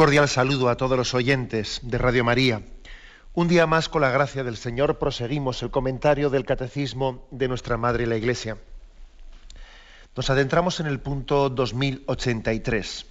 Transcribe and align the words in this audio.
Cordial 0.00 0.30
saludo 0.30 0.70
a 0.70 0.78
todos 0.78 0.96
los 0.96 1.12
oyentes 1.12 1.80
de 1.82 1.98
Radio 1.98 2.24
María. 2.24 2.62
Un 3.34 3.48
día 3.48 3.66
más, 3.66 3.90
con 3.90 4.00
la 4.00 4.08
gracia 4.08 4.42
del 4.42 4.56
Señor, 4.56 4.98
proseguimos 4.98 5.62
el 5.62 5.70
comentario 5.70 6.30
del 6.30 6.46
Catecismo 6.46 7.28
de 7.30 7.48
nuestra 7.48 7.76
Madre 7.76 8.06
la 8.06 8.16
Iglesia. 8.16 8.56
Nos 10.16 10.30
adentramos 10.30 10.80
en 10.80 10.86
el 10.86 11.00
punto 11.00 11.50
2083. 11.50 13.04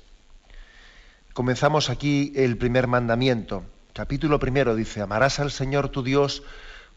Comenzamos 1.33 1.91
aquí 1.91 2.33
el 2.35 2.57
primer 2.57 2.87
mandamiento. 2.87 3.65
Capítulo 3.93 4.39
primero 4.39 4.73
dice, 4.73 5.01
amarás 5.01 5.39
al 5.39 5.51
Señor 5.51 5.89
tu 5.89 6.01
Dios 6.01 6.41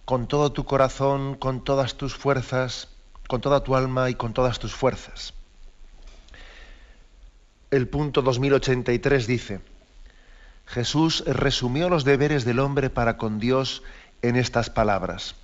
con 0.07 0.27
todo 0.27 0.53
tu 0.53 0.65
corazón, 0.65 1.35
con 1.35 1.65
todas 1.65 1.97
tus 1.97 2.17
fuerzas, 2.17 2.89
con 3.29 3.43
toda 3.43 3.63
tu 3.63 3.77
alma 3.77 4.09
y 4.09 4.15
con 4.15 4.33
todas 4.33 4.59
tus 4.59 4.73
fuerzas 4.73 5.35
el 7.73 7.89
punto 7.89 8.21
2083 8.21 9.27
dice, 9.27 9.61
Jesús 10.73 11.23
resumió 11.27 11.91
los 11.91 12.03
deberes 12.03 12.47
del 12.47 12.59
hombre 12.59 12.89
para 12.89 13.19
con 13.19 13.39
Dios 13.39 13.83
en 14.23 14.37
estas 14.37 14.71
palabras. 14.71 15.35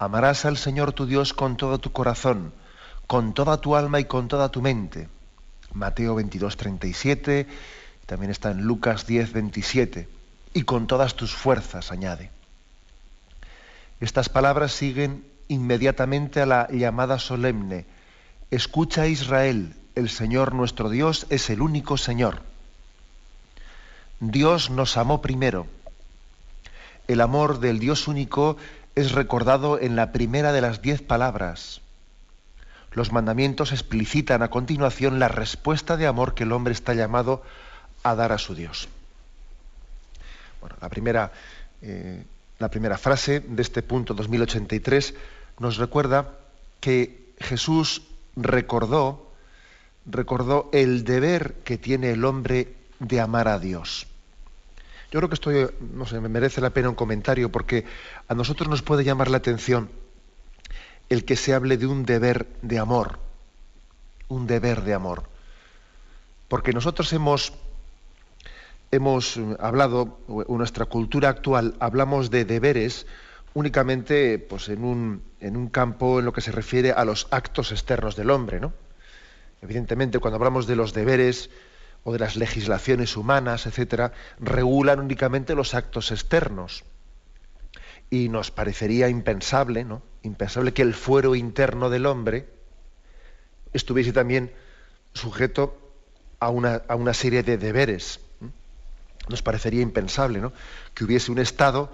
Amarás 0.00 0.44
al 0.46 0.56
Señor 0.56 0.92
tu 0.94 1.06
Dios 1.06 1.32
con 1.32 1.56
todo 1.56 1.78
tu 1.78 1.92
corazón, 1.92 2.52
con 3.06 3.34
toda 3.34 3.60
tu 3.60 3.76
alma 3.76 4.00
y 4.00 4.06
con 4.06 4.26
toda 4.26 4.48
tu 4.48 4.60
mente. 4.60 5.08
Mateo 5.74 6.16
22, 6.16 6.56
37, 6.56 7.46
también 8.06 8.32
está 8.32 8.50
en 8.50 8.62
Lucas 8.62 9.06
10, 9.06 9.32
27, 9.32 10.08
y 10.54 10.62
con 10.62 10.88
todas 10.88 11.14
tus 11.14 11.32
fuerzas, 11.32 11.92
añade. 11.92 12.32
Estas 14.00 14.28
palabras 14.28 14.72
siguen 14.72 15.24
inmediatamente 15.46 16.40
a 16.40 16.46
la 16.46 16.68
llamada 16.68 17.20
solemne. 17.20 17.86
Escucha 18.50 19.06
Israel, 19.06 19.76
el 19.94 20.10
Señor 20.10 20.52
nuestro 20.52 20.90
Dios 20.90 21.28
es 21.30 21.48
el 21.48 21.62
único 21.62 21.96
Señor. 21.96 22.51
Dios 24.22 24.70
nos 24.70 24.96
amó 24.96 25.20
primero. 25.20 25.66
El 27.08 27.20
amor 27.20 27.58
del 27.58 27.80
Dios 27.80 28.06
único 28.06 28.56
es 28.94 29.10
recordado 29.10 29.80
en 29.80 29.96
la 29.96 30.12
primera 30.12 30.52
de 30.52 30.60
las 30.60 30.80
diez 30.80 31.02
palabras. 31.02 31.80
Los 32.92 33.10
mandamientos 33.10 33.72
explicitan 33.72 34.44
a 34.44 34.48
continuación 34.48 35.18
la 35.18 35.26
respuesta 35.26 35.96
de 35.96 36.06
amor 36.06 36.34
que 36.34 36.44
el 36.44 36.52
hombre 36.52 36.72
está 36.72 36.94
llamado 36.94 37.42
a 38.04 38.14
dar 38.14 38.30
a 38.30 38.38
su 38.38 38.54
Dios. 38.54 38.88
Bueno, 40.60 40.76
la 40.80 40.88
primera, 40.88 41.32
eh, 41.80 42.22
la 42.60 42.70
primera 42.70 42.98
frase 42.98 43.40
de 43.40 43.60
este 43.60 43.82
punto 43.82 44.14
2083 44.14 45.14
nos 45.58 45.78
recuerda 45.78 46.28
que 46.78 47.32
Jesús 47.40 48.02
recordó 48.36 49.32
recordó 50.06 50.70
el 50.72 51.02
deber 51.02 51.54
que 51.64 51.76
tiene 51.76 52.12
el 52.12 52.24
hombre 52.24 52.76
de 53.00 53.20
amar 53.20 53.48
a 53.48 53.58
Dios. 53.58 54.06
Yo 55.12 55.18
creo 55.18 55.28
que 55.28 55.34
esto, 55.34 55.50
no 55.92 56.06
sé, 56.06 56.20
me 56.20 56.30
merece 56.30 56.62
la 56.62 56.70
pena 56.70 56.88
un 56.88 56.94
comentario 56.94 57.52
porque 57.52 57.84
a 58.28 58.34
nosotros 58.34 58.70
nos 58.70 58.80
puede 58.80 59.04
llamar 59.04 59.30
la 59.30 59.36
atención 59.36 59.90
el 61.10 61.26
que 61.26 61.36
se 61.36 61.52
hable 61.52 61.76
de 61.76 61.86
un 61.86 62.06
deber 62.06 62.46
de 62.62 62.78
amor, 62.78 63.18
un 64.28 64.46
deber 64.46 64.80
de 64.80 64.94
amor. 64.94 65.24
Porque 66.48 66.72
nosotros 66.72 67.12
hemos, 67.12 67.52
hemos 68.90 69.38
hablado, 69.60 70.18
en 70.48 70.56
nuestra 70.56 70.86
cultura 70.86 71.28
actual, 71.28 71.76
hablamos 71.78 72.30
de 72.30 72.46
deberes 72.46 73.06
únicamente 73.52 74.38
pues, 74.38 74.70
en, 74.70 74.82
un, 74.82 75.22
en 75.40 75.58
un 75.58 75.68
campo 75.68 76.20
en 76.20 76.24
lo 76.24 76.32
que 76.32 76.40
se 76.40 76.52
refiere 76.52 76.92
a 76.92 77.04
los 77.04 77.28
actos 77.30 77.70
externos 77.70 78.16
del 78.16 78.30
hombre, 78.30 78.60
¿no? 78.60 78.72
Evidentemente, 79.60 80.20
cuando 80.20 80.36
hablamos 80.36 80.66
de 80.66 80.76
los 80.76 80.94
deberes 80.94 81.50
o 82.04 82.12
de 82.12 82.18
las 82.18 82.36
legislaciones 82.36 83.16
humanas, 83.16 83.66
etcétera, 83.66 84.12
regulan 84.40 85.00
únicamente 85.00 85.54
los 85.54 85.74
actos 85.74 86.10
externos. 86.10 86.84
Y 88.10 88.28
nos 88.28 88.50
parecería 88.50 89.08
impensable, 89.08 89.84
¿no? 89.84 90.02
Impensable 90.22 90.72
que 90.72 90.82
el 90.82 90.94
fuero 90.94 91.34
interno 91.34 91.88
del 91.90 92.06
hombre 92.06 92.48
estuviese 93.72 94.12
también 94.12 94.52
sujeto 95.14 95.78
a 96.38 96.50
una, 96.50 96.82
a 96.88 96.96
una 96.96 97.14
serie 97.14 97.42
de 97.42 97.56
deberes. 97.56 98.20
Nos 99.28 99.42
parecería 99.42 99.82
impensable, 99.82 100.40
¿no? 100.40 100.52
Que 100.94 101.04
hubiese 101.04 101.30
un 101.30 101.38
Estado 101.38 101.90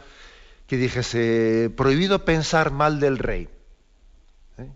que 0.67 0.77
dijese 0.77 1.71
prohibido 1.75 2.25
pensar 2.25 2.71
mal 2.71 3.01
del 3.01 3.19
rey, 3.19 3.49
¿eh? 4.59 4.69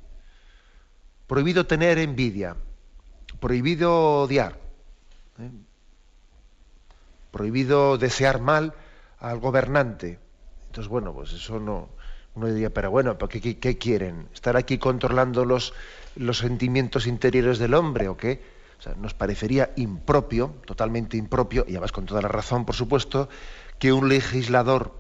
prohibido 1.27 1.67
tener 1.67 1.99
envidia, 1.99 2.57
prohibido 3.41 4.23
odiar. 4.23 4.62
Prohibido 7.33 7.99
desear 7.99 8.41
mal 8.41 8.75
al 9.19 9.41
gobernante. 9.41 10.21
Entonces, 10.67 10.89
bueno, 10.89 11.13
pues 11.13 11.33
eso 11.33 11.59
no, 11.59 11.89
uno 12.35 12.47
diría, 12.47 12.71
pero 12.71 12.91
bueno, 12.91 13.19
¿qué, 13.19 13.59
qué, 13.59 13.79
quieren? 13.79 14.29
¿Estar 14.33 14.57
aquí 14.57 14.79
controlando 14.79 15.45
los, 15.45 15.75
los 16.15 16.39
sentimientos 16.39 17.09
interiores 17.09 17.59
del 17.59 17.75
hombre 17.75 18.09
o 18.09 18.17
qué? 18.17 18.41
O 18.79 18.83
sea, 18.83 18.95
nos 18.95 19.15
parecería 19.15 19.71
impropio, 19.77 20.55
totalmente 20.65 21.17
impropio, 21.17 21.65
y 21.67 21.73
además 21.73 21.93
con 21.93 22.07
toda 22.07 22.23
la 22.23 22.29
razón, 22.29 22.65
por 22.65 22.75
supuesto, 22.75 23.29
que 23.79 23.93
un 23.93 24.09
legislador 24.09 24.95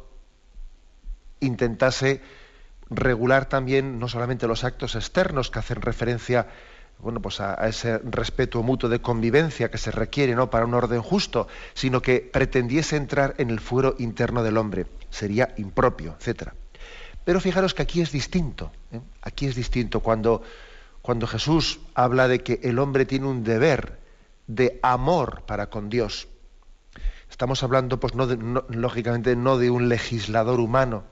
intentase 1.40 2.20
regular 2.90 3.48
también 3.48 3.98
no 3.98 4.08
solamente 4.08 4.46
los 4.46 4.64
actos 4.64 4.94
externos 4.94 5.50
que 5.50 5.58
hacen 5.58 5.80
referencia 5.80 6.48
bueno, 7.02 7.20
pues 7.20 7.40
a, 7.40 7.54
ese 7.68 7.98
respeto 7.98 8.62
mutuo 8.62 8.88
de 8.88 9.00
convivencia 9.00 9.70
que 9.70 9.78
se 9.78 9.90
requiere 9.90 10.36
¿no? 10.36 10.50
para 10.50 10.64
un 10.64 10.74
orden 10.74 11.02
justo, 11.02 11.48
sino 11.74 12.00
que 12.00 12.20
pretendiese 12.20 12.96
entrar 12.96 13.34
en 13.38 13.50
el 13.50 13.58
fuero 13.58 13.96
interno 13.98 14.44
del 14.44 14.56
hombre. 14.56 14.86
Sería 15.10 15.52
impropio, 15.56 16.16
etc. 16.20 16.50
Pero 17.24 17.40
fijaros 17.40 17.74
que 17.74 17.82
aquí 17.82 18.00
es 18.00 18.12
distinto. 18.12 18.70
¿eh? 18.92 19.00
Aquí 19.20 19.46
es 19.46 19.56
distinto 19.56 19.98
cuando, 20.00 20.42
cuando 21.02 21.26
Jesús 21.26 21.80
habla 21.94 22.28
de 22.28 22.44
que 22.44 22.60
el 22.62 22.78
hombre 22.78 23.04
tiene 23.04 23.26
un 23.26 23.42
deber 23.42 23.98
de 24.46 24.78
amor 24.82 25.42
para 25.44 25.70
con 25.70 25.90
Dios. 25.90 26.28
Estamos 27.28 27.64
hablando, 27.64 27.98
pues, 27.98 28.14
no 28.14 28.26
lógicamente, 28.68 29.34
no 29.34 29.58
de 29.58 29.70
un 29.70 29.88
legislador 29.88 30.60
humano. 30.60 31.02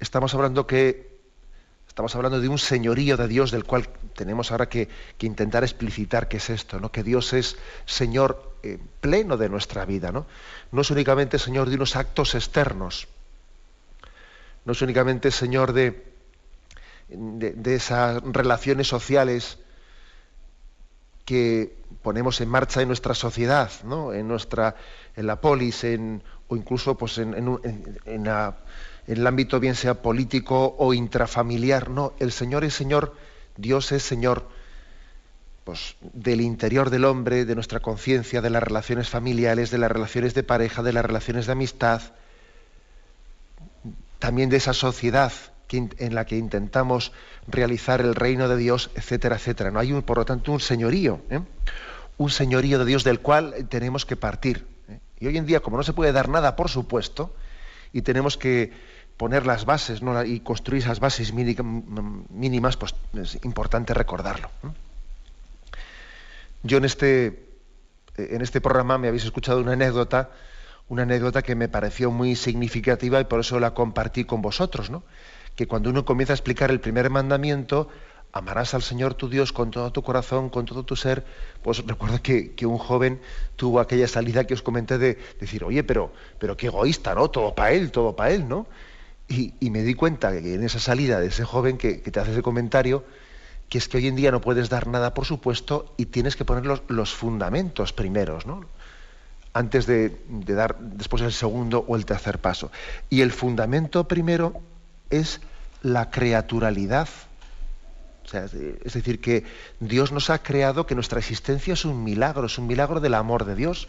Estamos 0.00 0.34
hablando 0.34 0.66
que 0.66 1.17
Estamos 1.98 2.14
hablando 2.14 2.40
de 2.40 2.48
un 2.48 2.60
señorío 2.60 3.16
de 3.16 3.26
Dios 3.26 3.50
del 3.50 3.64
cual 3.64 3.88
tenemos 4.14 4.52
ahora 4.52 4.68
que, 4.68 4.88
intentar 5.18 5.64
explicitar 5.64 6.28
qué 6.28 6.36
es 6.36 6.48
esto, 6.48 6.78
¿no? 6.78 6.92
que 6.92 7.02
Dios 7.02 7.32
es 7.32 7.56
Señor 7.86 8.54
eh, 8.62 8.78
pleno 9.00 9.36
de 9.36 9.48
nuestra 9.48 9.84
vida, 9.84 10.12
¿no? 10.12 10.24
no 10.70 10.82
es 10.82 10.92
únicamente 10.92 11.40
Señor 11.40 11.68
de 11.68 11.74
unos 11.74 11.96
actos 11.96 12.36
externos, 12.36 13.08
no 14.64 14.74
es 14.74 14.80
únicamente 14.80 15.32
Señor 15.32 15.72
de, 15.72 16.04
de, 17.08 17.74
esas 17.74 18.22
relaciones 18.22 18.86
sociales 18.86 19.58
que 21.24 21.78
ponemos 22.02 22.40
en 22.40 22.48
marcha 22.48 22.80
en 22.80 22.86
nuestra 22.86 23.14
sociedad, 23.14 23.72
¿no? 23.82 24.12
en, 24.12 24.28
nuestra, 24.28 24.76
en 25.16 25.26
la 25.26 25.40
polis, 25.40 25.82
en, 25.82 26.22
o 26.46 26.54
incluso 26.54 26.96
pues, 26.96 27.18
en, 27.18 27.34
en, 27.34 27.98
en 28.04 28.24
la 28.24 28.56
en 29.08 29.16
el 29.16 29.26
ámbito 29.26 29.58
bien 29.58 29.74
sea 29.74 30.02
político 30.02 30.76
o 30.78 30.92
intrafamiliar. 30.92 31.88
No, 31.88 32.12
el 32.18 32.30
Señor 32.30 32.62
es 32.64 32.74
Señor, 32.74 33.16
Dios 33.56 33.90
es 33.90 34.02
Señor 34.02 34.46
pues, 35.64 35.96
del 36.00 36.42
interior 36.42 36.90
del 36.90 37.06
hombre, 37.06 37.46
de 37.46 37.54
nuestra 37.54 37.80
conciencia, 37.80 38.42
de 38.42 38.50
las 38.50 38.62
relaciones 38.62 39.08
familiares, 39.08 39.70
de 39.70 39.78
las 39.78 39.90
relaciones 39.90 40.34
de 40.34 40.42
pareja, 40.42 40.82
de 40.82 40.92
las 40.92 41.04
relaciones 41.04 41.46
de 41.46 41.52
amistad, 41.52 42.02
también 44.18 44.50
de 44.50 44.58
esa 44.58 44.74
sociedad 44.74 45.32
en 45.70 46.14
la 46.14 46.26
que 46.26 46.36
intentamos 46.36 47.12
realizar 47.46 48.02
el 48.02 48.14
reino 48.14 48.46
de 48.46 48.56
Dios, 48.58 48.90
etcétera, 48.94 49.36
etcétera. 49.36 49.70
No 49.70 49.78
hay, 49.80 49.92
por 50.02 50.18
lo 50.18 50.24
tanto, 50.26 50.52
un 50.52 50.60
señorío, 50.60 51.20
¿eh? 51.30 51.40
un 52.18 52.30
señorío 52.30 52.78
de 52.78 52.84
Dios 52.84 53.04
del 53.04 53.20
cual 53.20 53.68
tenemos 53.70 54.04
que 54.04 54.16
partir. 54.16 54.66
¿eh? 54.88 54.98
Y 55.20 55.26
hoy 55.28 55.38
en 55.38 55.46
día, 55.46 55.60
como 55.60 55.78
no 55.78 55.82
se 55.82 55.94
puede 55.94 56.12
dar 56.12 56.28
nada 56.28 56.56
por 56.56 56.68
supuesto, 56.68 57.34
y 57.92 58.02
tenemos 58.02 58.36
que 58.36 58.72
poner 59.18 59.46
las 59.46 59.66
bases 59.66 60.00
y 60.26 60.40
construir 60.40 60.82
esas 60.82 61.00
bases 61.00 61.34
mínimas, 61.34 62.76
pues 62.76 62.94
es 63.20 63.44
importante 63.44 63.92
recordarlo. 63.92 64.48
Yo 66.62 66.78
en 66.78 66.84
este, 66.84 67.44
en 68.16 68.40
este 68.40 68.60
programa 68.60 68.96
me 68.96 69.08
habéis 69.08 69.24
escuchado 69.24 69.60
una 69.60 69.72
anécdota, 69.72 70.30
una 70.88 71.02
anécdota 71.02 71.42
que 71.42 71.56
me 71.56 71.68
pareció 71.68 72.10
muy 72.12 72.36
significativa 72.36 73.20
y 73.20 73.24
por 73.24 73.40
eso 73.40 73.58
la 73.58 73.74
compartí 73.74 74.24
con 74.24 74.40
vosotros, 74.40 74.88
¿no? 74.88 75.02
Que 75.56 75.66
cuando 75.66 75.90
uno 75.90 76.04
comienza 76.04 76.32
a 76.32 76.36
explicar 76.36 76.70
el 76.70 76.78
primer 76.78 77.10
mandamiento, 77.10 77.88
amarás 78.32 78.72
al 78.74 78.82
Señor 78.82 79.14
tu 79.14 79.28
Dios 79.28 79.52
con 79.52 79.72
todo 79.72 79.90
tu 79.90 80.02
corazón, 80.02 80.48
con 80.48 80.64
todo 80.64 80.84
tu 80.84 80.94
ser, 80.94 81.24
pues 81.62 81.84
recuerdo 81.84 82.22
que, 82.22 82.54
un 82.66 82.78
joven 82.78 83.20
tuvo 83.56 83.80
aquella 83.80 84.06
salida 84.06 84.44
que 84.44 84.54
os 84.54 84.62
comenté 84.62 84.96
de 84.96 85.18
decir, 85.40 85.64
oye, 85.64 85.82
pero, 85.82 86.12
pero 86.38 86.56
qué 86.56 86.66
egoísta, 86.66 87.16
¿no? 87.16 87.30
Todo 87.30 87.54
para 87.56 87.72
él, 87.72 87.90
todo 87.90 88.14
para 88.14 88.30
él, 88.30 88.48
¿no? 88.48 88.68
Y, 89.28 89.70
me 89.70 89.82
di 89.82 89.92
cuenta 89.94 90.32
que 90.32 90.54
en 90.54 90.64
esa 90.64 90.80
salida 90.80 91.20
de 91.20 91.26
ese 91.26 91.44
joven 91.44 91.76
que, 91.76 91.98
te 91.98 92.18
hace 92.18 92.32
ese 92.32 92.42
comentario, 92.42 93.04
que 93.68 93.76
es 93.76 93.86
que 93.86 93.98
hoy 93.98 94.06
en 94.06 94.16
día 94.16 94.30
no 94.30 94.40
puedes 94.40 94.70
dar 94.70 94.86
nada 94.86 95.12
por 95.12 95.26
supuesto 95.26 95.92
y 95.98 96.06
tienes 96.06 96.34
que 96.34 96.46
poner 96.46 96.64
los, 96.88 97.14
fundamentos 97.14 97.92
primeros, 97.92 98.46
¿no? 98.46 98.64
antes 99.52 99.86
de, 99.86 100.16
dar 100.28 100.78
después 100.78 101.22
el 101.22 101.32
segundo 101.32 101.84
o 101.86 101.96
el 101.96 102.06
tercer 102.06 102.38
paso. 102.38 102.70
Y 103.10 103.20
el 103.20 103.30
fundamento 103.30 104.08
primero 104.08 104.62
es 105.10 105.42
la 105.82 106.10
creaturalidad. 106.10 107.08
es 108.32 108.94
decir, 108.94 109.20
que 109.20 109.44
Dios 109.78 110.10
nos 110.10 110.30
ha 110.30 110.42
creado, 110.42 110.86
que 110.86 110.94
nuestra 110.94 111.18
existencia 111.18 111.74
es 111.74 111.84
un 111.84 112.02
milagro, 112.02 112.46
es 112.46 112.56
un 112.56 112.66
milagro 112.66 113.00
del 113.00 113.14
amor 113.14 113.44
de 113.44 113.56
Dios. 113.56 113.88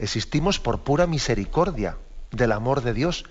Existimos 0.00 0.58
por 0.58 0.80
pura 0.80 1.06
misericordia 1.06 1.98
del 2.32 2.50
amor 2.50 2.82
de 2.82 2.94
Dios, 2.94 3.26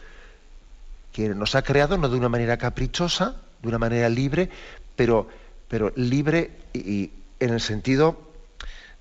que 1.12 1.30
nos 1.30 1.56
ha 1.56 1.62
creado 1.62 1.98
no 1.98 2.10
de 2.10 2.18
una 2.18 2.30
manera 2.30 2.58
caprichosa, 2.58 3.36
de 3.62 3.68
una 3.68 3.78
manera 3.78 4.10
libre, 4.10 4.50
pero 4.96 5.28
pero 5.72 5.94
libre 5.96 6.52
y, 6.74 7.12
en 7.40 7.50
el 7.52 7.62
sentido 7.62 8.19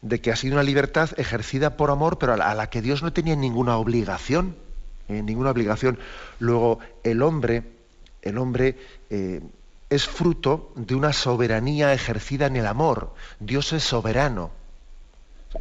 de 0.03 0.21
que 0.21 0.31
ha 0.31 0.37
sido 0.37 0.55
una 0.55 0.62
libertad 0.62 1.11
ejercida 1.17 1.77
por 1.77 1.91
amor, 1.91 2.17
pero 2.17 2.35
a 2.35 2.55
la, 2.55 2.71
que 2.71 2.81
Dios 2.81 3.03
no 3.03 3.12
tenía 3.12 3.35
ninguna 3.35 3.77
obligación, 3.77 4.55
eh, 5.09 5.21
ninguna 5.21 5.51
obligación. 5.51 5.99
Luego 6.39 6.79
el 7.03 7.23
hombre, 7.23 7.65
el 8.23 8.39
hombre 8.39 8.79
eh, 9.11 9.41
es 9.91 10.06
fruto 10.06 10.73
de 10.77 10.95
una 10.95 11.13
soberanía 11.13 11.93
ejercida 11.93 12.47
en 12.47 12.55
el 12.55 12.69
amor. 12.69 13.15
Dios 13.41 13.73
es 13.73 13.83
soberano. 13.83 14.53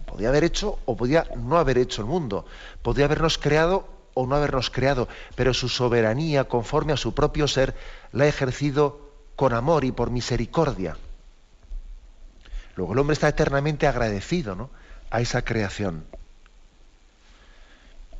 Podía 0.05 0.29
haber 0.29 0.43
hecho 0.43 0.77
o 0.85 0.95
podía 0.95 1.25
no 1.37 1.57
haber 1.57 1.79
hecho 1.79 2.03
el 2.03 2.07
mundo. 2.07 2.45
Podía 2.83 3.05
habernos 3.05 3.39
creado 3.39 3.87
o 4.19 4.27
no 4.27 4.35
habernos 4.35 4.69
creado, 4.69 5.07
pero 5.35 5.53
su 5.53 5.69
soberanía, 5.69 6.45
conforme 6.45 6.93
a 6.93 6.97
su 6.97 7.13
propio 7.13 7.47
ser, 7.47 7.75
la 8.11 8.25
ha 8.25 8.27
ejercido 8.27 8.99
con 9.35 9.53
amor 9.53 9.85
y 9.85 9.91
por 9.91 10.11
misericordia. 10.11 10.97
Luego 12.75 12.93
el 12.93 12.99
hombre 12.99 13.13
está 13.13 13.29
eternamente 13.29 13.87
agradecido 13.87 14.55
¿no? 14.55 14.69
a 15.09 15.21
esa 15.21 15.43
creación. 15.43 16.05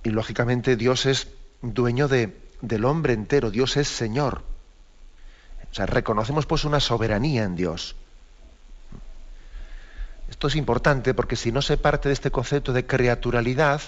Y 0.04 0.10
lógicamente 0.10 0.78
Dios 0.78 1.06
es 1.06 1.28
dueño 1.62 2.08
de, 2.08 2.38
del 2.62 2.86
hombre 2.86 3.14
entero, 3.14 3.52
Dios 3.52 3.76
es 3.78 3.88
Señor. 3.90 4.44
O 5.72 5.76
sea, 5.76 5.86
reconocemos 5.86 6.46
pues 6.46 6.64
una 6.64 6.80
soberanía 6.80 7.44
en 7.44 7.56
Dios. 7.56 7.96
Esto 10.30 10.48
es 10.48 10.56
importante 10.56 11.14
porque 11.14 11.36
si 11.36 11.52
no 11.52 11.62
se 11.62 11.78
parte 11.78 12.08
de 12.08 12.14
este 12.14 12.32
concepto 12.32 12.72
de 12.72 12.86
creaturalidad 12.86 13.82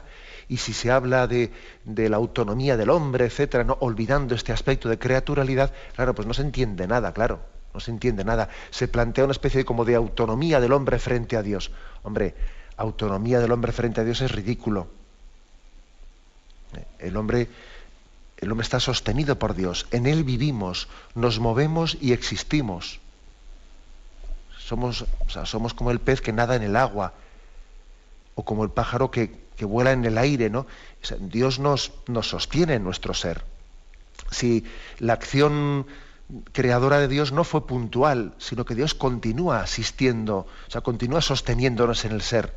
y 0.48 0.58
si 0.58 0.74
se 0.74 0.92
habla 0.92 1.28
de, 1.28 1.52
la 1.86 2.18
autonomía 2.18 2.78
del 2.78 2.90
hombre, 2.90 3.26
etcétera, 3.26 3.64
¿no? 3.64 3.78
olvidando 3.82 4.36
este 4.36 4.52
aspecto 4.52 4.90
de 4.90 5.00
creaturalidad, 5.00 5.74
claro, 5.96 6.16
pues 6.16 6.28
no 6.28 6.34
se 6.34 6.42
entiende 6.42 6.88
nada, 6.88 7.14
claro, 7.14 7.40
no 7.74 7.80
se 7.80 7.92
entiende 7.92 8.24
nada. 8.24 8.50
Se 8.70 8.88
plantea 8.88 9.24
una 9.24 9.32
especie 9.32 9.60
de, 9.60 9.66
como 9.66 9.86
de 9.86 9.96
autonomía 9.96 10.60
del 10.60 10.74
hombre 10.74 11.00
frente 11.00 11.38
a 11.38 11.44
Dios. 11.44 11.72
Hombre, 12.04 12.36
autonomía 12.78 13.40
del 13.40 13.52
hombre 13.52 13.72
frente 13.72 14.02
a 14.02 14.04
Dios 14.04 14.22
es 14.22 14.32
ridículo. 14.32 14.88
El 17.00 17.18
hombre, 17.18 17.50
el 18.38 18.52
hombre 18.52 18.64
está 18.64 18.80
sostenido 18.80 19.38
por 19.38 19.56
Dios, 19.56 19.88
en 19.92 20.08
Él 20.08 20.24
vivimos, 20.24 20.88
nos 21.16 21.40
movemos 21.40 21.98
y 22.00 22.14
existimos. 22.14 23.00
Somos, 24.58 25.06
somos 25.44 25.74
como 25.74 25.92
el 25.92 26.00
pez 26.00 26.22
que 26.22 26.32
nada 26.32 26.56
en 26.56 26.64
el 26.64 26.76
agua, 26.76 27.14
o 28.36 28.46
como 28.46 28.64
el 28.64 28.70
pájaro 28.70 29.12
que, 29.12 29.38
vuela 29.66 29.92
en 29.92 30.06
el 30.06 30.18
aire, 30.18 30.50
¿no? 30.50 30.68
Dios 31.20 31.60
nos, 31.60 31.92
nos 32.08 32.30
sostiene 32.30 32.76
en 32.76 32.84
nuestro 32.84 33.14
ser. 33.14 33.44
Si 34.30 34.66
la 35.00 35.14
acción 35.14 35.88
creadora 36.54 37.00
de 37.00 37.08
Dios 37.08 37.32
no 37.32 37.44
fue 37.44 37.68
puntual, 37.68 38.34
sino 38.38 38.66
que 38.66 38.76
Dios 38.76 38.94
continúa 38.94 39.62
asistiendo, 39.62 40.48
o 40.68 40.72
sea, 40.72 40.82
continúa 40.82 41.22
sosteniéndonos 41.22 42.06
en 42.06 42.14
el 42.14 42.22
ser. 42.22 42.54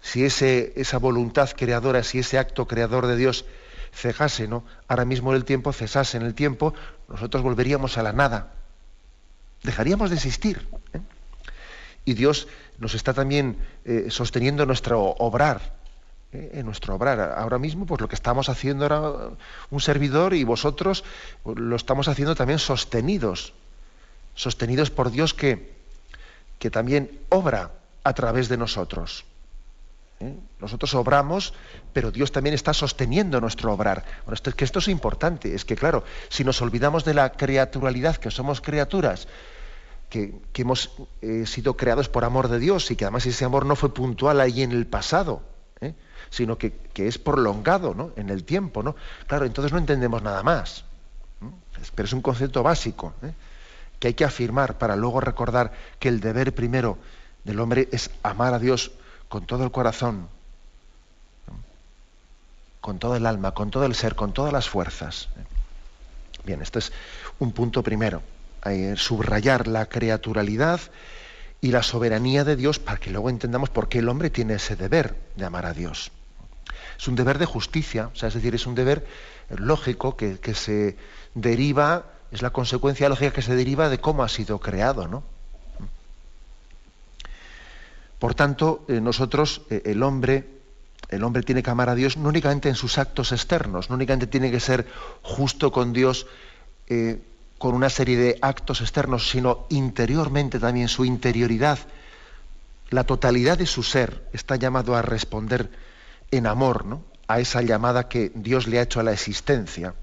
Si 0.00 0.24
ese, 0.24 0.72
esa 0.76 0.98
voluntad 0.98 1.50
creadora, 1.56 2.02
si 2.02 2.20
ese 2.20 2.38
acto 2.38 2.66
creador 2.66 3.06
de 3.06 3.16
Dios 3.16 3.44
cejase, 3.92 4.46
¿no? 4.46 4.64
Ahora 4.86 5.04
mismo 5.04 5.34
el 5.34 5.44
tiempo 5.44 5.72
cesase 5.72 6.16
en 6.16 6.24
el 6.24 6.34
tiempo, 6.34 6.74
nosotros 7.08 7.42
volveríamos 7.42 7.98
a 7.98 8.02
la 8.02 8.12
nada 8.12 8.54
dejaríamos 9.62 10.10
de 10.10 10.16
existir. 10.16 10.66
¿eh? 10.92 11.00
Y 12.04 12.14
Dios 12.14 12.48
nos 12.78 12.94
está 12.94 13.12
también 13.12 13.56
eh, 13.84 14.06
sosteniendo 14.08 14.64
nuestro 14.66 15.02
obrar, 15.02 15.74
¿eh? 16.32 16.50
en 16.54 16.66
nuestro 16.66 16.94
obrar. 16.94 17.20
Ahora 17.36 17.58
mismo, 17.58 17.86
pues 17.86 18.00
lo 18.00 18.08
que 18.08 18.14
estamos 18.14 18.48
haciendo 18.48 18.86
era 18.86 19.00
un 19.70 19.80
servidor 19.80 20.34
y 20.34 20.44
vosotros 20.44 21.04
lo 21.44 21.76
estamos 21.76 22.08
haciendo 22.08 22.34
también 22.34 22.58
sostenidos, 22.58 23.52
sostenidos 24.34 24.90
por 24.90 25.10
Dios 25.10 25.34
que, 25.34 25.72
que 26.58 26.70
también 26.70 27.20
obra 27.28 27.72
a 28.02 28.14
través 28.14 28.48
de 28.48 28.56
nosotros. 28.56 29.24
Nosotros 30.60 30.94
obramos, 30.94 31.54
pero 31.94 32.10
Dios 32.10 32.30
también 32.30 32.54
está 32.54 32.74
sosteniendo 32.74 33.40
nuestro 33.40 33.72
obrar. 33.72 34.04
Bueno, 34.26 34.34
esto, 34.34 34.52
que 34.52 34.64
esto 34.64 34.78
es 34.78 34.88
importante, 34.88 35.54
es 35.54 35.64
que 35.64 35.76
claro, 35.76 36.04
si 36.28 36.44
nos 36.44 36.60
olvidamos 36.60 37.06
de 37.06 37.14
la 37.14 37.32
creaturalidad, 37.32 38.16
que 38.16 38.30
somos 38.30 38.60
criaturas, 38.60 39.28
que, 40.10 40.34
hemos 40.54 40.90
eh, 41.22 41.46
sido 41.46 41.76
creados 41.76 42.08
por 42.08 42.24
amor 42.24 42.48
de 42.48 42.58
Dios 42.58 42.90
y 42.90 42.96
que 42.96 43.04
además 43.04 43.24
ese 43.24 43.44
amor 43.44 43.64
no 43.64 43.76
fue 43.76 43.94
puntual 43.94 44.40
ahí 44.40 44.62
en 44.62 44.72
el 44.72 44.86
pasado, 44.86 45.40
¿eh? 45.80 45.94
sino 46.28 46.58
que, 46.58 46.74
es 46.96 47.16
prolongado 47.16 47.94
¿no? 47.94 48.10
en 48.16 48.28
el 48.28 48.44
tiempo. 48.44 48.82
¿no? 48.82 48.96
Claro, 49.26 49.46
entonces 49.46 49.72
no 49.72 49.78
entendemos 49.78 50.22
nada 50.22 50.42
más. 50.42 50.84
Pero 51.94 52.06
es 52.06 52.12
un 52.12 52.20
concepto 52.20 52.62
básico 52.62 53.14
¿eh? 53.22 53.32
que 53.98 54.08
hay 54.08 54.14
que 54.14 54.24
afirmar 54.24 54.76
para 54.76 54.96
luego 54.96 55.20
recordar 55.20 55.72
que 55.98 56.08
el 56.08 56.20
deber 56.20 56.54
primero 56.54 56.98
del 57.44 57.60
hombre 57.60 57.88
es 57.92 58.10
amar 58.22 58.52
a 58.52 58.58
Dios 58.58 58.90
con 59.28 59.46
todo 59.46 59.64
el 59.64 59.70
corazón, 59.70 60.28
con 62.80 62.98
todo 62.98 63.16
el 63.16 63.24
alma, 63.24 63.52
con 63.52 63.70
todo 63.70 63.84
el 63.84 63.94
ser, 63.94 64.16
con 64.16 64.34
todas 64.34 64.52
las 64.52 64.68
fuerzas. 64.68 65.28
Bien, 66.44 66.60
este 66.60 66.80
es 66.80 66.92
un 67.38 67.52
punto 67.52 67.82
primero 67.82 68.20
subrayar 68.96 69.66
la 69.66 69.86
creaturalidad 69.86 70.80
y 71.60 71.70
la 71.70 71.82
soberanía 71.82 72.44
de 72.44 72.56
Dios 72.56 72.78
para 72.78 72.98
que 72.98 73.10
luego 73.10 73.30
entendamos 73.30 73.70
por 73.70 73.88
qué 73.88 73.98
el 73.98 74.08
hombre 74.08 74.30
tiene 74.30 74.54
ese 74.54 74.76
deber 74.76 75.16
de 75.36 75.44
amar 75.44 75.66
a 75.66 75.72
Dios. 75.72 76.10
Es 76.98 77.08
un 77.08 77.16
deber 77.16 77.38
de 77.38 77.46
justicia, 77.46 78.10
es 78.14 78.34
decir, 78.34 78.54
es 78.54 78.66
un 78.66 78.74
deber 78.74 79.06
lógico 79.48 80.16
que, 80.16 80.54
se 80.54 80.96
deriva, 81.34 82.06
es 82.30 82.42
la 82.42 82.50
consecuencia 82.50 83.08
lógica 83.08 83.32
que 83.32 83.42
se 83.42 83.54
deriva 83.54 83.88
de 83.88 83.98
cómo 83.98 84.22
ha 84.22 84.28
sido 84.28 84.58
creado, 84.60 85.08
¿no? 85.08 85.22
Por 88.18 88.34
tanto, 88.34 88.84
eh, 88.88 89.00
nosotros, 89.00 89.62
eh, 89.70 89.82
el 89.86 90.02
hombre, 90.02 90.46
el 91.08 91.24
hombre 91.24 91.42
tiene 91.42 91.62
que 91.62 91.70
amar 91.70 91.88
a 91.88 91.94
Dios 91.94 92.18
no 92.18 92.28
únicamente 92.28 92.68
en 92.68 92.74
sus 92.74 92.98
actos 92.98 93.32
externos, 93.32 93.88
no 93.88 93.96
únicamente 93.96 94.26
tiene 94.26 94.50
que 94.50 94.60
ser 94.60 94.86
justo 95.22 95.72
con 95.72 95.94
Dios 95.94 96.26
eh, 96.86 97.22
con 97.60 97.74
una 97.74 97.90
serie 97.90 98.16
de 98.16 98.38
actos 98.40 98.80
externos, 98.80 99.28
sino 99.28 99.66
interiormente 99.68 100.58
también 100.58 100.88
su 100.88 101.04
interioridad, 101.04 101.78
la 102.88 103.04
totalidad 103.04 103.58
de 103.58 103.66
su 103.66 103.82
ser 103.82 104.26
está 104.32 104.56
llamado 104.56 104.96
a 104.96 105.02
responder 105.02 105.70
en 106.30 106.46
amor 106.46 106.86
¿no? 106.86 107.02
a 107.28 107.38
esa 107.38 107.60
llamada 107.60 108.08
que 108.08 108.32
Dios 108.34 108.66
le 108.66 108.78
ha 108.78 108.82
hecho 108.82 108.98
a 108.98 109.02
la 109.02 109.12
existencia. 109.12 109.94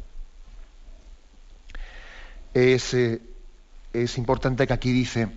Es, 2.54 2.94
eh, 2.94 3.22
es 3.92 4.20
importante 4.20 4.68
que 4.68 4.74
aquí 4.74 4.92
dice, 4.92 5.28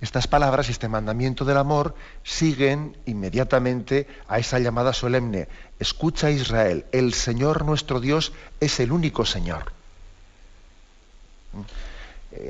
estas 0.00 0.26
palabras, 0.26 0.70
este 0.70 0.88
mandamiento 0.88 1.44
del 1.44 1.58
amor, 1.58 1.94
siguen 2.24 2.96
inmediatamente 3.06 4.08
a 4.26 4.40
esa 4.40 4.58
llamada 4.58 4.92
solemne. 4.92 5.46
Escucha 5.78 6.28
Israel, 6.28 6.86
el 6.90 7.14
Señor 7.14 7.64
nuestro 7.64 8.00
Dios 8.00 8.32
es 8.58 8.80
el 8.80 8.90
único 8.90 9.24
Señor. 9.24 9.77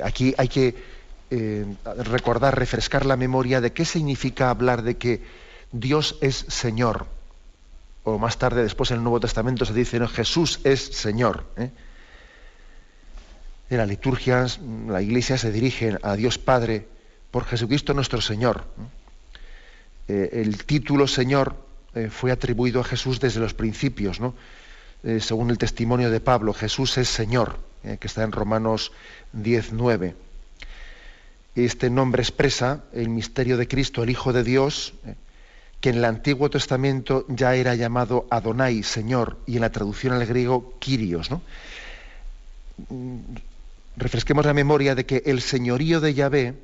Aquí 0.03 0.35
hay 0.37 0.49
que 0.49 0.75
eh, 1.31 1.67
recordar, 1.85 2.59
refrescar 2.59 3.05
la 3.05 3.17
memoria 3.17 3.61
de 3.61 3.73
qué 3.73 3.85
significa 3.85 4.49
hablar 4.49 4.83
de 4.83 4.97
que 4.97 5.23
Dios 5.73 6.17
es 6.23 6.47
Señor. 6.49 7.07
O 8.05 8.19
más 8.19 8.39
tarde, 8.39 8.63
después 8.63 8.91
en 8.91 8.99
el 8.99 9.03
Nuevo 9.03 9.21
Testamento 9.21 9.67
se 9.67 9.75
dice, 9.75 9.99
no, 9.99 10.09
Jesús 10.09 10.61
es 10.65 10.81
Señor. 10.81 11.45
¿eh? 11.59 11.71
En 13.69 13.77
la 13.77 13.85
liturgia, 13.85 14.47
la 14.89 15.03
iglesia 15.03 15.37
se 15.37 15.53
dirige 15.53 15.99
a 16.03 16.17
Dios 16.17 16.39
Padre 16.39 16.89
por 17.31 17.45
Jesucristo 17.45 17.93
nuestro 17.93 18.23
Señor. 18.23 18.65
eh, 20.09 20.31
el 20.33 20.65
título 20.65 21.07
Señor 21.07 21.69
fue 22.11 22.31
atribuido 22.31 22.81
a 22.81 22.85
Jesús 22.85 23.19
desde 23.19 23.41
los 23.41 23.55
principios, 23.55 24.21
¿no? 24.21 24.35
Según 25.19 25.51
el 25.51 25.59
testimonio 25.59 26.11
de 26.11 26.21
Pablo, 26.21 26.53
Jesús 26.55 26.97
es 26.99 27.09
Señor, 27.09 27.59
que 27.83 28.07
está 28.07 28.23
en 28.23 28.33
Romanos 28.33 28.93
10.9. 29.37 30.15
Este 31.55 31.91
nombre 31.91 32.23
expresa 32.23 32.85
el 32.93 33.09
misterio 33.09 33.57
de 33.57 33.67
Cristo, 33.67 34.03
el 34.03 34.11
Hijo 34.11 34.33
de 34.33 34.45
Dios, 34.45 34.95
que 35.81 35.91
en 35.91 35.97
el 35.97 36.05
Antiguo 36.05 36.51
Testamento 36.51 37.25
ya 37.29 37.55
era 37.55 37.75
llamado 37.75 38.27
Adonai, 38.31 38.83
Señor, 38.83 39.39
y 39.47 39.57
en 39.57 39.63
la 39.63 39.73
traducción 39.73 40.13
al 40.13 40.27
griego 40.27 40.75
Kyrios. 40.79 41.31
Mm, 42.89 43.19
refresquemos 43.97 44.47
la 44.47 44.55
memoria 44.55 44.95
de 44.95 45.07
que 45.07 45.23
el 45.27 45.41
señorío 45.41 46.01
de 46.01 46.15
Yahvé, 46.15 46.55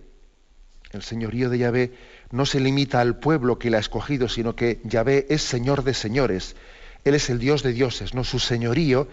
el 0.92 1.02
señorío 1.02 1.50
de 1.50 1.58
Yahvé 1.58 1.92
no 2.30 2.46
se 2.46 2.60
limita 2.60 3.00
al 3.00 3.16
pueblo 3.18 3.58
que 3.58 3.70
le 3.70 3.76
ha 3.76 3.80
escogido, 3.80 4.28
sino 4.28 4.54
que 4.54 4.80
Yahvé 4.84 5.26
es 5.28 5.42
Señor 5.42 5.84
de 5.84 5.94
señores. 5.94 6.56
Él 7.04 7.14
es 7.14 7.30
el 7.30 7.38
Dios 7.38 7.62
de 7.62 7.72
dioses, 7.72 8.14
¿no? 8.14 8.24
Su 8.24 8.38
señorío 8.38 9.08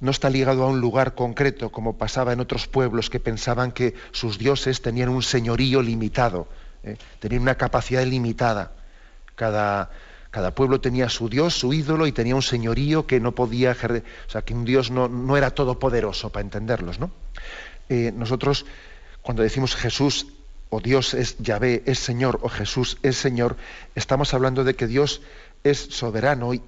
no 0.00 0.10
está 0.10 0.28
ligado 0.28 0.64
a 0.64 0.68
un 0.68 0.80
lugar 0.80 1.14
concreto, 1.14 1.70
como 1.70 1.96
pasaba 1.96 2.32
en 2.32 2.40
otros 2.40 2.66
pueblos 2.66 3.08
que 3.08 3.20
pensaban 3.20 3.72
que 3.72 3.94
sus 4.12 4.38
dioses 4.38 4.82
tenían 4.82 5.08
un 5.08 5.22
señorío 5.22 5.82
limitado, 5.82 6.48
¿eh? 6.82 6.96
tenían 7.18 7.42
una 7.42 7.54
capacidad 7.54 8.04
limitada. 8.04 8.72
Cada, 9.34 9.90
cada, 10.30 10.54
pueblo 10.54 10.80
tenía 10.80 11.08
su 11.08 11.28
dios, 11.28 11.54
su 11.54 11.72
ídolo, 11.72 12.06
y 12.06 12.12
tenía 12.12 12.34
un 12.34 12.42
señorío 12.42 13.06
que 13.06 13.20
no 13.20 13.32
podía 13.34 13.70
ejercer, 13.70 14.04
o 14.26 14.30
sea, 14.30 14.42
que 14.42 14.54
un 14.54 14.64
dios 14.64 14.90
no, 14.90 15.08
no 15.08 15.36
era 15.36 15.50
todopoderoso, 15.50 16.30
para 16.30 16.42
entenderlos, 16.42 16.98
¿no? 16.98 17.10
Eh, 17.88 18.12
nosotros, 18.14 18.66
cuando 19.22 19.42
decimos 19.42 19.76
Jesús 19.76 20.26
o 20.68 20.80
Dios 20.80 21.14
es 21.14 21.38
Yahvé, 21.38 21.82
es 21.86 21.98
Señor, 21.98 22.40
o 22.42 22.48
Jesús 22.48 22.98
es 23.02 23.16
Señor, 23.16 23.56
estamos 23.94 24.34
hablando 24.34 24.64
de 24.64 24.74
que 24.74 24.86
Dios 24.86 25.22
es 25.64 25.78
soberano 25.78 26.54
y, 26.54 26.62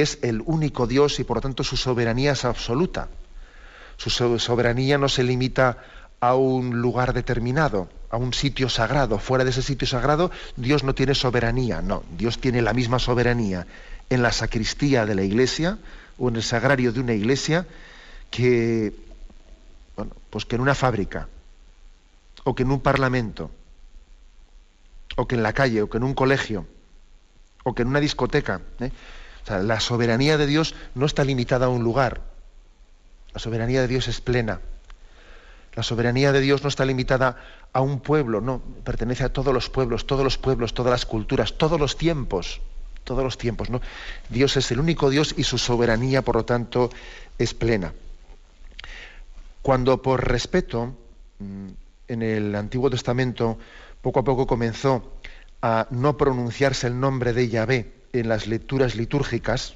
es 0.00 0.18
el 0.22 0.42
único 0.44 0.86
Dios 0.86 1.18
y 1.20 1.24
por 1.24 1.38
lo 1.38 1.40
tanto 1.40 1.64
su 1.64 1.76
soberanía 1.76 2.32
es 2.32 2.44
absoluta. 2.44 3.08
Su 3.96 4.10
soberanía 4.10 4.98
no 4.98 5.08
se 5.08 5.22
limita 5.22 5.78
a 6.20 6.34
un 6.34 6.80
lugar 6.80 7.12
determinado, 7.14 7.88
a 8.10 8.16
un 8.16 8.34
sitio 8.34 8.68
sagrado. 8.68 9.18
Fuera 9.18 9.44
de 9.44 9.50
ese 9.50 9.62
sitio 9.62 9.86
sagrado, 9.86 10.30
Dios 10.56 10.84
no 10.84 10.94
tiene 10.94 11.14
soberanía, 11.14 11.80
no, 11.80 12.02
Dios 12.18 12.38
tiene 12.38 12.60
la 12.62 12.74
misma 12.74 12.98
soberanía 12.98 13.66
en 14.10 14.22
la 14.22 14.32
sacristía 14.32 15.06
de 15.06 15.14
la 15.14 15.22
iglesia 15.22 15.78
o 16.18 16.28
en 16.28 16.36
el 16.36 16.42
sagrario 16.42 16.92
de 16.92 17.00
una 17.00 17.14
iglesia 17.14 17.66
que, 18.30 18.92
bueno, 19.96 20.12
pues 20.30 20.44
que 20.44 20.56
en 20.56 20.62
una 20.62 20.74
fábrica 20.74 21.28
o 22.46 22.54
que 22.54 22.62
en 22.62 22.70
un 22.70 22.80
parlamento, 22.80 23.50
o 25.16 25.26
que 25.26 25.34
en 25.34 25.42
la 25.42 25.52
calle, 25.52 25.82
o 25.82 25.90
que 25.90 25.98
en 25.98 26.04
un 26.04 26.14
colegio, 26.14 26.64
o 27.64 27.74
que 27.74 27.82
en 27.82 27.88
una 27.88 27.98
discoteca. 27.98 28.60
¿eh? 28.78 28.92
La 29.48 29.80
soberanía 29.80 30.38
de 30.38 30.46
Dios 30.46 30.74
no 30.94 31.06
está 31.06 31.24
limitada 31.24 31.66
a 31.66 31.68
un 31.68 31.84
lugar. 31.84 32.20
La 33.32 33.40
soberanía 33.40 33.80
de 33.80 33.88
Dios 33.88 34.08
es 34.08 34.20
plena. 34.20 34.60
La 35.74 35.82
soberanía 35.82 36.32
de 36.32 36.40
Dios 36.40 36.62
no 36.62 36.68
está 36.68 36.84
limitada 36.84 37.36
a 37.72 37.82
un 37.82 38.00
pueblo, 38.00 38.40
no, 38.40 38.62
pertenece 38.82 39.24
a 39.24 39.28
todos 39.28 39.52
los 39.52 39.68
pueblos, 39.68 40.06
todos 40.06 40.24
los 40.24 40.38
pueblos, 40.38 40.72
todas 40.72 40.90
las 40.90 41.04
culturas, 41.04 41.58
todos 41.58 41.78
los 41.78 41.98
tiempos, 41.98 42.62
todos 43.04 43.22
los 43.22 43.36
tiempos, 43.36 43.68
¿no? 43.68 43.82
Dios 44.30 44.56
es 44.56 44.70
el 44.70 44.80
único 44.80 45.10
Dios 45.10 45.34
y 45.36 45.44
su 45.44 45.58
soberanía, 45.58 46.22
por 46.22 46.36
lo 46.36 46.44
tanto, 46.46 46.88
es 47.38 47.52
plena. 47.52 47.92
Cuando 49.60 50.00
por 50.00 50.26
respeto 50.26 50.94
mm, 51.38 51.68
en 52.08 52.22
el 52.22 52.54
Antiguo 52.54 52.88
Testamento 52.88 53.58
poco 54.00 54.20
a 54.20 54.24
poco 54.24 54.46
comenzó 54.46 55.18
a 55.60 55.86
no 55.90 56.16
pronunciarse 56.16 56.86
el 56.86 56.98
nombre 56.98 57.34
de 57.34 57.48
Yahvé 57.48 57.95
en 58.18 58.28
las 58.28 58.46
lecturas 58.46 58.94
litúrgicas, 58.94 59.74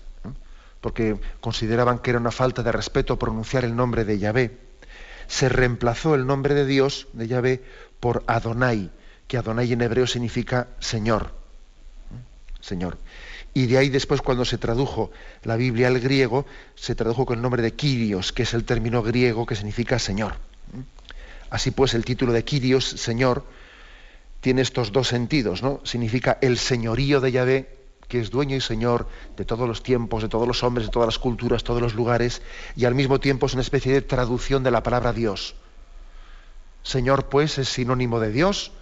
porque 0.81 1.19
consideraban 1.41 1.99
que 1.99 2.11
era 2.11 2.19
una 2.19 2.31
falta 2.31 2.63
de 2.63 2.73
respeto 2.73 3.19
pronunciar 3.19 3.65
el 3.65 3.77
nombre 3.77 4.05
de 4.05 4.19
Yahvé, 4.19 4.59
se 5.27 5.49
reemplazó 5.49 6.15
el 6.15 6.27
nombre 6.27 6.55
de 6.55 6.67
Dios, 6.67 7.07
de 7.13 7.29
Yahvé, 7.29 7.63
por 8.01 8.25
Adonai, 8.27 8.91
que 9.29 9.37
Adonai 9.37 9.73
en 9.73 9.83
hebreo 9.83 10.07
significa 10.07 10.69
Señor. 10.81 11.33
Señor. 12.61 12.99
Y 13.55 13.67
de 13.67 13.79
ahí 13.79 13.89
después 13.89 14.23
cuando 14.23 14.45
se 14.45 14.59
tradujo 14.59 15.11
la 15.45 15.57
Biblia 15.57 15.89
al 15.89 16.01
griego, 16.01 16.47
se 16.75 16.95
tradujo 16.95 17.27
con 17.27 17.39
el 17.39 17.43
nombre 17.43 17.63
de 17.63 17.73
Kyrios, 17.73 18.33
que 18.33 18.43
es 18.43 18.55
el 18.55 18.65
término 18.65 19.03
griego 19.03 19.47
que 19.47 19.57
significa 19.57 19.99
Señor. 19.99 20.35
Así 21.51 21.73
pues, 21.73 21.95
el 21.95 22.05
título 22.05 22.33
de 22.33 22.45
Kyrios, 22.45 22.85
Señor, 22.85 23.45
tiene 24.41 24.63
estos 24.63 24.93
dos 24.93 25.09
sentidos, 25.09 25.63
¿no? 25.63 25.81
Significa 25.85 26.39
el 26.41 26.59
señorío 26.59 27.21
de 27.21 27.33
Yahvé, 27.33 27.80
que 28.11 28.21
es 28.21 28.31
dueño 28.31 28.57
y 28.57 28.61
señor 28.61 29.09
de 29.39 29.47
todos 29.47 29.67
los 29.67 29.83
tiempos, 29.83 30.23
de 30.23 30.29
todos 30.29 30.47
los 30.47 30.63
hombres, 30.63 30.89
de 30.89 30.93
todas 30.93 31.07
las 31.07 31.19
culturas, 31.19 31.65
todos 31.65 31.81
los 31.81 31.95
lugares, 31.95 32.43
y 32.77 32.85
al 32.85 32.95
mismo 32.95 33.21
tiempo 33.21 33.47
es 33.47 33.55
una 33.55 33.63
especie 33.63 33.95
de 33.95 34.03
traducción 34.03 34.63
de 34.63 34.71
la 34.71 34.83
palabra 34.83 35.15
Dios. 35.15 35.55
Señor, 36.83 37.31
pues, 37.31 37.57
es 37.57 37.71
sinónimo 37.71 38.21
de 38.21 38.31
Dios 38.31 38.73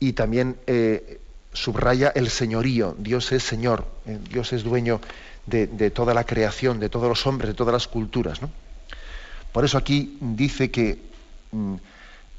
y 0.00 0.14
también 0.14 0.56
eh, 0.66 1.20
subraya 1.52 2.12
el 2.16 2.28
señorío. 2.30 2.96
Dios 2.98 3.30
es 3.30 3.44
Señor, 3.44 3.86
eh, 4.06 4.18
Dios 4.28 4.52
es 4.52 4.64
dueño 4.64 5.00
de, 5.46 5.90
toda 5.92 6.12
la 6.12 6.24
creación, 6.24 6.80
de 6.80 6.88
todos 6.88 7.08
los 7.08 7.24
hombres, 7.26 7.50
de 7.50 7.54
todas 7.54 7.72
las 7.72 7.86
culturas. 7.86 8.40
Por 9.52 9.64
eso 9.64 9.78
aquí 9.78 10.18
dice 10.20 10.72
que 10.72 10.98
Mm, 11.56 11.76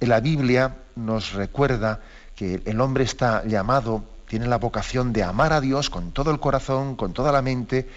la 0.01 0.19
Biblia 0.19 0.75
nos 0.95 1.33
recuerda 1.33 2.01
que 2.35 2.61
el 2.65 2.79
hombre 2.81 3.03
está 3.03 3.43
llamado, 3.45 4.03
tiene 4.27 4.47
la 4.47 4.57
vocación 4.57 5.13
de 5.13 5.23
amar 5.23 5.53
a 5.53 5.61
Dios 5.61 5.89
con 5.89 6.11
todo 6.11 6.31
el 6.31 6.39
corazón, 6.39 6.95
con 6.95 7.13
toda 7.13 7.31
la 7.31 7.41
mente, 7.41 7.87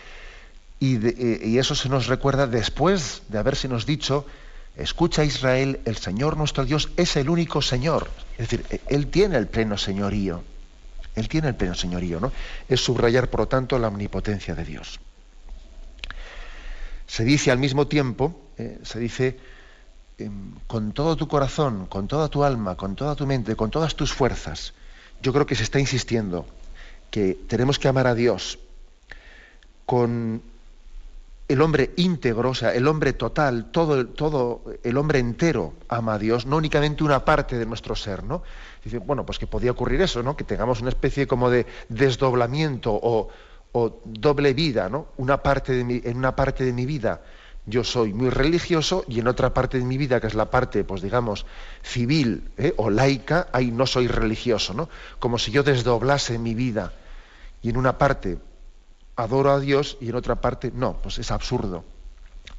y, 0.79 0.97
eh, 1.07 1.59
eso 1.59 1.75
se 1.75 1.89
nos 1.89 2.07
recuerda 2.07 2.47
después 2.47 3.23
de 3.29 3.39
haberse 3.39 3.69
nos 3.69 3.85
dicho, 3.85 4.25
escucha 4.77 5.25
Israel, 5.25 5.81
el 5.85 5.97
Señor 5.97 6.37
nuestro 6.37 6.65
Dios 6.65 6.91
es 6.97 7.17
el 7.17 7.29
único 7.29 7.61
Señor. 7.61 8.11
Es 8.39 8.49
decir, 8.49 8.65
e, 8.71 8.81
Él 8.89 9.09
tiene 9.09 9.37
el 9.37 9.47
pleno 9.47 9.77
señorío. 9.77 10.43
Él 11.17 11.29
tiene 11.29 11.49
el 11.49 11.55
pleno 11.57 11.75
señorío, 11.75 12.21
¿no? 12.21 12.33
Es 12.69 12.81
subrayar, 12.81 13.29
por 13.29 13.41
lo 13.41 13.49
tanto, 13.49 13.79
la 13.79 13.89
omnipotencia 13.89 14.55
de 14.55 14.65
Dios. 14.65 15.01
Se 17.07 17.25
dice 17.25 17.51
al 17.51 17.59
mismo 17.59 17.89
tiempo, 17.89 18.41
eh, 18.57 18.79
se 18.85 19.01
dice, 19.01 19.37
Em, 20.21 20.55
con 20.67 20.93
todo 20.93 21.17
tu 21.17 21.27
corazón, 21.29 21.87
con 21.87 22.07
toda 22.07 22.29
tu 22.29 22.45
alma, 22.45 22.77
con 22.77 22.95
toda 22.95 23.17
tu 23.17 23.27
mente, 23.27 23.57
con 23.57 23.71
todas 23.71 23.95
tus 23.95 24.13
fuerzas, 24.13 24.75
yo 25.23 25.33
creo 25.33 25.47
que 25.47 25.55
se 25.55 25.63
está 25.63 25.79
insistiendo 25.79 26.47
que 27.11 27.37
tenemos 27.49 27.79
que 27.79 27.89
amar 27.89 28.07
a 28.07 28.15
Dios 28.15 28.59
con 29.85 30.43
el 31.49 31.63
hombre 31.63 31.91
íntegro, 31.97 32.51
o 32.51 32.55
sea, 32.55 32.73
el 32.73 32.87
hombre 32.87 33.13
total, 33.13 33.73
todo, 33.73 34.07
todo 34.07 34.63
el 34.85 34.97
hombre 34.97 35.19
entero 35.19 35.75
ama 35.89 36.15
a 36.15 36.19
Dios, 36.19 36.47
no 36.47 36.57
únicamente 36.57 37.03
una 37.03 37.25
parte 37.25 37.59
de 37.59 37.67
nuestro 37.67 37.97
ser, 37.97 38.23
¿no? 38.23 38.45
Dice, 38.85 38.99
bueno, 38.99 39.27
pues 39.27 39.41
que 39.41 39.49
podía 39.49 39.73
ocurrir 39.73 40.01
eso, 40.01 40.23
¿no? 40.23 40.37
Que 40.37 40.45
tengamos 40.45 40.81
una 40.81 40.91
especie 40.91 41.27
como 41.27 41.51
de 41.51 41.67
desdoblamiento 41.89 42.93
o, 42.93 43.31
o 43.73 44.01
doble 44.05 44.55
vida, 44.55 44.89
¿no? 44.89 45.09
Una 45.17 45.43
parte 45.43 45.73
de 45.73 45.83
mi, 45.83 46.01
en 46.05 46.17
una 46.17 46.37
parte 46.37 46.65
de 46.65 46.73
mi 46.73 46.87
vida 46.87 47.21
yo 47.71 47.85
soy 47.85 48.13
muy 48.13 48.31
religioso 48.31 49.05
y 49.09 49.21
en 49.21 49.29
otra 49.29 49.55
parte 49.55 49.79
de 49.79 49.85
mi 49.85 49.97
vida, 49.97 50.21
que 50.21 50.27
es 50.27 50.35
la 50.35 50.51
parte, 50.51 50.85
pues 50.85 51.03
digamos, 51.03 51.47
civil 51.83 52.51
¿eh? 52.59 52.75
o 52.77 52.91
laica, 52.91 53.49
ahí 53.53 53.71
no 53.71 53.87
soy 53.87 54.09
religioso, 54.09 54.75
¿no? 54.75 54.89
Como 55.19 55.39
si 55.39 55.51
yo 55.51 55.63
desdoblase 55.63 56.39
mi 56.39 56.55
vida 56.55 56.93
y 57.63 57.71
en 57.71 57.77
una 57.77 57.99
parte 57.99 58.39
adoro 59.17 59.53
a 59.53 59.61
Dios 59.61 59.97
y 60.01 60.09
en 60.09 60.17
otra 60.17 60.37
parte 60.37 60.73
no, 60.75 60.95
pues 61.03 61.19
es 61.19 61.31
absurdo. 61.31 61.85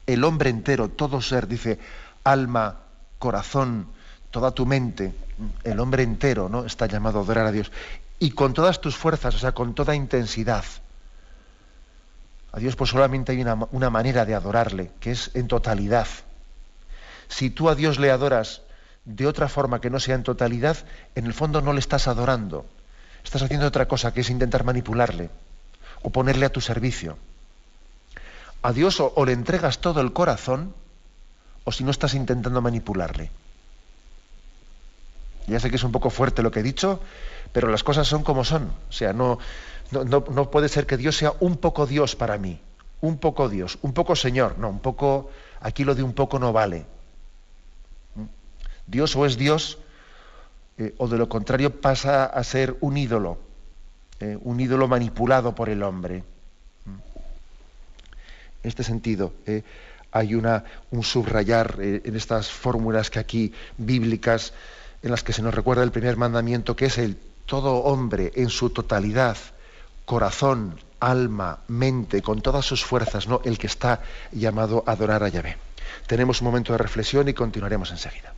El 0.07 0.23
hombre 0.23 0.49
entero, 0.49 0.89
todo 0.89 1.21
ser, 1.21 1.47
dice, 1.47 1.79
alma, 2.23 2.79
corazón, 3.19 3.87
toda 4.31 4.51
tu 4.51 4.65
mente, 4.65 5.13
el 5.63 5.79
hombre 5.79 6.03
entero, 6.03 6.49
¿no? 6.49 6.65
Está 6.65 6.87
llamado 6.87 7.19
a 7.19 7.23
adorar 7.23 7.47
a 7.47 7.51
Dios. 7.51 7.71
Y 8.19 8.31
con 8.31 8.53
todas 8.53 8.81
tus 8.81 8.95
fuerzas, 8.95 9.35
o 9.35 9.39
sea, 9.39 9.51
con 9.51 9.73
toda 9.73 9.95
intensidad. 9.95 10.63
A 12.51 12.59
Dios 12.59 12.75
pues 12.75 12.89
solamente 12.89 13.31
hay 13.31 13.41
una, 13.41 13.89
manera 13.89 14.25
de 14.25 14.35
adorarle, 14.35 14.91
que 14.99 15.11
es 15.11 15.31
en 15.33 15.47
totalidad. 15.47 16.07
Si 17.29 17.49
tú 17.49 17.69
a 17.69 17.75
Dios 17.75 17.97
le 17.97 18.11
adoras 18.11 18.61
de 19.05 19.25
otra 19.25 19.47
forma 19.47 19.79
que 19.79 19.89
no 19.89 19.99
sea 19.99 20.15
en 20.15 20.23
totalidad, 20.23 20.77
en 21.15 21.25
el 21.25 21.33
fondo 21.33 21.61
no 21.61 21.71
le 21.71 21.79
estás 21.79 22.07
adorando. 22.07 22.65
Estás 23.23 23.43
haciendo 23.43 23.67
otra 23.67 23.87
cosa, 23.87 24.13
que 24.13 24.21
es 24.21 24.29
intentar 24.29 24.65
manipularle 24.65 25.29
o 26.01 26.09
ponerle 26.09 26.45
a 26.45 26.51
tu 26.51 26.59
servicio. 26.59 27.17
A 28.63 28.73
Dios 28.73 28.99
o, 28.99 29.13
o 29.15 29.25
le 29.25 29.31
entregas 29.31 29.79
todo 29.79 30.01
el 30.01 30.11
corazón, 30.11 30.73
o 31.63 31.71
si 31.71 31.83
no 31.83 31.91
estás 31.91 32.15
intentando 32.15 32.61
manipularle. 32.61 33.31
Ya 35.47 35.59
sé 35.59 35.69
que 35.69 35.77
es 35.77 35.83
un 35.83 35.91
poco 35.91 36.09
fuerte 36.09 36.43
lo 36.43 36.51
que 36.51 36.59
he 36.59 36.63
dicho, 36.63 36.99
pero 37.53 37.69
las 37.69 37.83
cosas 37.83 38.07
son 38.07 38.23
como 38.23 38.43
son. 38.43 38.71
O 38.89 38.91
sea, 38.91 39.13
no, 39.13 39.39
no, 39.91 40.51
puede 40.51 40.69
ser 40.69 40.85
que 40.85 40.97
Dios 40.97 41.17
sea 41.17 41.33
un 41.39 41.57
poco 41.57 41.85
Dios 41.85 42.15
para 42.15 42.37
mí, 42.37 42.59
un 43.01 43.17
poco 43.17 43.49
Dios, 43.49 43.77
un 43.81 43.93
poco 43.93 44.15
Señor. 44.15 44.57
No, 44.57 44.69
un 44.69 44.79
poco, 44.79 45.29
aquí 45.59 45.83
lo 45.83 45.95
de 45.95 46.03
un 46.03 46.13
poco 46.13 46.39
no 46.39 46.53
vale. 46.53 46.85
Dios 48.87 49.15
o 49.15 49.25
es 49.25 49.37
Dios, 49.37 49.77
eh, 50.77 50.93
o 50.97 51.07
de 51.07 51.17
lo 51.17 51.29
contrario 51.29 51.79
pasa 51.81 52.25
a 52.25 52.43
ser 52.43 52.75
un 52.81 52.97
ídolo. 52.97 53.37
eh, 54.21 54.37
un 54.41 54.59
ídolo 54.59 54.87
manipulado 54.87 55.53
por 55.55 55.69
el 55.69 55.83
hombre. 55.83 56.23
En 58.63 58.69
este 58.69 58.83
sentido, 58.83 59.33
eh, 59.47 59.63
hay 60.11 60.35
una, 60.35 60.63
un 60.91 61.03
subrayar 61.03 61.77
eh, 61.81 62.01
en 62.05 62.15
estas 62.15 62.51
fórmulas 62.51 63.09
que 63.09 63.19
aquí 63.19 63.53
bíblicas, 63.77 64.53
en 65.01 65.09
las 65.09 65.23
que 65.23 65.33
se 65.33 65.41
nos 65.41 65.55
recuerda 65.55 65.83
el 65.83 65.91
primer 65.91 66.15
mandamiento, 66.17 66.75
que 66.75 66.85
es 66.85 66.99
el 66.99 67.17
todo 67.47 67.77
hombre 67.77 68.31
en 68.35 68.49
su 68.49 68.69
totalidad, 68.69 69.37
corazón, 70.05 70.79
alma, 70.99 71.59
mente, 71.67 72.21
con 72.21 72.41
todas 72.41 72.65
sus 72.65 72.83
fuerzas, 72.85 73.27
¿no? 73.27 73.41
el 73.43 73.57
que 73.57 73.67
está 73.67 74.01
llamado 74.31 74.83
a 74.85 74.91
adorar 74.91 75.23
a 75.23 75.29
Yahvé. 75.29 75.57
Tenemos 76.07 76.41
un 76.41 76.47
momento 76.47 76.73
de 76.73 76.77
reflexión 76.77 77.27
y 77.27 77.33
continuaremos 77.33 77.91
enseguida. 77.91 78.33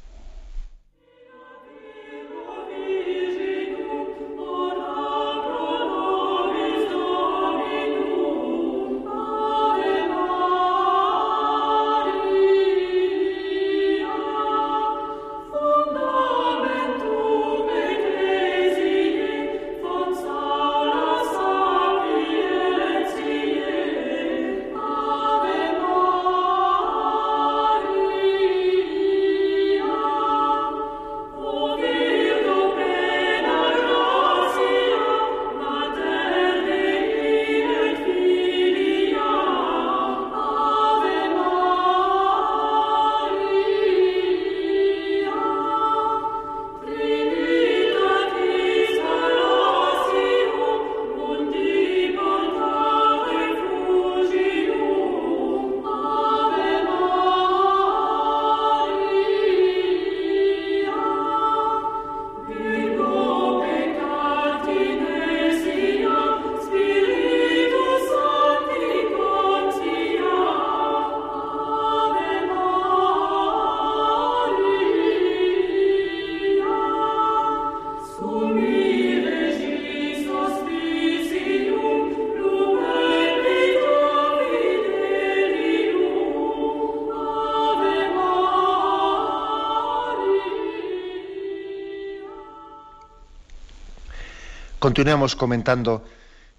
Continuamos 94.83 95.37
comentando 95.37 96.03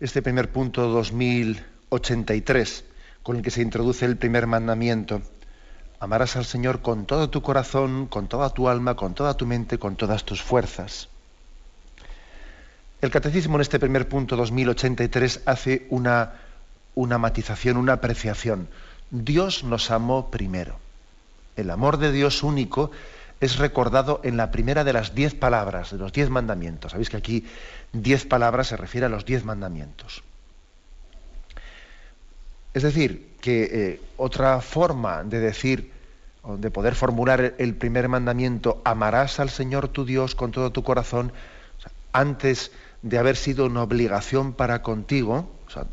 este 0.01 0.23
primer 0.23 0.51
punto 0.51 0.89
2083, 0.89 2.85
con 3.23 3.37
el 3.37 3.43
que 3.43 3.51
se 3.51 3.61
introduce 3.61 4.07
el 4.07 4.17
primer 4.17 4.47
mandamiento. 4.47 5.21
Amarás 6.01 6.35
al 6.37 6.47
Señor 6.47 6.81
con 6.81 7.05
todo 7.05 7.29
tu 7.29 7.43
corazón, 7.43 8.07
con 8.07 8.27
toda 8.27 8.49
tu 8.49 8.71
alma, 8.71 8.97
con 8.97 9.13
toda 9.13 9.37
tu 9.37 9.45
mente, 9.45 9.79
con 9.79 9.97
todas 9.97 10.25
tus 10.25 10.41
fuerzas. 10.41 11.11
El 13.03 13.11
catecismo 13.11 13.57
en 13.57 13.61
este 13.61 13.79
primer 13.79 14.09
punto 14.09 14.37
2083 14.37 15.43
hace 15.45 15.87
una, 15.91 16.33
una 16.95 17.19
matización, 17.19 17.77
una 17.77 17.93
apreciación. 17.93 18.69
Dios 19.11 19.65
nos 19.65 19.91
amó 19.91 20.31
primero. 20.31 20.79
El 21.57 21.69
amor 21.69 21.99
de 21.99 22.11
Dios 22.11 22.43
único 22.43 22.91
es 23.40 23.59
recordado 23.59 24.20
en 24.25 24.37
la 24.37 24.51
primera 24.51 24.85
de 24.85 24.92
las 24.92 25.14
diez 25.14 25.35
palabras, 25.35 25.90
de 25.90 25.99
los 25.99 26.12
diez 26.12 26.31
mandamientos. 26.31 26.92
Sabéis 26.92 27.11
que 27.11 27.16
aquí 27.16 27.47
diez 27.92 28.25
palabras 28.27 28.68
se 28.68 28.77
refiere 28.77 29.07
a 29.07 29.11
los 29.11 29.25
diez 29.25 29.44
mandamientos. 29.44 30.23
Es 32.73 32.83
decir, 32.83 33.35
que 33.40 33.62
eh, 33.73 34.01
otra 34.16 34.61
forma 34.61 35.23
de 35.23 35.40
decir, 35.40 35.92
de 36.59 36.70
poder 36.70 36.94
formular 36.94 37.55
el 37.59 37.75
primer 37.75 38.09
mandamiento, 38.09 38.81
amarás 38.85 39.38
al 39.40 39.51
Señor 39.51 39.88
tu 39.88 40.05
Dios 40.05 40.35
con 40.35 40.51
todo 40.51 40.73
tu 40.73 40.83
corazón, 40.83 41.33
antes 42.12 42.73
de 43.03 43.18
haber 43.18 43.37
sido 43.37 43.66
una 43.66 43.83
obligación 43.83 44.53
para 44.55 44.83
contigo, 44.83 45.51
o 45.66 45.70
sea, 45.70 45.85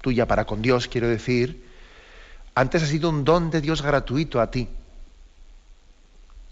tuya 0.00 0.26
para 0.26 0.44
con 0.44 0.62
Dios, 0.62 0.88
quiero 0.88 1.08
decir, 1.08 1.64
antes 2.54 2.82
ha 2.82 2.86
sido 2.86 3.10
un 3.10 3.24
don 3.24 3.50
de 3.50 3.60
Dios 3.60 3.82
gratuito 3.82 4.40
a 4.40 4.50
ti 4.50 4.68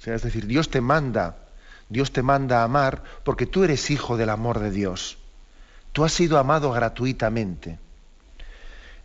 es 0.07 0.23
decir, 0.23 0.47
Dios 0.47 0.71
te 0.71 0.81
manda, 0.81 1.37
Dios 1.89 2.13
te 2.13 2.23
manda 2.23 2.61
a 2.61 2.65
amar 2.65 3.03
porque 3.25 3.47
tú 3.47 3.65
eres 3.65 3.91
hijo 3.91 4.17
del 4.17 4.31
amor 4.31 4.59
de 4.59 4.71
Dios. 4.71 5.19
Tú 5.93 6.05
has 6.05 6.13
sido 6.13 6.39
amado 6.39 6.73
gratuitamente. 6.73 7.79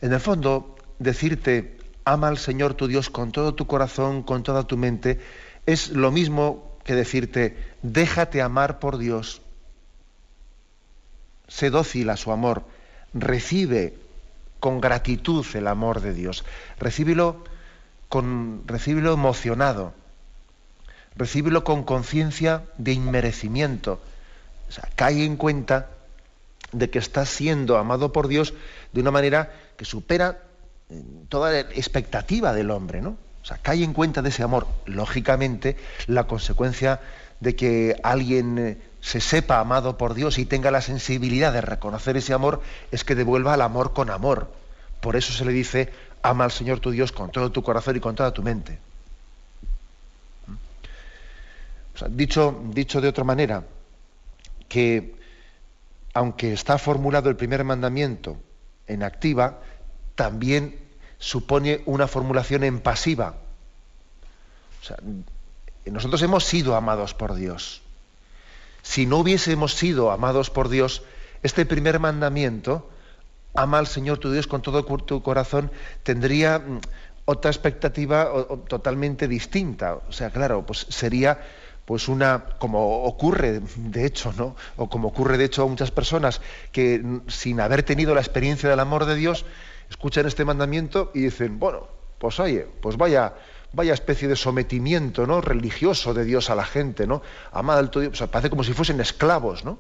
En 0.01 0.11
el 0.11 0.19
fondo, 0.19 0.75
decirte, 0.97 1.77
ama 2.03 2.27
al 2.27 2.37
Señor 2.37 2.73
tu 2.73 2.87
Dios 2.87 3.09
con 3.09 3.31
todo 3.31 3.53
tu 3.53 3.67
corazón, 3.67 4.23
con 4.23 4.43
toda 4.43 4.63
tu 4.63 4.77
mente, 4.77 5.19
es 5.65 5.89
lo 5.89 6.11
mismo 6.11 6.77
que 6.83 6.95
decirte, 6.95 7.57
déjate 7.83 8.41
amar 8.41 8.79
por 8.79 8.97
Dios. 8.97 9.41
Sé 11.47 11.69
dócil 11.69 12.09
a 12.09 12.17
su 12.17 12.31
amor. 12.31 12.65
Recibe 13.13 13.95
con 14.59 14.81
gratitud 14.81 15.45
el 15.53 15.67
amor 15.67 16.01
de 16.01 16.13
Dios. 16.13 16.43
Recíbelo, 16.79 17.43
con, 18.07 18.63
recíbelo 18.65 19.13
emocionado 19.13 19.93
recíbelo 21.15 21.63
con 21.63 21.83
conciencia 21.83 22.63
de 22.77 22.93
inmerecimiento. 22.93 23.99
O 24.67 24.71
sea, 24.71 24.87
cae 24.95 25.25
en 25.25 25.35
cuenta 25.35 25.89
de 26.71 26.89
que 26.89 26.99
estás 26.99 27.29
siendo 27.29 27.77
amado 27.77 28.13
por 28.13 28.27
Dios 28.27 28.53
de 28.93 29.01
una 29.01 29.11
manera 29.11 29.51
que 29.77 29.85
supera 29.85 30.43
eh, 30.89 31.01
toda 31.27 31.51
la 31.51 31.59
expectativa 31.59 32.53
del 32.53 32.71
hombre, 32.71 33.01
¿no? 33.01 33.17
O 33.41 33.45
sea, 33.45 33.57
cae 33.57 33.83
en 33.83 33.93
cuenta 33.93 34.21
de 34.21 34.29
ese 34.29 34.43
amor. 34.43 34.67
Lógicamente, 34.85 35.77
la 36.07 36.25
consecuencia 36.25 36.99
de 37.39 37.55
que 37.55 37.95
alguien 38.03 38.57
eh, 38.57 38.77
se 39.01 39.21
sepa 39.21 39.59
amado 39.59 39.97
por 39.97 40.13
Dios 40.13 40.37
y 40.37 40.45
tenga 40.45 40.71
la 40.71 40.81
sensibilidad 40.81 41.53
de 41.53 41.61
reconocer 41.61 42.17
ese 42.17 42.33
amor 42.33 42.61
es 42.91 43.03
que 43.03 43.15
devuelva 43.15 43.55
el 43.55 43.61
amor 43.61 43.93
con 43.93 44.09
amor. 44.09 44.51
Por 44.99 45.15
eso 45.15 45.31
se 45.33 45.45
le 45.45 45.53
dice, 45.53 45.91
ama 46.21 46.43
al 46.43 46.51
Señor 46.51 46.79
tu 46.79 46.91
Dios 46.91 47.11
con 47.11 47.31
todo 47.31 47.51
tu 47.51 47.63
corazón 47.63 47.95
y 47.95 47.99
con 47.99 48.15
toda 48.15 48.33
tu 48.33 48.43
mente. 48.43 48.79
Dicho, 52.09 52.61
dicho 52.73 53.01
de 53.01 53.07
otra 53.07 53.23
manera, 53.23 53.63
que 54.67 55.15
aunque 56.13 56.53
está 56.53 56.77
formulado 56.77 57.29
el 57.29 57.35
primer 57.35 57.63
mandamiento 57.63 58.37
en 58.87 59.03
activa, 59.03 59.59
también 60.15 60.79
supone 61.17 61.81
una 61.85 62.07
formulación 62.07 62.63
en 62.63 62.79
pasiva. 62.79 63.35
Nosotros 65.85 66.21
hemos 66.21 66.45
sido 66.45 66.75
amados 66.75 67.13
por 67.13 67.35
Dios. 67.35 67.81
Si 68.81 69.05
no 69.05 69.17
hubiésemos 69.17 69.73
sido 69.73 70.11
amados 70.11 70.49
por 70.49 70.69
Dios, 70.69 71.03
este 71.43 71.65
primer 71.65 71.99
mandamiento, 71.99 72.89
ama 73.53 73.79
al 73.79 73.87
Señor 73.87 74.17
tu 74.17 74.31
Dios 74.31 74.47
con 74.47 74.61
todo 74.61 74.83
tu 74.83 75.21
corazón, 75.21 75.71
tendría 76.03 76.59
mm, 76.59 76.79
otra 77.25 77.51
expectativa 77.51 78.31
totalmente 78.67 79.27
distinta. 79.27 79.95
O 79.95 80.11
sea, 80.11 80.31
claro, 80.31 80.65
pues 80.65 80.87
sería 80.89 81.39
pues 81.89 82.07
una, 82.07 82.45
como 82.59 83.01
ocurre 83.05 83.61
de 83.75 84.05
hecho, 84.05 84.31
¿no? 84.37 84.55
O 84.77 84.87
como 84.87 85.07
ocurre 85.07 85.39
de 85.39 85.45
hecho 85.45 85.63
a 85.63 85.65
muchas 85.65 85.89
personas 85.89 86.39
que 86.71 87.03
sin 87.25 87.59
haber 87.59 87.81
tenido 87.81 88.13
la 88.13 88.21
experiencia 88.21 88.69
del 88.69 88.79
amor 88.79 89.05
de 89.05 89.15
Dios, 89.15 89.43
escuchan 89.89 90.27
este 90.27 90.45
mandamiento 90.45 91.09
y 91.15 91.21
dicen, 91.21 91.57
bueno, 91.57 91.87
pues 92.19 92.39
oye, 92.39 92.67
pues 92.79 92.95
vaya, 92.95 93.33
vaya 93.73 93.95
especie 93.95 94.27
de 94.27 94.35
sometimiento, 94.35 95.25
¿no? 95.25 95.41
religioso 95.41 96.13
de 96.13 96.25
Dios 96.25 96.51
a 96.51 96.55
la 96.55 96.63
gente, 96.63 97.07
¿no? 97.07 97.23
Amada 97.51 97.79
al 97.79 97.89
todo, 97.89 98.07
o 98.07 98.13
sea, 98.13 98.27
parece 98.27 98.51
como 98.51 98.63
si 98.63 98.73
fuesen 98.73 99.01
esclavos, 99.01 99.65
¿no? 99.65 99.79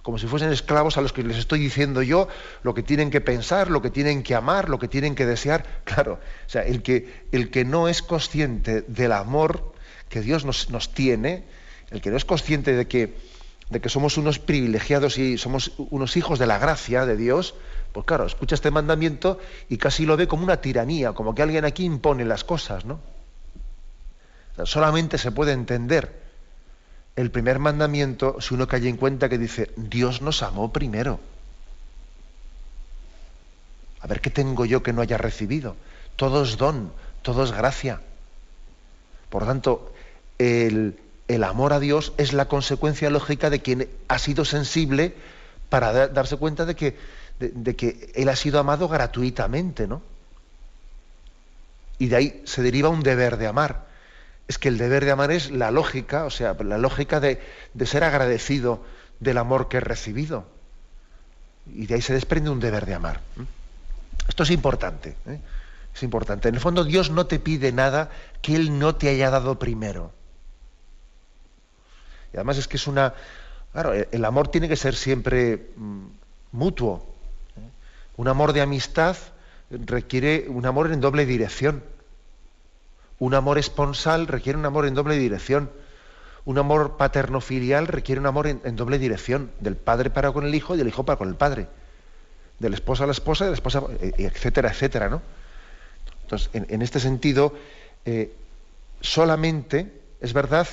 Como 0.00 0.16
si 0.16 0.26
fuesen 0.26 0.50
esclavos 0.50 0.96
a 0.96 1.02
los 1.02 1.12
que 1.12 1.22
les 1.22 1.36
estoy 1.36 1.58
diciendo 1.58 2.00
yo 2.00 2.26
lo 2.62 2.72
que 2.72 2.82
tienen 2.82 3.10
que 3.10 3.20
pensar, 3.20 3.70
lo 3.70 3.82
que 3.82 3.90
tienen 3.90 4.22
que 4.22 4.34
amar, 4.34 4.70
lo 4.70 4.78
que 4.78 4.88
tienen 4.88 5.14
que 5.14 5.26
desear. 5.26 5.82
Claro, 5.84 6.14
o 6.14 6.48
sea, 6.48 6.62
el 6.62 6.82
que, 6.82 7.26
el 7.32 7.50
que 7.50 7.66
no 7.66 7.86
es 7.88 8.00
consciente 8.00 8.80
del 8.88 9.12
amor 9.12 9.73
que 10.14 10.20
Dios 10.20 10.44
nos, 10.44 10.94
tiene, 10.94 11.42
el 11.90 12.00
que 12.00 12.08
no 12.08 12.16
es 12.16 12.24
consciente 12.24 12.72
de 12.72 12.86
que 12.86 13.34
de 13.68 13.80
que 13.80 13.88
somos 13.88 14.16
unos 14.16 14.38
privilegiados 14.38 15.18
y 15.18 15.38
somos 15.38 15.72
unos 15.76 16.16
hijos 16.16 16.38
de 16.38 16.46
la 16.46 16.58
gracia 16.58 17.04
de 17.04 17.16
Dios, 17.16 17.56
pues 17.92 18.06
claro, 18.06 18.26
escucha 18.26 18.54
este 18.54 18.70
mandamiento 18.70 19.40
y 19.68 19.78
casi 19.78 20.06
lo 20.06 20.16
ve 20.16 20.28
como 20.28 20.44
una 20.44 20.60
tiranía, 20.60 21.14
como 21.14 21.34
que 21.34 21.42
alguien 21.42 21.64
aquí 21.64 21.84
impone 21.84 22.24
las 22.24 22.44
cosas, 22.44 22.84
¿no? 22.84 23.00
solamente 24.62 25.18
se 25.18 25.32
puede 25.32 25.50
entender 25.50 26.14
el 27.16 27.32
primer 27.32 27.58
mandamiento 27.58 28.40
si 28.40 28.54
uno 28.54 28.68
cae 28.68 28.86
en 28.86 28.96
cuenta 28.96 29.28
que 29.28 29.38
dice, 29.38 29.72
Dios 29.76 30.22
nos 30.22 30.44
amó 30.44 30.72
primero. 30.72 31.18
A 34.00 34.06
ver 34.06 34.20
qué 34.20 34.30
tengo 34.30 34.64
yo 34.64 34.84
que 34.84 34.92
no 34.92 35.02
haya 35.02 35.18
recibido. 35.18 35.74
Todo 36.14 36.44
es 36.44 36.56
don, 36.56 36.92
todo 37.22 37.42
es 37.42 37.50
gracia. 37.50 38.00
Por 39.30 39.46
tanto, 39.46 39.93
el, 40.38 40.96
amor 41.44 41.72
a 41.72 41.80
Dios 41.80 42.12
es 42.18 42.32
la 42.32 42.46
consecuencia 42.46 43.10
lógica 43.10 43.50
de 43.50 43.60
quien 43.60 43.88
ha 44.08 44.18
sido 44.18 44.44
sensible 44.44 45.14
para 45.68 46.08
darse 46.08 46.36
cuenta 46.36 46.64
de 46.64 46.74
que, 46.74 46.96
de, 47.38 47.76
que 47.76 48.12
Él 48.14 48.28
ha 48.28 48.36
sido 48.36 48.58
amado 48.58 48.88
gratuitamente, 48.88 49.86
¿no? 49.86 50.02
Y 51.98 52.08
de 52.08 52.16
ahí 52.16 52.42
se 52.44 52.62
deriva 52.62 52.88
un 52.88 53.02
deber 53.02 53.36
de 53.36 53.46
amar. 53.46 53.86
Es 54.48 54.58
que 54.58 54.68
el 54.68 54.78
deber 54.78 55.04
de 55.04 55.12
amar 55.12 55.30
es 55.30 55.50
la 55.50 55.70
lógica, 55.70 56.24
o 56.24 56.30
sea, 56.30 56.54
la 56.54 56.78
lógica 56.78 57.20
de, 57.20 57.40
ser 57.84 58.04
agradecido 58.04 58.84
del 59.20 59.38
amor 59.38 59.68
que 59.68 59.78
he 59.78 59.80
recibido. 59.80 60.46
Y 61.72 61.86
de 61.86 61.94
ahí 61.94 62.02
se 62.02 62.12
desprende 62.12 62.50
un 62.50 62.60
deber 62.60 62.84
de 62.84 62.94
amar. 62.94 63.20
Esto 64.28 64.42
es 64.42 64.50
importante. 64.50 65.16
¿eh? 65.26 65.40
Es 65.94 66.02
importante. 66.02 66.48
En 66.48 66.56
el 66.56 66.60
fondo 66.60 66.84
Dios 66.84 67.10
no 67.10 67.26
te 67.26 67.38
pide 67.38 67.72
nada 67.72 68.10
que 68.42 68.56
Él 68.56 68.78
no 68.78 68.96
te 68.96 69.08
haya 69.08 69.30
dado 69.30 69.58
primero. 69.58 70.12
Y 72.34 72.36
además 72.36 72.58
es 72.58 72.66
que 72.66 72.76
es 72.76 72.86
una... 72.88 73.14
Claro, 73.72 73.92
el 73.92 74.24
amor 74.24 74.48
tiene 74.48 74.68
que 74.68 74.76
ser 74.76 74.96
siempre 74.96 75.70
mm, 75.76 76.06
mutuo. 76.50 77.06
¿eh? 77.56 77.60
Un 78.16 78.26
amor 78.26 78.52
de 78.52 78.60
amistad 78.60 79.16
requiere 79.70 80.46
un 80.48 80.66
amor 80.66 80.92
en 80.92 81.00
doble 81.00 81.26
dirección. 81.26 81.84
Un 83.20 83.34
amor 83.34 83.58
esponsal 83.58 84.26
requiere 84.26 84.58
un 84.58 84.66
amor 84.66 84.86
en 84.86 84.94
doble 84.94 85.16
dirección. 85.16 85.70
Un 86.44 86.58
amor 86.58 86.96
paterno-filial 86.96 87.86
requiere 87.86 88.20
un 88.20 88.26
amor 88.26 88.48
en, 88.48 88.76
doble 88.76 88.98
dirección, 88.98 89.52
del 89.60 89.76
padre 89.76 90.10
para 90.10 90.32
con 90.32 90.44
el 90.44 90.54
hijo 90.54 90.74
y 90.74 90.78
del 90.78 90.88
hijo 90.88 91.04
para 91.04 91.16
con 91.16 91.28
el 91.28 91.36
padre. 91.36 91.68
De 92.58 92.68
la 92.68 92.74
esposa 92.74 93.04
a 93.04 93.06
la 93.06 93.12
esposa, 93.12 93.44
de 93.44 93.50
la 93.50 93.56
esposa, 93.56 93.82
eh, 94.00 94.12
etcétera, 94.18 94.70
etcétera, 94.70 95.08
¿no? 95.08 95.22
Entonces, 96.22 96.50
en, 96.52 96.82
este 96.82 96.98
sentido, 97.00 97.54
eh, 98.04 98.34
solamente 99.00 100.00
es 100.20 100.32
verdad 100.32 100.66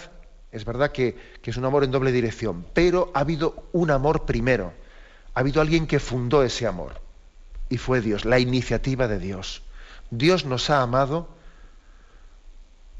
es 0.51 0.65
verdad 0.65 0.91
que, 0.91 1.17
es 1.43 1.57
un 1.57 1.65
amor 1.65 1.83
en 1.83 1.91
doble 1.91 2.11
dirección, 2.11 2.65
pero 2.73 3.11
ha 3.13 3.21
habido 3.21 3.67
un 3.71 3.91
amor 3.91 4.25
primero. 4.25 4.73
Ha 5.33 5.39
habido 5.39 5.61
alguien 5.61 5.87
que 5.87 5.99
fundó 5.99 6.43
ese 6.43 6.67
amor. 6.67 6.99
Y 7.69 7.77
fue 7.77 8.01
Dios, 8.01 8.25
la 8.25 8.39
iniciativa 8.39 9.07
de 9.07 9.17
Dios. 9.17 9.61
Dios 10.09 10.45
nos 10.45 10.69
ha 10.69 10.81
amado 10.81 11.29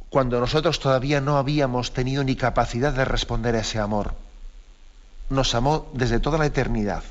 cuando 0.09 0.39
nosotros 0.39 0.79
todavía 0.79 1.19
no 1.19 1.37
habíamos 1.37 1.93
tenido 1.93 2.23
ni 2.23 2.35
capacidad 2.35 2.93
de 2.93 3.03
responder 3.03 3.55
a 3.55 3.59
ese 3.59 3.79
amor. 3.79 4.13
Nos 5.29 5.53
amó 5.53 5.89
desde 5.93 6.19
toda 6.19 6.37
la 6.37 6.45
eternidad. 6.45 7.03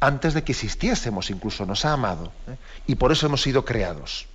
Antes 0.00 0.34
de 0.34 0.44
que 0.44 0.52
existiésemos 0.52 1.30
incluso, 1.30 1.66
nos 1.66 1.84
ha 1.84 1.92
amado. 1.92 2.32
¿eh? 2.46 2.56
Y 2.86 2.94
por 2.94 3.10
eso 3.10 3.26
hemos 3.26 3.42
sido 3.42 3.64
creados. 3.64 4.26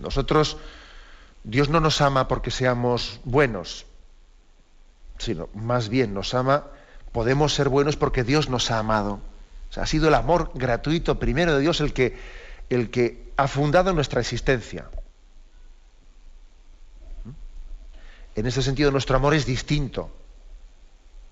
Nosotros 0.00 0.56
Dios 1.44 1.68
no 1.68 1.80
nos 1.80 2.00
ama 2.00 2.28
porque 2.28 2.50
seamos 2.50 3.20
buenos, 3.24 3.86
sino 5.18 5.48
más 5.54 5.88
bien 5.88 6.12
nos 6.12 6.34
ama, 6.34 6.66
podemos 7.12 7.54
ser 7.54 7.68
buenos 7.68 7.96
porque 7.96 8.24
Dios 8.24 8.48
nos 8.48 8.70
ha 8.70 8.78
amado. 8.78 9.20
ha 9.76 9.86
sido 9.86 10.08
el 10.08 10.14
amor 10.14 10.50
gratuito 10.54 11.18
primero 11.18 11.54
de 11.54 11.60
Dios 11.60 11.80
el 11.80 11.92
que, 11.92 12.18
el 12.68 12.90
que 12.90 13.32
ha 13.36 13.48
fundado 13.48 13.92
nuestra 13.92 14.20
existencia. 14.20 14.86
En 18.34 18.46
ese 18.46 18.62
sentido 18.62 18.90
nuestro 18.90 19.16
amor 19.16 19.34
es 19.34 19.46
distinto. 19.46 20.10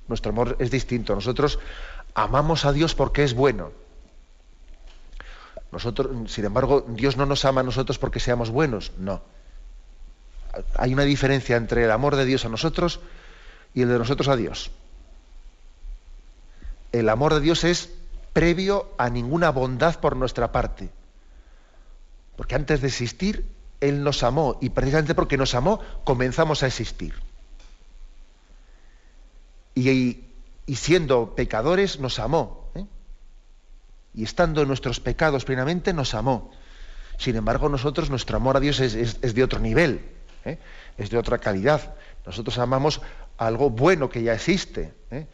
Nuestro 0.09 0.31
amor 0.31 0.57
es 0.59 0.71
distinto. 0.71 1.15
Nosotros 1.15 1.59
amamos 2.15 2.65
a 2.65 2.73
Dios 2.73 2.95
porque 2.95 3.25
es 3.25 3.35
bueno. 3.35 3.73
Nosotros, 5.71 6.33
sin 6.33 6.47
embargo, 6.47 6.87
Dios 6.89 7.19
no 7.19 7.27
nos 7.27 7.45
ama 7.45 7.61
a 7.61 7.65
nosotros 7.65 7.99
porque 7.99 8.21
seamos 8.21 8.49
buenos, 8.51 8.93
no 8.99 9.21
hay 10.77 10.93
una 10.93 11.05
diferencia 11.05 11.57
entre 11.57 11.85
el 11.85 11.91
amor 11.91 12.17
de 12.17 12.25
Dios 12.25 12.45
a 12.45 12.49
nosotros 12.49 13.01
y 13.75 13.83
el 13.83 13.89
de 13.89 13.99
nosotros 13.99 14.29
a 14.29 14.37
Dios. 14.37 14.71
El 16.93 17.09
amor 17.09 17.35
de 17.35 17.41
Dios 17.41 17.65
es 17.65 17.91
previo 18.33 18.93
a 18.99 19.11
ninguna 19.11 19.51
bondad 19.51 20.01
por 20.01 20.17
nuestra 20.17 20.53
parte. 20.53 20.91
Porque 22.37 22.55
antes 22.55 22.81
de 22.81 22.89
existir, 22.89 23.45
Él 23.81 24.03
nos 24.03 24.23
amó 24.23 24.59
y 24.61 24.71
precisamente 24.71 25.15
porque 25.15 25.37
nos 25.37 25.55
amó, 25.55 25.81
comenzamos 26.05 26.63
a 26.63 26.67
existir. 26.67 27.15
Y, 29.75 30.25
siendo 30.75 31.35
pecadores, 31.35 32.01
nos 32.01 32.19
amó. 32.19 32.71
¿eh? 32.75 32.85
Y 34.15 34.25
estando 34.25 34.63
en 34.63 34.69
nuestros 34.69 35.01
pecados 35.01 35.45
plenamente, 35.45 35.93
nos 35.93 36.15
amó. 36.15 36.51
Sin 37.19 37.37
embargo, 37.37 37.69
nosotros, 37.69 38.11
nuestro 38.11 38.37
amor 38.37 38.57
a 38.57 38.61
Dios 38.61 38.81
es 38.81 39.35
de 39.35 39.45
otro 39.45 39.59
nivel. 39.61 40.18
¿Eh? 40.45 40.59
es 40.97 41.11
de 41.11 41.19
otra 41.19 41.39
calidad. 41.39 41.95
Nosotros 42.27 42.59
amamos 42.59 43.01
algo 43.39 43.71
bueno 43.71 44.11
que 44.11 44.23
ya 44.23 44.35
existe 44.35 44.93
¿eh? 45.11 45.27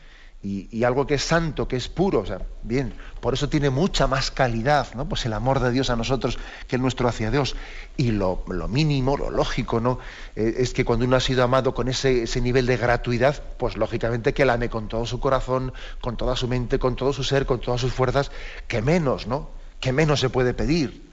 y, 0.45 0.85
algo 0.85 1.07
que 1.07 1.15
es 1.15 1.25
santo, 1.25 1.67
que 1.67 1.77
es 1.77 1.89
puro. 1.89 2.21
O 2.21 2.27
sea, 2.27 2.39
bien, 2.63 2.93
por 3.21 3.33
eso 3.33 3.49
tiene 3.49 3.71
mucha 3.71 4.07
más 4.07 4.31
calidad, 4.31 4.95
¿no? 4.95 5.09
Pues 5.09 5.25
el 5.25 5.33
amor 5.33 5.59
de 5.61 5.71
Dios 5.71 5.89
a 5.89 5.97
nosotros 5.97 6.39
que 6.69 6.77
el 6.77 6.83
nuestro 6.83 7.09
hacia 7.09 7.31
Dios. 7.31 7.57
Y 7.97 8.11
lo, 8.11 8.45
mínimo, 8.69 9.17
lo 9.17 9.31
lógico, 9.31 9.81
¿no? 9.81 9.99
Eh, 10.37 10.57
es 10.59 10.75
que 10.75 10.85
cuando 10.85 11.07
uno 11.07 11.17
ha 11.17 11.21
sido 11.21 11.43
amado 11.43 11.73
con 11.73 11.89
ese, 11.89 12.25
ese 12.25 12.43
nivel 12.43 12.67
de 12.67 12.77
gratuidad, 12.77 13.43
pues 13.59 13.79
lógicamente 13.79 14.35
que 14.35 14.45
la 14.45 14.53
ame 14.53 14.69
con 14.69 14.89
todo 14.89 15.07
su 15.07 15.19
corazón, 15.19 15.73
con 16.03 16.19
toda 16.19 16.37
su 16.37 16.47
mente, 16.47 16.79
con 16.79 16.95
todo 16.95 17.15
su 17.15 17.25
ser, 17.25 17.47
con 17.47 17.61
todas 17.61 17.81
sus 17.81 17.95
fuerzas, 17.95 18.31
que 18.69 18.83
menos, 18.83 19.27
¿no? 19.27 19.49
Que 19.81 19.93
menos 19.93 20.21
se 20.21 20.29
puede 20.29 20.53
pedir. 20.53 21.11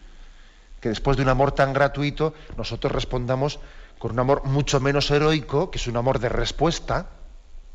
Que 0.81 0.89
después 0.89 1.15
de 1.15 1.23
un 1.23 1.29
amor 1.29 1.53
tan 1.53 1.71
gratuito, 1.71 2.33
nosotros 2.57 2.91
respondamos 2.91 3.61
con 4.01 4.13
un 4.13 4.19
amor 4.19 4.45
mucho 4.45 4.79
menos 4.79 5.11
heroico, 5.11 5.69
que 5.69 5.77
es 5.77 5.85
un 5.85 5.95
amor 5.95 6.17
de 6.17 6.27
respuesta, 6.27 7.05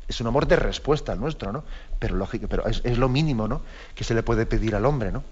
es 0.09 0.19
un 0.19 0.27
amor 0.27 0.45
de 0.45 0.57
respuesta 0.57 1.13
el 1.13 1.21
nuestro, 1.21 1.53
¿no? 1.53 1.63
Pero 1.99 2.17
lógico, 2.17 2.49
pero 2.49 2.67
es, 2.67 2.97
lo 2.97 3.07
mínimo, 3.07 3.47
¿no? 3.47 3.61
Que 3.95 4.03
se 4.03 4.13
le 4.13 4.23
puede 4.23 4.45
pedir 4.45 4.75
al 4.75 4.85
hombre, 4.85 5.13
¿no? 5.13 5.23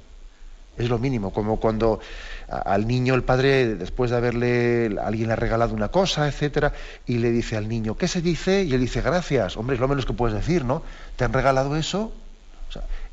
Es 0.77 0.87
lo 0.87 0.97
mínimo, 0.97 1.33
como 1.33 1.59
cuando 1.59 1.99
al 2.47 2.87
niño 2.87 3.13
el 3.13 3.23
padre, 3.25 3.75
después 3.75 4.09
de 4.09 4.15
haberle, 4.15 4.95
alguien 5.03 5.27
le 5.27 5.33
ha 5.33 5.35
regalado 5.35 5.73
una 5.73 5.89
cosa, 5.89 6.29
etcétera, 6.29 6.71
y 7.05 7.17
le 7.17 7.29
dice 7.31 7.57
al 7.57 7.67
niño, 7.67 7.97
¿qué 7.97 8.07
se 8.07 8.21
dice? 8.21 8.63
Y 8.63 8.73
él 8.73 8.79
dice, 8.79 9.01
gracias. 9.01 9.57
Hombre, 9.57 9.73
es 9.73 9.81
lo 9.81 9.89
menos 9.89 10.05
que 10.05 10.13
puedes 10.13 10.33
decir, 10.33 10.63
¿no? 10.63 10.81
¿Te 11.17 11.25
han 11.25 11.33
regalado 11.33 11.75
eso? 11.75 12.13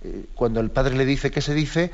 Eh, 0.04 0.26
cuando 0.36 0.60
el 0.60 0.70
padre 0.70 0.94
le 0.94 1.04
dice, 1.04 1.32
¿qué 1.32 1.40
se 1.40 1.52
dice? 1.52 1.90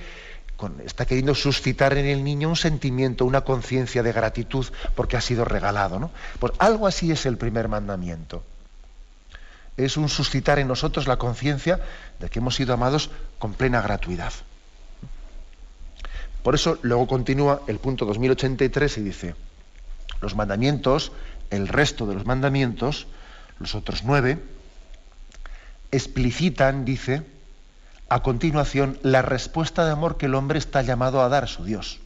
Está 0.85 1.07
queriendo 1.07 1.35
suscitar 1.35 1.97
en 1.97 2.07
el 2.07 2.25
niño 2.25 2.49
un 2.49 2.57
sentimiento, 2.57 3.25
una 3.25 3.43
conciencia 3.43 4.03
de 4.03 4.13
gratitud 4.13 4.67
porque 4.97 5.17
ha 5.17 5.21
sido 5.21 5.45
regalado. 5.45 6.01
¿no? 6.01 6.11
Pues 6.41 6.53
algo 6.59 6.87
así 6.87 7.13
es 7.13 7.27
el 7.27 7.37
primer 7.37 7.69
mandamiento. 7.69 8.43
Es 9.77 9.97
un 9.97 10.09
suscitar 10.09 10.59
en 10.59 10.67
nosotros 10.67 11.07
la 11.07 11.17
conciencia 11.17 11.81
de 12.19 12.29
que 12.29 12.41
hemos 12.41 12.57
sido 12.57 12.75
amados 12.75 13.11
con 13.39 13.55
plena 13.55 13.81
gratuidad. 13.81 14.33
Por 16.43 16.57
eso 16.57 16.79
luego 16.83 17.07
continúa 17.07 17.63
el 17.69 17.79
punto 17.79 18.05
2083 18.05 18.99
y 18.99 19.01
dice, 19.03 19.35
los 20.21 20.35
mandamientos, 20.35 21.13
el 21.51 21.69
resto 21.69 22.07
de 22.07 22.15
los 22.15 22.27
mandamientos, 22.27 23.07
los 23.61 23.77
otros 23.77 24.03
nueve, 24.03 24.43
explicitan, 25.93 26.85
dice, 26.85 27.23
a 28.09 28.21
continuación 28.21 28.99
la 29.03 29.23
respuesta 29.23 29.85
de 29.85 29.93
amor 29.93 30.17
que 30.17 30.27
el 30.27 30.35
hombre 30.35 30.59
está 30.59 30.83
llamado 30.83 31.21
a 31.23 31.29
dar 31.29 31.45
a 31.45 31.47
su 31.47 31.65
Dios. 31.65 32.01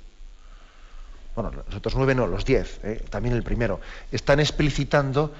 Bueno, 1.34 1.50
los 1.50 1.74
otros 1.74 1.94
nueve 1.94 2.14
no, 2.14 2.26
los 2.26 2.44
diez, 2.44 2.80
eh, 2.82 3.04
también 3.08 3.34
el 3.34 3.42
primero, 3.42 3.80
están 4.10 4.40
explicitando 4.40 5.32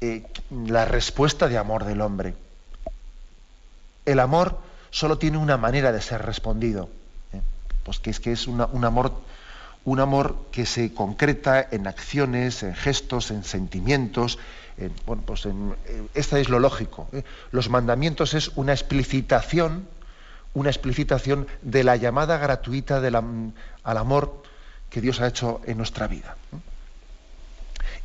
eh, 0.00 0.24
la 0.66 0.84
respuesta 0.84 1.48
de 1.48 1.58
amor 1.58 1.84
del 1.84 2.00
hombre. 2.00 2.34
El 4.04 4.20
amor 4.20 4.58
solo 4.90 5.18
tiene 5.18 5.38
una 5.38 5.56
manera 5.56 5.90
de 5.90 6.00
ser 6.00 6.22
respondido, 6.22 6.88
eh, 7.32 7.40
pues 7.82 7.98
que 7.98 8.10
es 8.10 8.20
que 8.20 8.32
es 8.32 8.46
un 8.46 8.60
amor 8.84 9.12
un 9.84 9.98
amor 9.98 10.36
que 10.52 10.64
se 10.64 10.94
concreta 10.94 11.66
en 11.68 11.88
acciones, 11.88 12.62
en 12.62 12.72
gestos, 12.76 13.32
en 13.32 13.42
sentimientos. 13.42 14.38
bueno, 15.06 15.24
pues 15.26 15.48
esta 16.14 16.38
es 16.38 16.48
lo 16.48 16.60
lógico. 16.60 17.08
Los 17.50 17.68
mandamientos 17.68 18.34
es 18.34 18.52
una 18.54 18.70
explicitación 18.70 19.88
una 20.54 20.70
explicitación 20.70 21.46
de 21.62 21.84
la 21.84 21.96
llamada 21.96 22.38
gratuita 22.38 22.98
al 22.98 23.96
amor 23.96 24.42
que 24.90 25.00
Dios 25.00 25.20
ha 25.20 25.28
hecho 25.28 25.60
en 25.66 25.78
nuestra 25.78 26.06
vida. 26.06 26.36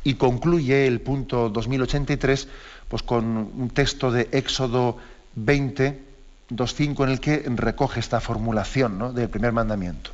Y 0.04 0.14
concluye 0.14 0.86
el 0.86 1.00
punto 1.00 1.50
2083 1.50 2.48
pues, 2.88 3.02
con 3.02 3.24
un 3.26 3.70
texto 3.70 4.10
de 4.10 4.28
Éxodo 4.32 4.96
20, 5.34 6.02
2.5 6.50 7.04
en 7.04 7.10
el 7.10 7.20
que 7.20 7.42
recoge 7.46 8.00
esta 8.00 8.20
formulación 8.20 9.14
del 9.14 9.28
primer 9.28 9.52
mandamiento. 9.52 10.10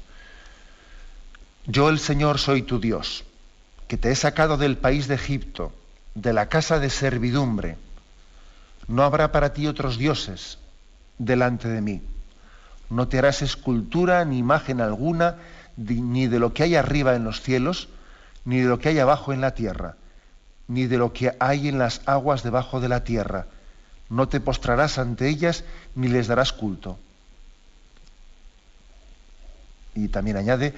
Yo 1.66 1.88
el 1.88 1.98
Señor 1.98 2.38
soy 2.38 2.62
tu 2.62 2.80
Dios, 2.80 3.24
que 3.86 3.96
te 3.96 4.10
he 4.10 4.16
sacado 4.16 4.56
del 4.56 4.76
país 4.76 5.06
de 5.06 5.14
Egipto, 5.14 5.72
de 6.14 6.32
la 6.32 6.48
casa 6.48 6.78
de 6.78 6.90
servidumbre. 6.90 7.76
No 8.88 9.02
habrá 9.02 9.32
para 9.32 9.52
ti 9.52 9.66
otros 9.66 9.96
dioses 9.96 10.58
delante 11.18 11.68
de 11.68 11.80
mí. 11.80 12.02
No 12.90 13.08
te 13.08 13.18
harás 13.18 13.42
escultura 13.42 14.24
ni 14.24 14.38
imagen 14.38 14.80
alguna, 14.80 15.36
ni 15.76 16.26
de 16.26 16.38
lo 16.38 16.52
que 16.52 16.62
hay 16.62 16.76
arriba 16.76 17.14
en 17.14 17.24
los 17.24 17.40
cielos, 17.40 17.88
ni 18.44 18.60
de 18.60 18.68
lo 18.68 18.78
que 18.78 18.90
hay 18.90 18.98
abajo 18.98 19.32
en 19.32 19.40
la 19.40 19.54
tierra, 19.54 19.96
ni 20.68 20.86
de 20.86 20.98
lo 20.98 21.12
que 21.12 21.34
hay 21.40 21.68
en 21.68 21.78
las 21.78 22.02
aguas 22.06 22.42
debajo 22.42 22.80
de 22.80 22.88
la 22.88 23.04
tierra. 23.04 23.46
No 24.10 24.28
te 24.28 24.40
postrarás 24.40 24.98
ante 24.98 25.28
ellas 25.28 25.64
ni 25.94 26.08
les 26.08 26.26
darás 26.26 26.52
culto. 26.52 26.98
Y 29.94 30.08
también 30.08 30.36
añade 30.36 30.74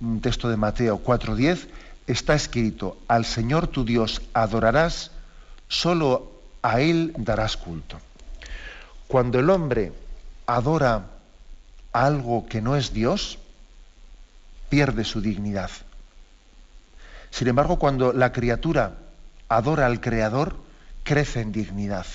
un 0.00 0.20
texto 0.20 0.48
de 0.48 0.56
Mateo 0.56 0.98
4:10, 0.98 1.68
está 2.06 2.34
escrito, 2.34 2.98
al 3.06 3.24
Señor 3.24 3.68
tu 3.68 3.84
Dios 3.84 4.22
adorarás, 4.32 5.10
solo 5.68 6.32
a 6.62 6.80
Él 6.80 7.12
darás 7.16 7.56
culto. 7.56 7.98
Cuando 9.06 9.38
el 9.38 9.50
hombre 9.50 9.92
adora 10.46 11.06
algo 11.92 12.46
que 12.46 12.60
no 12.60 12.76
es 12.76 12.92
Dios, 12.92 13.38
pierde 14.68 15.04
su 15.04 15.20
dignidad. 15.20 15.70
Sin 17.30 17.48
embargo, 17.48 17.78
cuando 17.78 18.12
la 18.12 18.32
criatura 18.32 18.94
adora 19.48 19.86
al 19.86 20.00
Creador, 20.00 20.56
crece 21.02 21.40
en 21.40 21.52
dignidad. 21.52 22.06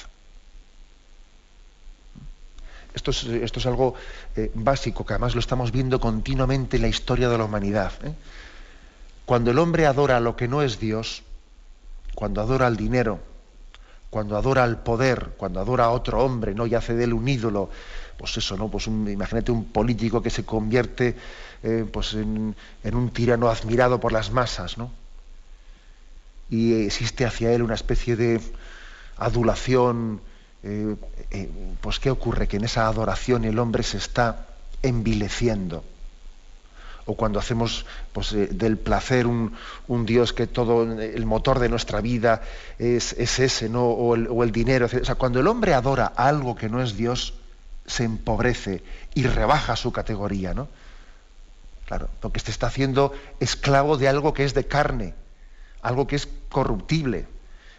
Esto 2.94 3.12
es, 3.12 3.26
esto 3.26 3.60
es 3.60 3.66
algo 3.68 3.94
eh, 4.36 4.52
básico, 4.56 5.06
que 5.06 5.14
además 5.14 5.36
lo 5.36 5.40
estamos 5.40 5.72
viendo 5.72 6.00
continuamente 6.00 6.78
en 6.78 6.84
la 6.84 6.88
historia 6.88 7.30
de 7.30 7.38
la 7.38 7.46
humanidad. 7.46 7.92
¿eh? 8.04 8.14
Cuando 9.26 9.52
el 9.52 9.60
hombre 9.60 9.86
adora 9.86 10.20
lo 10.20 10.36
que 10.36 10.48
no 10.48 10.64
es 10.64 10.80
Dios, 10.80 11.22
cuando 12.16 12.42
adora 12.42 12.66
al 12.66 12.76
dinero, 12.76 13.20
cuando 14.10 14.38
adora 14.38 14.64
al 14.64 14.82
poder, 14.82 15.34
cuando 15.38 15.60
adora 15.60 15.86
a 15.86 15.92
otro 15.92 16.24
hombre, 16.24 16.56
¿no? 16.56 16.66
y 16.66 16.74
hace 16.74 16.96
de 16.96 17.04
él 17.04 17.14
un 17.14 17.28
ídolo, 17.28 17.70
pues 18.18 18.38
eso, 18.38 18.58
¿no? 18.58 18.70
Pues 18.70 18.88
imagínate 18.88 19.52
un 19.52 19.66
político 19.66 20.22
que 20.22 20.30
se 20.30 20.44
convierte 20.44 21.16
eh, 21.64 21.86
pues 21.92 22.14
en, 22.14 22.56
un 22.84 23.10
tirano 23.12 23.50
admirado 23.50 24.00
por 24.00 24.12
las 24.12 24.32
masas, 24.32 24.78
¿no? 24.78 24.92
Y 26.50 26.86
existe 26.86 27.26
hacia 27.26 27.52
él 27.52 27.62
una 27.62 27.76
especie 27.76 28.16
de 28.16 28.42
adulación. 29.18 30.22
Eh, 30.64 30.96
eh, 31.32 31.50
pues 31.82 32.00
¿qué 32.00 32.10
ocurre? 32.10 32.48
Que 32.48 32.58
en 32.58 32.64
esa 32.64 32.88
adoración 32.88 33.46
el 33.46 33.60
hombre 33.60 33.84
se 33.84 33.98
está 33.98 34.48
envileciendo 34.82 35.84
o 37.08 37.16
cuando 37.16 37.40
hacemos 37.40 37.86
pues, 38.12 38.32
del 38.34 38.78
placer 38.78 39.28
un, 39.28 39.56
Dios 40.06 40.34
que 40.34 40.46
todo 40.46 40.84
el 40.84 41.26
motor 41.26 41.60
de 41.60 41.70
nuestra 41.70 42.02
vida 42.02 42.42
es, 42.78 43.14
ese, 43.14 43.70
¿no? 43.70 43.86
O 43.86 44.14
el, 44.14 44.28
o 44.28 44.44
el, 44.44 44.52
dinero. 44.52 44.88
O 44.88 45.06
sea, 45.06 45.16
cuando 45.16 45.40
el 45.40 45.48
hombre 45.48 45.74
adora 45.74 46.08
algo 46.18 46.56
que 46.56 46.68
no 46.68 46.84
es 46.84 46.98
Dios, 46.98 47.34
se 47.88 48.04
empobrece 48.04 48.84
y 49.16 49.24
rebaja 49.24 49.76
su 49.76 49.92
categoría, 49.92 50.54
¿no? 50.54 50.68
Claro, 51.86 52.10
porque 52.20 52.42
te 52.42 52.52
está 52.52 52.68
haciendo 52.68 53.14
esclavo 53.40 53.98
de 53.98 54.10
algo 54.10 54.34
que 54.34 54.44
es 54.44 54.54
de 54.54 54.68
carne, 54.68 55.16
algo 55.82 56.06
que 56.06 56.18
es 56.18 56.28
corruptible. 56.50 57.26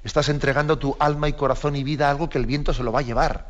Estás 0.03 0.31
entregando 0.31 0.79
tu 0.79 0.97
alma 0.99 1.29
y 1.29 1.35
corazón 1.35 1.77
y 1.77 1.85
vida 1.85 2.09
a 2.09 2.11
algo 2.11 2.31
que 2.31 2.39
el 2.39 2.47
viento 2.47 2.73
se 2.73 2.83
lo 2.83 2.91
va 2.91 3.01
a 3.01 3.03
llevar. 3.03 3.47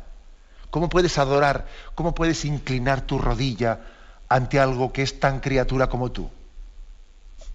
¿Cómo 0.69 0.89
puedes 0.89 1.17
adorar? 1.17 1.65
¿Cómo 1.95 2.13
puedes 2.13 2.43
inclinar 2.43 3.01
tu 3.01 3.17
rodilla 3.17 3.79
ante 4.27 4.59
algo 4.59 4.91
que 4.91 5.01
es 5.01 5.19
tan 5.19 5.39
criatura 5.39 5.87
como 5.87 6.11
tú? 6.11 6.29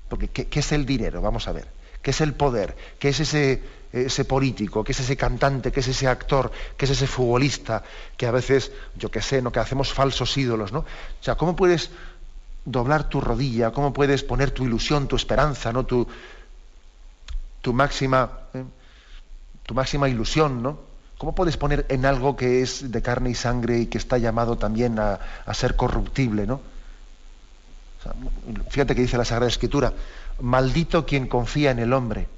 Porque 0.09 0.29
¿qué, 0.29 0.59
es 0.59 0.73
el 0.73 0.87
dinero? 0.87 1.21
Vamos 1.21 1.47
a 1.47 1.53
ver. 1.53 1.69
¿Qué 2.03 2.11
es 2.11 2.21
el 2.23 2.35
poder? 2.35 2.77
¿Qué 2.99 3.11
es 3.11 3.21
ese 3.21 3.63
ese 3.95 4.25
político, 4.25 4.83
que 4.83 4.91
es 4.91 5.01
ese 5.01 5.17
cantante, 5.17 5.71
que 5.71 5.81
es 5.81 5.89
ese 5.89 6.09
actor, 6.09 6.51
que 6.77 6.85
es 6.85 6.91
ese 6.91 7.07
futbolista, 7.07 7.85
que 8.17 8.27
a 8.27 8.33
veces, 8.33 8.73
yo 8.97 9.09
qué 9.11 9.23
sé, 9.23 9.41
¿no? 9.41 9.53
que 9.53 9.61
hacemos 9.61 9.93
falsos 9.93 10.37
ídolos, 10.37 10.73
¿no? 10.73 10.81
O 10.81 11.23
sea, 11.23 11.37
¿cómo 11.37 11.55
puedes 11.55 11.91
doblar 12.65 13.09
tu 13.09 13.21
rodilla? 13.21 13.71
¿Cómo 13.71 13.93
puedes 13.93 14.25
poner 14.25 14.51
tu 14.51 14.65
ilusión, 14.65 15.07
tu 15.07 15.15
esperanza, 15.15 15.73
¿no? 15.73 15.87
Tu, 15.87 16.07
tu 17.61 17.73
máxima, 17.73 18.31
¿eh? 18.53 18.65
tu 19.63 19.75
máxima 19.75 20.09
ilusión, 20.09 20.61
¿no? 20.61 20.81
¿Cómo 21.17 21.37
puedes 21.37 21.57
poner 21.57 21.87
en 21.89 22.05
algo 22.05 22.37
que 22.37 22.63
es 22.63 22.91
de 22.91 23.01
carne 23.01 23.31
y 23.31 23.35
sangre 23.35 23.79
y 23.79 23.87
que 23.87 23.99
está 23.99 24.19
llamado 24.19 24.59
también 24.59 24.99
a, 24.99 25.21
ser 25.55 25.77
corruptible, 25.77 26.47
¿no? 26.47 26.61
fíjate 28.69 28.95
que 28.95 29.01
dice 29.01 29.17
la 29.17 29.25
Sagrada 29.25 29.49
Escritura, 29.49 29.95
maldito 30.41 31.07
quien 31.07 31.27
confía 31.27 31.71
en 31.71 31.79
el 31.79 31.95
hombre 31.95 32.29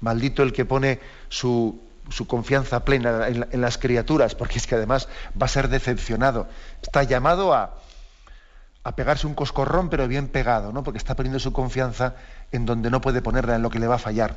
Maldito 0.00 0.42
el 0.42 0.52
que 0.52 0.64
pone 0.64 1.00
su, 1.28 1.80
confianza 2.26 2.84
plena 2.84 3.28
en, 3.28 3.60
las 3.60 3.78
criaturas, 3.78 4.34
porque 4.34 4.58
es 4.58 4.66
que 4.66 4.76
además 4.76 5.08
va 5.40 5.46
a 5.46 5.48
ser 5.48 5.68
decepcionado. 5.68 6.46
Está 6.82 7.02
llamado 7.02 7.52
a, 7.54 7.74
pegarse 8.96 9.26
un 9.26 9.34
coscorrón, 9.34 9.90
pero 9.90 10.08
bien 10.08 10.28
pegado, 10.28 10.72
¿no? 10.72 10.82
porque 10.82 10.98
está 10.98 11.14
poniendo 11.14 11.38
su 11.38 11.52
confianza 11.52 12.14
en 12.52 12.64
donde 12.64 12.90
no 12.90 13.00
puede 13.00 13.20
ponerla, 13.20 13.56
en 13.56 13.62
lo 13.62 13.70
que 13.70 13.78
le 13.78 13.86
va 13.86 13.96
a 13.96 13.98
fallar. 13.98 14.36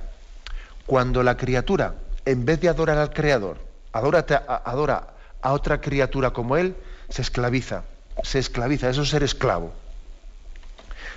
Cuando 0.86 1.24
la 1.24 1.38
criatura, 1.38 1.96
en 2.26 2.44
vez 2.44 2.60
de 2.60 2.68
adorar 2.68 2.98
al 2.98 3.14
Creador, 3.14 3.60
adora, 3.94 4.26
adora 4.66 5.08
a 5.42 5.54
otra 5.54 5.80
criatura 5.80 6.32
como 6.32 6.58
él, 6.58 6.76
se 7.08 7.22
esclaviza, 7.22 7.84
se 8.24 8.40
esclaviza, 8.40 8.90
eso 8.90 9.04
es 9.04 9.10
ser 9.10 9.24
esclavo. 9.24 9.72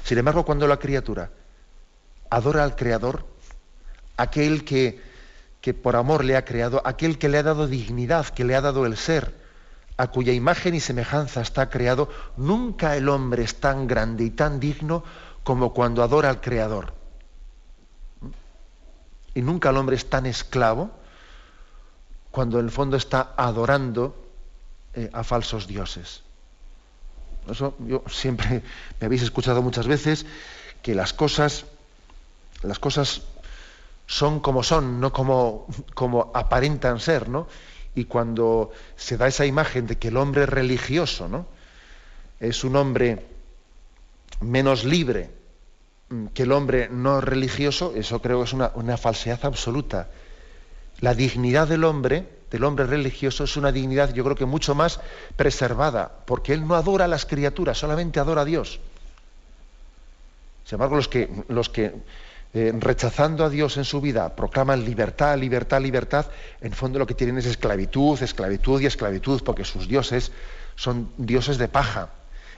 Sin 0.05 0.19
embargo, 0.19 0.45
cuando 0.45 0.67
la 0.67 0.77
criatura 0.77 1.31
adora 2.31 2.63
al 2.63 2.77
Creador, 2.77 3.27
aquel 4.17 4.65
que, 4.65 5.03
que 5.61 5.75
por 5.75 5.97
amor 5.97 6.25
le 6.25 6.37
ha 6.37 6.45
creado, 6.45 6.83
aquel 6.85 7.19
que 7.19 7.29
le 7.29 7.39
ha 7.39 7.43
dado 7.43 7.67
dignidad, 7.67 8.29
que 8.29 8.45
le 8.45 8.55
ha 8.55 8.61
dado 8.61 8.87
el 8.87 8.97
ser, 8.97 9.35
a 9.97 10.09
cuya 10.09 10.33
imagen 10.33 10.75
y 10.75 10.81
semejanza 10.81 11.41
está 11.41 11.71
creado, 11.71 12.09
nunca 12.37 12.97
el 12.97 13.09
hombre 13.09 13.45
es 13.45 13.61
tan 13.61 13.87
grande 13.87 14.25
y 14.25 14.31
tan 14.31 14.59
digno 14.59 15.05
como 15.45 15.73
cuando 15.73 16.03
adora 16.03 16.31
al 16.31 16.41
Creador. 16.41 16.95
Y 19.35 19.43
nunca 19.43 19.71
el 19.71 19.77
hombre 19.77 19.97
es 19.97 20.09
tan 20.09 20.27
esclavo 20.27 20.91
cuando 22.31 22.59
en 22.59 22.67
el 22.67 22.71
fondo 22.71 22.97
está 22.97 23.35
adorando 23.37 24.17
eh, 24.95 25.11
a 25.13 25.23
falsos 25.23 25.67
dioses. 25.67 26.23
eso 27.49 27.77
yo 27.81 28.03
siempre 28.09 28.63
me 29.01 29.07
habéis 29.07 29.23
escuchado 29.23 29.63
muchas 29.63 29.87
veces 29.87 30.27
que 30.83 30.95
las 30.95 31.13
cosas, 31.13 31.67
las 32.63 32.79
cosas 32.79 33.23
son 34.07 34.41
como 34.41 34.63
son, 34.63 35.01
no 35.01 35.13
como, 35.13 35.67
como 35.95 36.31
aparentan 36.35 37.01
ser, 37.01 37.29
¿no? 37.29 37.47
Y 37.95 38.05
cuando 38.05 38.71
se 38.97 39.17
da 39.17 39.29
esa 39.29 39.47
imagen 39.47 39.87
de 39.87 39.99
que 39.99 40.09
el 40.09 40.17
hombre 40.17 40.47
religioso, 40.47 41.29
¿no? 41.29 41.47
Es 42.41 42.65
un 42.65 42.77
hombre 42.77 43.25
menos 44.41 44.85
libre 44.85 45.31
que 46.33 46.43
el 46.43 46.53
hombre 46.53 46.89
no 46.91 47.21
religioso, 47.21 47.95
eso 47.97 48.21
creo 48.21 48.39
que 48.39 48.45
es 48.45 48.53
una, 48.53 48.73
una 48.75 48.97
falsedad 48.97 49.45
absoluta. 49.45 50.09
La 51.01 51.15
dignidad 51.15 51.67
del 51.67 51.85
hombre, 51.85 52.29
del 52.51 52.65
hombre 52.65 52.87
religioso, 52.87 53.45
es 53.45 53.57
una 53.57 53.73
dignidad 53.73 54.13
yo 54.13 54.23
creo 54.23 54.37
que 54.37 54.45
mucho 54.45 54.75
más 54.75 55.01
preservada, 55.37 56.13
porque 56.27 56.53
él 56.53 56.67
no 56.67 56.75
adora 56.75 57.07
a 57.07 57.09
las 57.09 57.27
criaturas, 57.27 57.79
solamente 57.79 58.21
adora 58.21 58.43
a 58.43 58.45
Dios. 58.45 58.81
Sin 60.65 60.77
embargo, 60.77 60.97
los 60.97 61.09
que, 61.09 61.29
los 61.49 61.69
que 61.69 61.95
eh, 62.57 62.73
rechazando 62.79 63.45
a 63.45 63.51
Dios 63.51 63.77
en 63.79 63.85
su 63.85 64.01
vida, 64.01 64.37
proclaman 64.37 64.85
libertad, 64.85 65.37
libertad, 65.37 65.81
libertad, 65.81 66.27
en 66.61 66.73
fondo 66.73 67.01
lo 67.01 67.07
que 67.07 67.15
tienen 67.15 67.37
es 67.39 67.47
esclavitud, 67.47 68.23
esclavitud 68.23 68.81
y 68.81 68.87
esclavitud, 68.87 69.43
porque 69.43 69.65
sus 69.65 69.89
dioses 69.89 70.31
son 70.77 71.11
dioses 71.17 71.59
de 71.59 71.67
paja. 71.67 72.11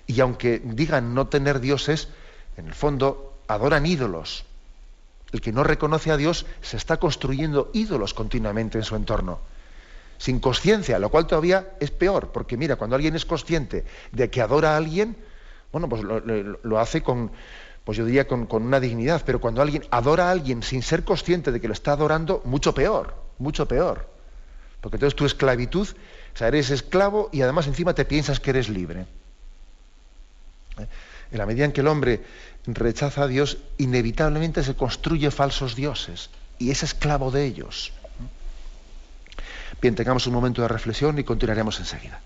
Y 0.06 0.20
aunque 0.20 0.60
digan 0.62 1.14
no 1.14 1.28
tener 1.28 1.60
dioses, 1.60 2.08
en 2.58 2.66
el 2.66 2.74
fondo 2.74 3.38
adoran 3.48 3.86
ídolos. 3.86 4.44
El 5.32 5.40
que 5.40 5.50
no 5.50 5.64
reconoce 5.64 6.10
a 6.10 6.18
Dios 6.18 6.44
se 6.60 6.76
está 6.76 6.98
construyendo 6.98 7.70
ídolos 7.72 8.12
continuamente 8.12 8.76
en 8.76 8.84
su 8.84 8.96
entorno, 8.96 9.40
sin 10.18 10.40
conciencia, 10.40 10.98
lo 10.98 11.08
cual 11.08 11.26
todavía 11.26 11.70
es 11.80 11.90
peor, 11.90 12.32
porque 12.32 12.58
mira, 12.58 12.76
cuando 12.76 12.96
alguien 12.96 13.16
es 13.16 13.24
consciente 13.24 13.86
de 14.12 14.28
que 14.28 14.42
adora 14.42 14.74
a 14.74 14.76
alguien, 14.76 15.16
bueno, 15.72 15.88
pues 15.88 16.02
lo 16.02 16.78
hace 16.78 17.02
con, 17.02 17.30
pues 17.86 17.96
yo 17.96 18.04
diría 18.04 18.26
con, 18.26 18.48
una 18.50 18.80
dignidad, 18.80 19.22
pero 19.24 19.40
cuando 19.40 19.62
alguien 19.62 19.84
adora 19.92 20.26
a 20.26 20.32
alguien 20.32 20.64
sin 20.64 20.82
ser 20.82 21.04
consciente 21.04 21.52
de 21.52 21.60
que 21.60 21.68
lo 21.68 21.72
está 21.72 21.92
adorando, 21.92 22.42
mucho 22.44 22.74
peor, 22.74 23.14
mucho 23.38 23.68
peor. 23.68 24.08
Porque 24.80 24.96
entonces 24.96 25.14
tu 25.14 25.24
esclavitud, 25.24 25.86
o 25.86 26.36
sea, 26.36 26.48
eres 26.48 26.70
esclavo 26.70 27.30
y 27.32 27.42
además 27.42 27.68
encima 27.68 27.94
te 27.94 28.04
piensas 28.04 28.40
que 28.40 28.50
eres 28.50 28.68
libre. 28.68 29.06
¿eh? 30.80 30.86
En 31.30 31.38
la 31.38 31.46
medida 31.46 31.64
en 31.64 31.70
que 31.70 31.82
el 31.82 31.86
hombre 31.86 32.24
rechaza 32.66 33.22
a 33.22 33.28
Dios, 33.28 33.58
inevitablemente 33.78 34.64
se 34.64 34.74
construye 34.74 35.30
falsos 35.30 35.76
dioses 35.76 36.30
y 36.58 36.72
es 36.72 36.82
esclavo 36.82 37.30
de 37.30 37.44
ellos. 37.44 37.92
Bien, 39.80 39.94
tengamos 39.94 40.26
un 40.26 40.34
momento 40.34 40.60
de 40.60 40.66
reflexión 40.66 41.20
y 41.20 41.22
continuaremos 41.22 41.78
enseguida. 41.78 42.20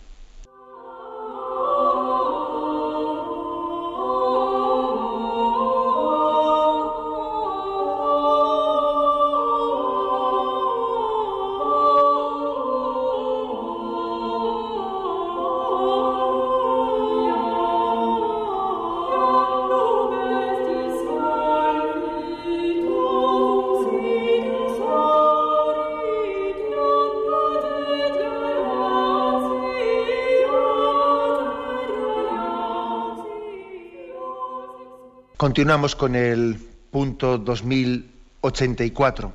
Continuamos 35.41 35.97
con 35.97 36.17
el 36.17 36.57
punto 36.91 37.39
2084. 37.39 39.33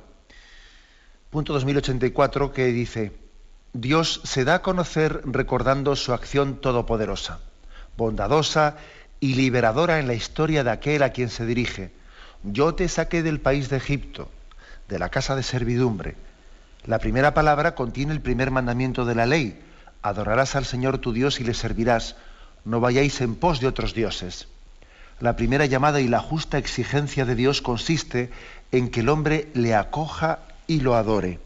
Punto 1.30 1.52
2084 1.52 2.52
que 2.52 2.66
dice, 2.66 3.10
Dios 3.72 4.20
se 4.22 4.44
da 4.44 4.54
a 4.54 4.62
conocer 4.62 5.22
recordando 5.24 5.96
su 5.96 6.12
acción 6.12 6.60
todopoderosa, 6.60 7.40
bondadosa 7.96 8.76
y 9.18 9.34
liberadora 9.34 9.98
en 9.98 10.06
la 10.06 10.14
historia 10.14 10.62
de 10.62 10.70
aquel 10.70 11.02
a 11.02 11.10
quien 11.10 11.28
se 11.28 11.44
dirige. 11.44 11.90
Yo 12.44 12.76
te 12.76 12.86
saqué 12.86 13.24
del 13.24 13.40
país 13.40 13.68
de 13.68 13.78
Egipto, 13.78 14.30
de 14.88 15.00
la 15.00 15.08
casa 15.08 15.34
de 15.34 15.42
servidumbre. 15.42 16.14
La 16.84 17.00
primera 17.00 17.34
palabra 17.34 17.74
contiene 17.74 18.12
el 18.12 18.20
primer 18.20 18.52
mandamiento 18.52 19.06
de 19.06 19.16
la 19.16 19.26
ley. 19.26 19.60
Adorarás 20.02 20.54
al 20.54 20.66
Señor 20.66 20.98
tu 20.98 21.12
Dios 21.12 21.40
y 21.40 21.42
le 21.42 21.54
servirás. 21.54 22.14
No 22.64 22.78
vayáis 22.78 23.20
en 23.22 23.34
pos 23.34 23.58
de 23.58 23.66
otros 23.66 23.92
dioses. 23.92 24.46
La 25.20 25.34
primera 25.34 25.64
llamada 25.64 26.00
y 26.00 26.08
la 26.08 26.20
justa 26.20 26.58
exigencia 26.58 27.24
de 27.24 27.34
Dios 27.34 27.62
consiste 27.62 28.30
en 28.70 28.90
que 28.90 29.00
el 29.00 29.08
hombre 29.08 29.48
le 29.54 29.74
acoja 29.74 30.40
y 30.66 30.80
lo 30.80 30.94
adore. 30.94 31.40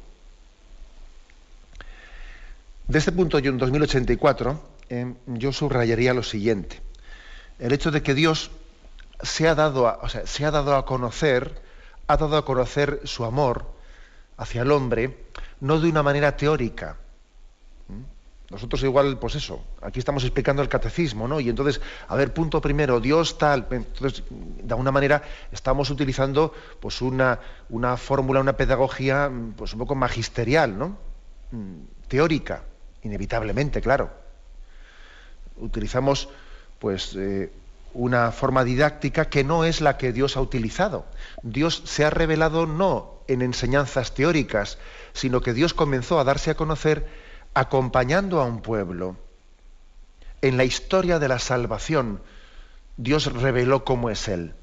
De 2.89 2.99
este 2.99 3.13
punto, 3.13 3.39
yo 3.39 3.53
en 3.53 3.59
2084, 3.59 4.61
eh, 4.89 5.15
yo 5.27 5.53
subrayaría 5.53 6.13
lo 6.13 6.25
siguiente. 6.25 6.81
El 7.61 7.73
hecho 7.73 7.93
de 7.93 8.03
que 8.03 8.15
Dios 8.15 8.51
se 9.23 9.47
ha, 9.47 9.55
dado 9.55 9.87
a, 9.87 10.09
se 10.09 10.45
ha 10.45 10.51
dado 10.51 10.75
a 10.75 10.85
conocer, 10.85 11.63
ha 12.09 12.17
dado 12.17 12.37
a 12.37 12.45
conocer 12.45 13.01
su 13.05 13.25
amor 13.25 13.73
hacia 14.37 14.63
el 14.63 14.73
hombre, 14.73 15.17
no 15.61 15.79
de 15.79 15.89
una 15.89 16.03
manera 16.03 16.37
teórica, 16.37 16.97
nosotros 18.51 18.83
igual, 18.83 19.17
pues 19.21 19.37
eso, 19.37 19.65
aquí 19.81 20.01
estamos 20.01 20.25
explicando 20.25 20.61
el 20.61 20.69
catecismo, 20.69 21.29
¿no? 21.29 21.39
Y 21.39 21.49
entonces, 21.49 21.81
a 22.09 22.17
ver, 22.17 22.35
punto 22.35 22.61
primero, 22.61 22.99
Dios 22.99 23.39
tal. 23.39 23.69
Entonces, 23.71 24.25
de 24.29 24.73
alguna 24.73 24.91
manera 24.91 25.23
estamos 25.53 25.89
utilizando 25.89 26.53
pues 26.81 27.01
una, 27.01 27.39
una 27.69 27.97
fórmula, 27.97 28.41
una 28.41 28.57
pedagogía 28.57 29.31
pues 29.57 29.73
un 29.73 29.79
poco 29.79 29.95
magisterial, 29.95 30.77
¿no? 30.77 30.99
Mm, 31.53 31.83
teórica, 32.09 32.65
inevitablemente, 33.05 33.81
claro. 33.81 34.11
Utilizamos 35.57 36.29
pues 36.81 37.15
eh, 37.17 37.53
una 37.95 38.33
forma 38.33 38.65
didáctica 38.65 39.29
que 39.29 39.45
no 39.45 39.65
es 39.65 39.81
la 39.81 39.97
que 39.97 40.13
Dios 40.13 40.37
ha 40.37 40.41
utilizado. 40.41 41.07
Dios 41.45 41.83
se 41.85 42.05
ha 42.05 42.11
revelado 42.11 42.67
no 42.67 43.21
en 43.29 43.43
enseñanzas 43.43 44.13
teóricas, 44.13 44.79
sino 45.13 45.41
que 45.41 45.53
Dios 45.53 45.73
comenzó 45.73 46.19
a 46.19 46.25
darse 46.25 46.51
a 46.51 46.57
conocer 46.57 47.30
acompañando 47.55 48.41
a 48.41 48.45
un 48.45 48.61
pueblo. 48.61 49.17
En 50.43 50.57
la 50.57 50.65
historia 50.65 51.19
de 51.19 51.29
la 51.29 51.39
salvación, 51.39 52.21
Dios 52.97 53.33
reveló 53.33 53.85
cómo 53.85 54.11
es 54.11 54.29
Él. 54.29 54.55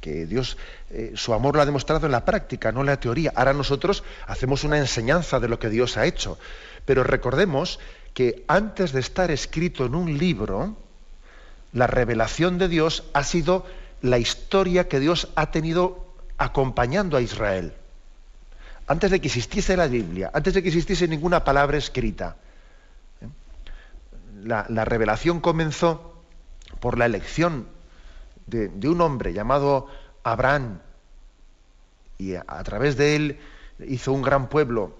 Que 0.00 0.24
Dios, 0.24 0.56
eh, 0.90 1.12
su 1.14 1.34
amor 1.34 1.56
lo 1.56 1.62
ha 1.62 1.66
demostrado 1.66 2.06
en 2.06 2.12
la 2.12 2.24
práctica, 2.24 2.72
no 2.72 2.80
en 2.80 2.86
la 2.86 3.00
teoría. 3.00 3.32
Ahora 3.34 3.52
nosotros 3.52 4.02
hacemos 4.26 4.64
una 4.64 4.78
enseñanza 4.78 5.40
de 5.40 5.48
lo 5.48 5.58
que 5.58 5.68
Dios 5.68 5.98
ha 5.98 6.06
hecho. 6.06 6.38
Pero 6.86 7.04
recordemos 7.04 7.78
que 8.14 8.44
antes 8.48 8.92
de 8.92 9.00
estar 9.00 9.30
escrito 9.30 9.84
en 9.84 9.94
un 9.94 10.16
libro, 10.16 10.74
la 11.74 11.86
revelación 11.86 12.56
de 12.56 12.68
Dios 12.68 13.04
ha 13.12 13.24
sido 13.24 13.66
la 14.00 14.18
historia 14.18 14.88
que 14.88 15.00
Dios 15.00 15.28
ha 15.34 15.50
tenido 15.50 16.06
acompañando 16.38 17.18
a 17.18 17.20
Israel 17.20 17.74
antes 18.90 19.12
de 19.12 19.20
que 19.20 19.28
existiese 19.28 19.76
la 19.76 19.86
Biblia, 19.86 20.32
antes 20.34 20.52
de 20.52 20.62
que 20.64 20.68
existiese 20.68 21.06
ninguna 21.06 21.44
palabra 21.44 21.78
escrita. 21.78 22.34
¿eh? 23.20 23.28
La, 24.42 24.84
revelación 24.84 25.38
comenzó 25.38 26.24
por 26.80 26.98
la 26.98 27.06
elección 27.06 27.68
de, 28.48 28.88
un 28.88 29.00
hombre 29.00 29.32
llamado 29.32 29.86
Abraham 30.24 30.80
y 32.18 32.34
a, 32.34 32.42
través 32.64 32.96
de 32.96 33.14
él 33.14 33.38
hizo 33.86 34.12
un 34.12 34.22
gran 34.22 34.48
pueblo. 34.48 34.98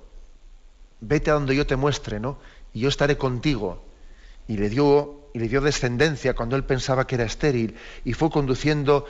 Vete 1.01 1.33
a 1.33 1.35
donde 1.35 1.57
yo 1.57 1.67
te 1.67 1.75
muestre, 1.75 2.21
¿no? 2.21 2.39
Y 2.73 2.81
yo 2.83 2.89
estaré 2.89 3.19
contigo. 3.19 3.83
Y 4.47 4.57
le 4.57 4.69
dio, 4.69 5.23
y 5.35 5.41
le 5.41 5.49
dio 5.49 5.61
descendencia 5.63 6.35
cuando 6.35 6.55
él 6.55 6.63
pensaba 6.63 7.09
que 7.09 7.17
era 7.17 7.25
estéril 7.25 7.75
y 8.05 8.13
fue 8.13 8.31
conduciendo 8.31 9.07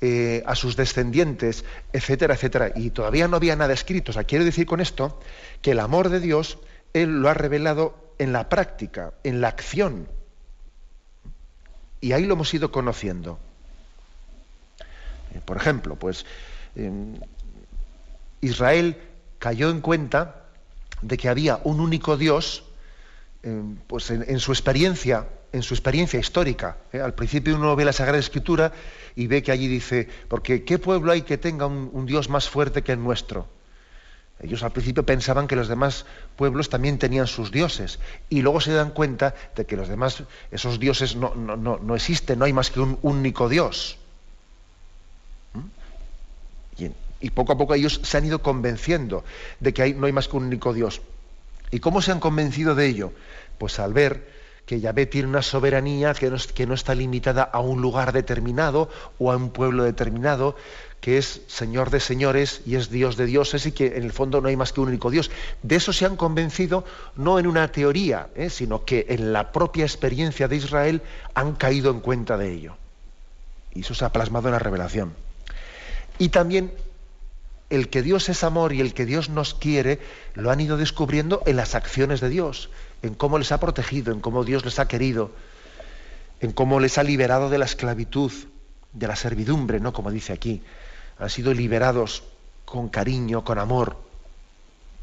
eh, 0.00 0.42
a 0.46 0.54
sus 0.54 0.76
descendientes, 0.76 1.64
etcétera, 1.92 2.34
etcétera. 2.34 2.72
Y 2.74 2.90
todavía 2.90 3.28
no 3.28 3.36
había 3.36 3.56
nada 3.56 3.72
escrito. 3.72 4.10
O 4.10 4.14
sea, 4.14 4.24
quiero 4.24 4.44
decir 4.44 4.66
con 4.66 4.80
esto 4.80 5.20
que 5.62 5.70
el 5.72 5.80
amor 5.80 6.08
de 6.08 6.20
Dios, 6.20 6.58
Él 6.92 7.22
lo 7.22 7.28
ha 7.28 7.34
revelado 7.34 8.12
en 8.18 8.32
la 8.32 8.48
práctica, 8.48 9.14
en 9.22 9.40
la 9.40 9.48
acción. 9.48 10.08
Y 12.00 12.12
ahí 12.12 12.26
lo 12.26 12.34
hemos 12.34 12.52
ido 12.52 12.70
conociendo. 12.70 13.38
Eh, 15.34 15.40
por 15.44 15.56
ejemplo, 15.56 15.96
pues 15.96 16.26
Israel 18.40 18.96
cayó 19.38 19.70
en 19.70 19.80
cuenta 19.80 20.44
de 21.02 21.16
que 21.16 21.28
había 21.28 21.60
un 21.64 21.80
único 21.80 22.16
Dios, 22.16 22.64
pues 23.86 24.10
en, 24.10 24.40
su 24.40 24.52
experiencia, 24.52 25.28
en 25.54 25.62
su 25.62 25.72
experiencia 25.72 26.18
histórica. 26.18 26.78
¿eh? 26.92 27.00
Al 27.00 27.14
principio 27.14 27.54
uno 27.54 27.76
ve 27.76 27.84
la 27.84 27.92
Sagrada 27.92 28.18
Escritura 28.18 28.72
y 29.14 29.28
ve 29.28 29.40
que 29.44 29.52
allí 29.52 29.68
dice, 29.68 30.08
porque 30.28 30.64
¿qué 30.64 30.78
pueblo 30.78 31.12
hay 31.12 31.22
que 31.22 31.38
tenga 31.38 31.66
un, 31.66 32.06
Dios 32.06 32.28
más 32.28 32.48
fuerte 32.48 32.82
que 32.82 32.90
el 32.90 33.02
nuestro? 33.02 33.46
Ellos 34.40 34.64
al 34.64 34.72
principio 34.72 35.06
pensaban 35.06 35.46
que 35.46 35.54
los 35.54 35.68
demás 35.68 36.06
pueblos 36.34 36.68
también 36.68 36.98
tenían 36.98 37.28
sus 37.28 37.52
dioses 37.52 38.00
y 38.28 38.42
luego 38.42 38.60
se 38.60 38.72
dan 38.72 38.90
cuenta 38.90 39.36
de 39.54 39.64
que 39.64 39.76
los 39.76 39.86
demás, 39.86 40.24
esos 40.50 40.80
dioses 40.80 41.14
no, 41.14 41.36
no, 41.36 41.56
no, 41.56 41.94
existen, 41.94 42.40
no 42.40 42.46
hay 42.46 42.52
más 42.52 42.72
que 42.72 42.80
un 42.80 42.98
único 43.02 43.48
Dios. 43.48 43.96
¿Mm? 45.52 46.86
Y, 47.20 47.30
poco 47.30 47.52
a 47.52 47.56
poco 47.56 47.74
ellos 47.74 48.00
se 48.02 48.18
han 48.18 48.26
ido 48.26 48.42
convenciendo 48.42 49.24
de 49.60 49.72
que 49.72 49.94
no 49.94 50.06
hay 50.06 50.12
más 50.12 50.26
que 50.26 50.36
un 50.36 50.46
único 50.46 50.72
Dios. 50.74 51.00
¿Y 51.70 51.78
cómo 51.78 52.02
se 52.02 52.10
han 52.10 52.20
convencido 52.20 52.74
de 52.74 52.86
ello? 52.86 53.12
Pues 53.56 53.78
al 53.78 53.94
ver 53.94 54.33
que 54.66 54.80
Yahvé 54.80 55.06
tiene 55.06 55.28
una 55.28 55.42
soberanía 55.42 56.14
que 56.14 56.30
no, 56.66 56.74
está 56.74 56.94
limitada 56.94 57.42
a 57.42 57.60
un 57.60 57.82
lugar 57.82 58.12
determinado 58.12 58.88
o 59.18 59.30
a 59.30 59.36
un 59.36 59.50
pueblo 59.50 59.84
determinado, 59.84 60.56
que 61.00 61.18
es 61.18 61.42
Señor 61.48 61.90
de 61.90 62.00
señores 62.00 62.62
y 62.64 62.76
es 62.76 62.88
Dios 62.88 63.16
de 63.16 63.26
dioses 63.26 63.66
y 63.66 63.72
que 63.72 63.98
en 63.98 64.04
el 64.04 64.12
fondo 64.12 64.40
no 64.40 64.48
hay 64.48 64.56
más 64.56 64.72
que 64.72 64.80
un 64.80 64.88
único 64.88 65.10
Dios. 65.10 65.30
De 65.62 65.76
eso 65.76 65.92
se 65.92 66.06
han 66.06 66.16
convencido 66.16 66.84
no 67.14 67.38
en 67.38 67.46
una 67.46 67.70
teoría, 67.72 68.28
¿eh? 68.34 68.48
sino 68.48 68.86
que 68.86 69.06
en 69.10 69.34
la 69.34 69.52
propia 69.52 69.84
experiencia 69.84 70.48
de 70.48 70.56
Israel 70.56 71.02
han 71.34 71.54
caído 71.54 71.90
en 71.90 72.00
cuenta 72.00 72.38
de 72.38 72.52
ello. 72.52 72.76
Y 73.74 73.80
eso 73.80 73.94
se 73.94 74.04
ha 74.04 74.12
plasmado 74.12 74.48
en 74.48 74.52
la 74.52 74.60
revelación. 74.60 75.12
Y 76.18 76.30
también 76.30 76.72
el 77.68 77.90
que 77.90 78.02
Dios 78.02 78.28
es 78.30 78.44
amor 78.44 78.72
y 78.72 78.80
el 78.80 78.94
que 78.94 79.04
Dios 79.04 79.28
nos 79.28 79.52
quiere, 79.52 79.98
lo 80.34 80.50
han 80.50 80.60
ido 80.60 80.76
descubriendo 80.76 81.42
en 81.44 81.56
las 81.56 81.74
acciones 81.74 82.20
de 82.20 82.28
Dios 82.30 82.70
en 83.04 83.14
cómo 83.14 83.38
les 83.38 83.52
ha 83.52 83.60
protegido, 83.60 84.12
en 84.12 84.20
cómo 84.20 84.44
Dios 84.44 84.64
les 84.64 84.78
ha 84.78 84.88
querido, 84.88 85.30
en 86.40 86.52
cómo 86.52 86.80
les 86.80 86.96
ha 86.96 87.02
liberado 87.02 87.50
de 87.50 87.58
la 87.58 87.66
esclavitud, 87.66 88.32
de 88.94 89.06
la 89.06 89.14
servidumbre, 89.14 89.78
¿no? 89.78 89.92
Como 89.92 90.10
dice 90.10 90.32
aquí. 90.32 90.62
Han 91.18 91.28
sido 91.28 91.52
liberados 91.52 92.22
con 92.64 92.88
cariño, 92.88 93.44
con 93.44 93.58
amor. 93.58 93.98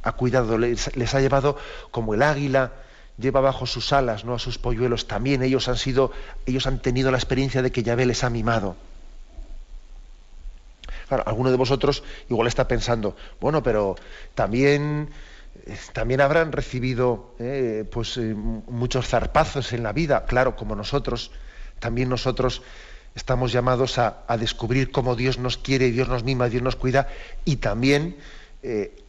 Ha 0.02 0.14
cuidado, 0.14 0.58
les, 0.58 0.88
ha 1.14 1.22
llevado 1.22 1.58
como 1.92 2.16
el 2.16 2.24
águila 2.24 2.72
lleva 3.20 3.40
bajo 3.40 3.68
sus 3.68 3.94
alas, 3.94 4.26
¿no? 4.26 4.34
A 4.34 4.40
sus 4.40 4.58
polluelos. 4.58 5.08
También 5.08 5.44
ellos 5.44 5.68
han 5.68 5.78
sido, 5.78 6.12
ellos 6.48 6.66
han 6.66 6.82
tenido 6.82 7.12
la 7.12 7.18
experiencia 7.18 7.62
de 7.62 7.72
que 7.72 7.84
Yahvé 7.84 8.08
les 8.08 8.24
ha 8.24 8.32
mimado. 8.32 8.76
Claro, 11.08 11.24
alguno 11.28 11.52
de 11.52 11.58
vosotros 11.58 12.04
igual 12.30 12.48
está 12.48 12.68
pensando, 12.68 13.16
bueno, 13.40 13.62
pero 13.62 13.96
también 14.34 15.10
también 15.94 16.22
habrán 16.22 16.52
recibido 16.52 17.36
pues, 17.92 18.18
muchos 18.18 19.08
zarpazos 19.08 19.74
en 19.74 19.84
la 19.84 19.94
vida, 19.94 20.26
claro, 20.26 20.56
como 20.56 20.76
nosotros. 20.76 21.32
También 21.80 22.10
nosotros 22.10 22.62
estamos 23.16 23.52
llamados 23.52 23.98
a, 23.98 24.26
descubrir 24.40 24.92
cómo 24.92 25.16
Dios 25.16 25.38
nos 25.38 25.58
quiere, 25.58 25.92
Dios 25.92 26.08
nos 26.08 26.24
mima, 26.24 26.50
Dios 26.50 26.64
nos 26.64 26.76
cuida 26.76 27.08
y 27.46 27.58
también 27.58 28.18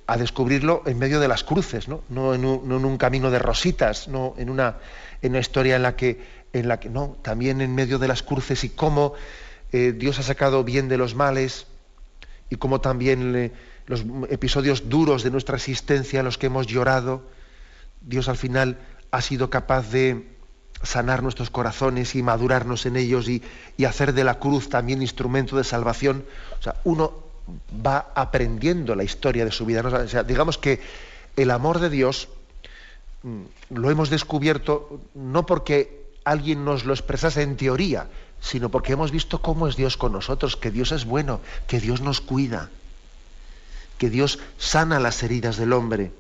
a 0.07 0.17
descubrirlo 0.17 0.83
en 0.87 0.99
medio 0.99 1.21
de 1.21 1.29
las 1.29 1.45
cruces, 1.45 1.89
no, 1.89 2.03
en, 2.35 2.45
un, 2.45 2.99
camino 2.99 3.31
de 3.31 3.39
rositas, 3.39 4.09
no 4.09 4.35
en 4.37 4.51
una, 4.51 4.77
en 5.23 5.33
una 5.33 5.41
historia 5.41 5.77
en 5.77 5.83
la 5.83 5.97
que, 5.97 6.21
en 6.53 6.69
la 6.69 6.81
que 6.81 6.91
no, 6.91 7.17
también 7.23 7.61
en 7.61 7.75
medio 7.75 7.99
de 7.99 8.09
las 8.09 8.23
cruces 8.23 8.65
y 8.65 8.69
cómo 8.69 9.15
eh, 9.73 9.95
Dios 9.97 10.19
ha 10.19 10.23
sacado 10.23 10.65
bien 10.65 10.89
de 10.89 10.99
los 10.99 11.15
males 11.15 11.67
y 12.51 12.57
cómo 12.57 12.81
también 12.81 13.53
los 13.93 14.05
episodios 14.31 14.89
duros 14.89 15.23
de 15.23 15.31
nuestra 15.31 15.57
existencia, 15.57 16.23
los 16.23 16.39
que 16.39 16.47
hemos 16.47 16.67
llorado, 16.67 17.23
Dios 18.01 18.29
al 18.29 18.39
final 18.39 18.79
ha 19.11 19.21
sido 19.21 19.51
capaz 19.51 19.91
de 19.91 20.33
sanar 20.83 21.23
nuestros 21.23 21.51
corazones 21.51 22.15
y 22.15 22.23
madurarnos 22.23 22.87
en 22.87 22.97
ellos 22.97 23.29
y, 23.29 23.43
y 23.77 23.85
hacer 23.85 24.15
de 24.15 24.25
la 24.25 24.39
cruz 24.39 24.71
también 24.71 25.03
instrumento 25.03 25.59
de 25.59 25.65
salvación. 25.65 26.25
O 26.59 26.63
sea, 26.63 26.77
uno 26.85 27.13
va 27.87 28.13
aprendiendo 28.15 28.95
la 28.95 29.05
historia 29.05 29.45
de 29.45 29.53
su 29.53 29.67
vida. 29.67 29.83
digamos 30.25 30.57
que 30.57 30.81
el 31.37 31.51
amor 31.51 31.79
de 31.79 31.91
Dios 31.91 32.29
mm, 33.23 33.43
lo 33.77 33.91
hemos 33.91 34.09
descubierto 34.09 35.01
no 35.15 35.45
porque 35.45 36.07
alguien 36.25 36.65
nos 36.65 36.87
lo 36.87 36.95
expresase 36.95 37.43
en 37.43 37.59
teoría, 37.59 38.07
sino 38.41 38.71
porque 38.71 38.95
hemos 38.95 39.11
visto 39.11 39.43
cómo 39.43 39.69
es 39.69 39.77
Dios 39.77 39.99
con 39.99 40.13
nosotros, 40.13 40.57
que 40.57 40.71
Dios 40.71 40.93
es 40.93 41.05
bueno, 41.05 41.41
que 41.67 41.79
Dios 41.79 42.01
nos 42.01 42.23
cuida, 42.23 42.71
que 44.03 44.11
Dios 44.11 44.41
sana 44.59 44.99
las 44.99 45.23
heridas 45.23 45.57
del 45.57 45.73
hombre. 45.73 46.11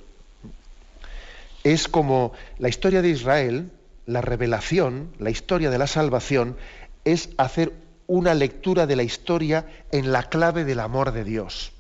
Es 1.65 1.89
como 1.89 2.33
la 2.61 2.69
historia 2.69 3.03
de 3.03 3.09
Israel, 3.09 3.73
la 4.07 4.21
revelación, 4.21 5.11
la 5.19 5.31
historia 5.31 5.69
de 5.69 5.79
la 5.79 5.89
salvación, 5.89 6.57
es 7.05 7.31
hacer 7.39 7.73
una 8.07 8.35
lectura 8.35 8.87
de 8.87 8.95
la 8.95 9.03
historia 9.03 9.67
en 9.91 10.13
la 10.13 10.23
clave 10.29 10.65
del 10.65 10.79
amor 10.79 11.11
de 11.11 11.25
Dios. 11.25 11.73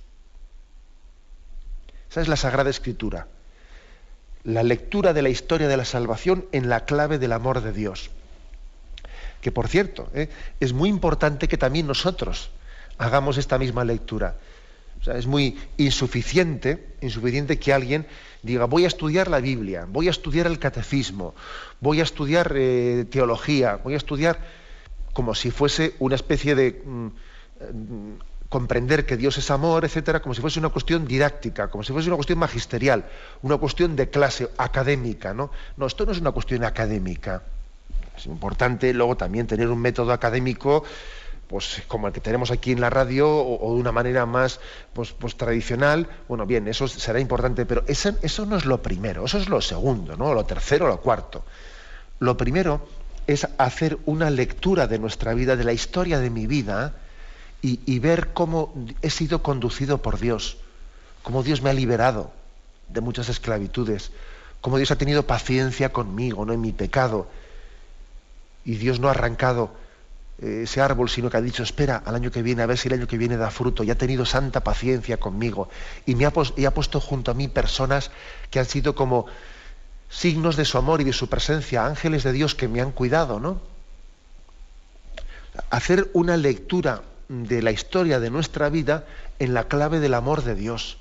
Esa 2.10 2.20
es 2.20 2.26
la 2.26 2.34
Sagrada 2.34 2.70
Escritura. 2.70 3.28
La 4.42 4.64
lectura 4.64 5.12
de 5.12 5.22
la 5.22 5.28
historia 5.28 5.68
de 5.68 5.76
la 5.76 5.84
salvación 5.84 6.46
en 6.50 6.68
la 6.68 6.84
clave 6.84 7.20
del 7.20 7.30
amor 7.30 7.60
de 7.60 7.70
Dios. 7.70 8.10
Que 9.40 9.52
por 9.52 9.68
cierto, 9.68 10.10
¿eh? 10.14 10.30
es 10.58 10.72
muy 10.72 10.88
importante 10.88 11.46
que 11.46 11.58
también 11.58 11.86
nosotros 11.86 12.50
hagamos 12.98 13.38
esta 13.38 13.56
misma 13.56 13.84
lectura. 13.84 14.34
Es 15.06 15.26
muy 15.26 15.58
insuficiente, 15.76 16.94
insuficiente 17.00 17.58
que 17.58 17.72
alguien 17.72 18.06
diga, 18.42 18.66
voy 18.66 18.84
a 18.84 18.88
estudiar 18.88 19.28
la 19.28 19.40
Biblia, 19.40 19.86
voy 19.88 20.08
a 20.08 20.10
estudiar 20.10 20.46
el 20.46 20.58
catecismo, 20.58 21.34
voy 21.80 22.00
a 22.00 22.04
estudiar 22.04 22.52
eh, 22.56 23.04
teología, 23.10 23.76
voy 23.82 23.94
a 23.94 23.96
estudiar 23.96 24.38
como 25.12 25.34
si 25.34 25.50
fuese 25.50 25.94
una 25.98 26.14
especie 26.14 26.54
de 26.54 26.82
mm, 26.84 27.06
mm, 27.06 28.18
comprender 28.48 29.06
que 29.06 29.16
Dios 29.16 29.38
es 29.38 29.50
amor, 29.50 29.84
etcétera, 29.84 30.20
como 30.20 30.34
si 30.34 30.40
fuese 30.40 30.58
una 30.58 30.68
cuestión 30.68 31.06
didáctica, 31.06 31.68
como 31.68 31.82
si 31.82 31.92
fuese 31.92 32.08
una 32.08 32.16
cuestión 32.16 32.38
magisterial, 32.38 33.04
una 33.42 33.56
cuestión 33.56 33.96
de 33.96 34.08
clase 34.08 34.50
académica, 34.58 35.34
¿no? 35.34 35.50
No, 35.76 35.86
esto 35.86 36.06
no 36.06 36.12
es 36.12 36.20
una 36.20 36.32
cuestión 36.32 36.64
académica. 36.64 37.42
Es 38.16 38.26
importante 38.26 38.92
luego 38.92 39.16
también 39.16 39.46
tener 39.46 39.68
un 39.68 39.80
método 39.80 40.12
académico 40.12 40.84
pues 41.52 41.82
como 41.86 42.06
el 42.06 42.14
que 42.14 42.22
tenemos 42.22 42.50
aquí 42.50 42.72
en 42.72 42.80
la 42.80 42.88
radio 42.88 43.28
o, 43.28 43.74
de 43.74 43.78
una 43.78 43.92
manera 43.92 44.24
más 44.24 44.58
pues, 44.94 45.12
pues, 45.12 45.36
tradicional, 45.36 46.08
bueno, 46.26 46.46
bien, 46.46 46.66
eso 46.66 46.88
será 46.88 47.20
importante, 47.20 47.66
pero 47.66 47.84
eso, 47.86 48.14
eso 48.22 48.46
no 48.46 48.56
es 48.56 48.64
lo 48.64 48.80
primero, 48.80 49.26
eso 49.26 49.36
es 49.36 49.50
lo 49.50 49.60
segundo, 49.60 50.16
¿no? 50.16 50.32
Lo 50.32 50.46
tercero, 50.46 50.88
lo 50.88 51.02
cuarto. 51.02 51.44
Lo 52.20 52.38
primero 52.38 52.88
es 53.26 53.46
hacer 53.58 53.98
una 54.06 54.30
lectura 54.30 54.86
de 54.86 54.98
nuestra 54.98 55.34
vida, 55.34 55.54
de 55.54 55.64
la 55.64 55.74
historia 55.74 56.20
de 56.20 56.30
mi 56.30 56.46
vida, 56.46 56.94
y, 57.60 57.98
ver 57.98 58.32
cómo 58.32 58.72
he 59.02 59.10
sido 59.10 59.42
conducido 59.42 59.98
por 59.98 60.18
Dios, 60.18 60.56
cómo 61.22 61.42
Dios 61.42 61.60
me 61.60 61.68
ha 61.68 61.74
liberado 61.74 62.32
de 62.88 63.02
muchas 63.02 63.28
esclavitudes, 63.28 64.10
cómo 64.62 64.78
Dios 64.78 64.90
ha 64.90 64.96
tenido 64.96 65.26
paciencia 65.26 65.92
conmigo, 65.92 66.46
no 66.46 66.54
en 66.54 66.62
mi 66.62 66.72
pecado, 66.72 67.28
y 68.64 68.76
Dios 68.76 69.00
no 69.00 69.08
ha 69.08 69.10
arrancado 69.10 69.81
ese 70.42 70.80
árbol, 70.80 71.08
sino 71.08 71.30
que 71.30 71.36
ha 71.36 71.40
dicho, 71.40 71.62
espera 71.62 72.02
al 72.04 72.16
año 72.16 72.30
que 72.30 72.42
viene, 72.42 72.62
a 72.62 72.66
ver 72.66 72.76
si 72.76 72.88
el 72.88 72.94
año 72.94 73.06
que 73.06 73.16
viene 73.16 73.36
da 73.36 73.50
fruto, 73.50 73.84
y 73.84 73.90
ha 73.90 73.98
tenido 73.98 74.24
santa 74.24 74.64
paciencia 74.64 75.18
conmigo, 75.18 75.68
y 76.04 76.16
me 76.16 76.26
ha, 76.26 76.32
y 76.56 76.64
ha 76.64 76.74
puesto 76.74 77.00
junto 77.00 77.30
a 77.30 77.34
mí 77.34 77.46
personas 77.48 78.10
que 78.50 78.58
han 78.58 78.66
sido 78.66 78.94
como 78.94 79.26
signos 80.10 80.56
de 80.56 80.64
su 80.64 80.78
amor 80.78 81.00
y 81.00 81.04
de 81.04 81.12
su 81.12 81.28
presencia, 81.28 81.86
ángeles 81.86 82.24
de 82.24 82.32
Dios 82.32 82.54
que 82.54 82.68
me 82.68 82.80
han 82.80 82.90
cuidado, 82.90 83.38
¿no? 83.38 83.60
Hacer 85.70 86.10
una 86.12 86.36
lectura 86.36 87.02
de 87.28 87.62
la 87.62 87.70
historia 87.70 88.20
de 88.20 88.30
nuestra 88.30 88.68
vida 88.68 89.06
en 89.38 89.54
la 89.54 89.68
clave 89.68 90.00
del 90.00 90.14
amor 90.14 90.42
de 90.42 90.54
Dios. 90.54 90.98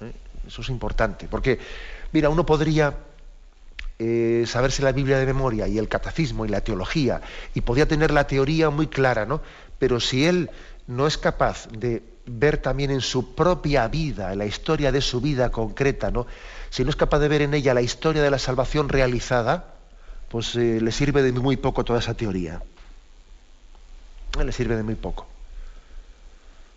¿Eh? 0.00 0.12
Eso 0.48 0.62
es 0.62 0.68
importante, 0.68 1.28
porque, 1.30 1.58
mira, 2.12 2.28
uno 2.28 2.44
podría 2.44 2.94
eh, 4.00 4.44
saberse 4.46 4.82
la 4.82 4.92
Biblia 4.92 5.18
de 5.18 5.26
memoria 5.26 5.68
y 5.68 5.78
el 5.78 5.86
catecismo 5.86 6.46
y 6.46 6.48
la 6.48 6.62
teología, 6.62 7.20
y 7.54 7.60
podría 7.60 7.86
tener 7.86 8.10
la 8.10 8.26
teoría 8.26 8.70
muy 8.70 8.86
clara, 8.86 9.26
¿no? 9.26 9.42
Pero 9.78 10.00
si 10.00 10.24
él 10.24 10.50
no 10.86 11.06
es 11.06 11.18
capaz 11.18 11.68
de 11.68 12.02
ver 12.24 12.58
también 12.58 12.90
en 12.90 13.02
su 13.02 13.34
propia 13.34 13.88
vida, 13.88 14.32
en 14.32 14.38
la 14.38 14.46
historia 14.46 14.90
de 14.90 15.02
su 15.02 15.20
vida 15.20 15.50
concreta, 15.50 16.10
¿no? 16.10 16.26
si 16.70 16.82
no 16.82 16.90
es 16.90 16.96
capaz 16.96 17.18
de 17.18 17.28
ver 17.28 17.42
en 17.42 17.52
ella 17.52 17.74
la 17.74 17.82
historia 17.82 18.22
de 18.22 18.30
la 18.30 18.38
salvación 18.38 18.88
realizada, 18.88 19.74
pues 20.30 20.54
eh, 20.56 20.80
le 20.80 20.92
sirve 20.92 21.22
de 21.22 21.32
muy 21.32 21.56
poco 21.56 21.84
toda 21.84 21.98
esa 21.98 22.14
teoría. 22.14 22.62
Le 24.42 24.52
sirve 24.52 24.76
de 24.76 24.82
muy 24.82 24.94
poco. 24.94 25.26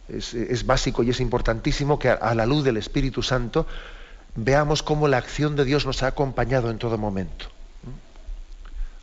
Es, 0.10 0.66
básico 0.66 1.02
y 1.04 1.12
es 1.12 1.22
importantísimo 1.22 1.98
que 1.98 2.10
a, 2.10 2.36
la 2.36 2.46
luz 2.46 2.66
del 2.66 2.76
Espíritu 2.76 3.24
Santo 3.24 3.66
veamos 4.36 4.84
cómo 4.84 5.08
la 5.08 5.18
acción 5.18 5.56
de 5.56 5.66
Dios 5.66 5.86
nos 5.86 6.04
ha 6.04 6.08
acompañado 6.08 6.70
en 6.72 6.78
todo 6.78 6.98
momento. 6.98 7.46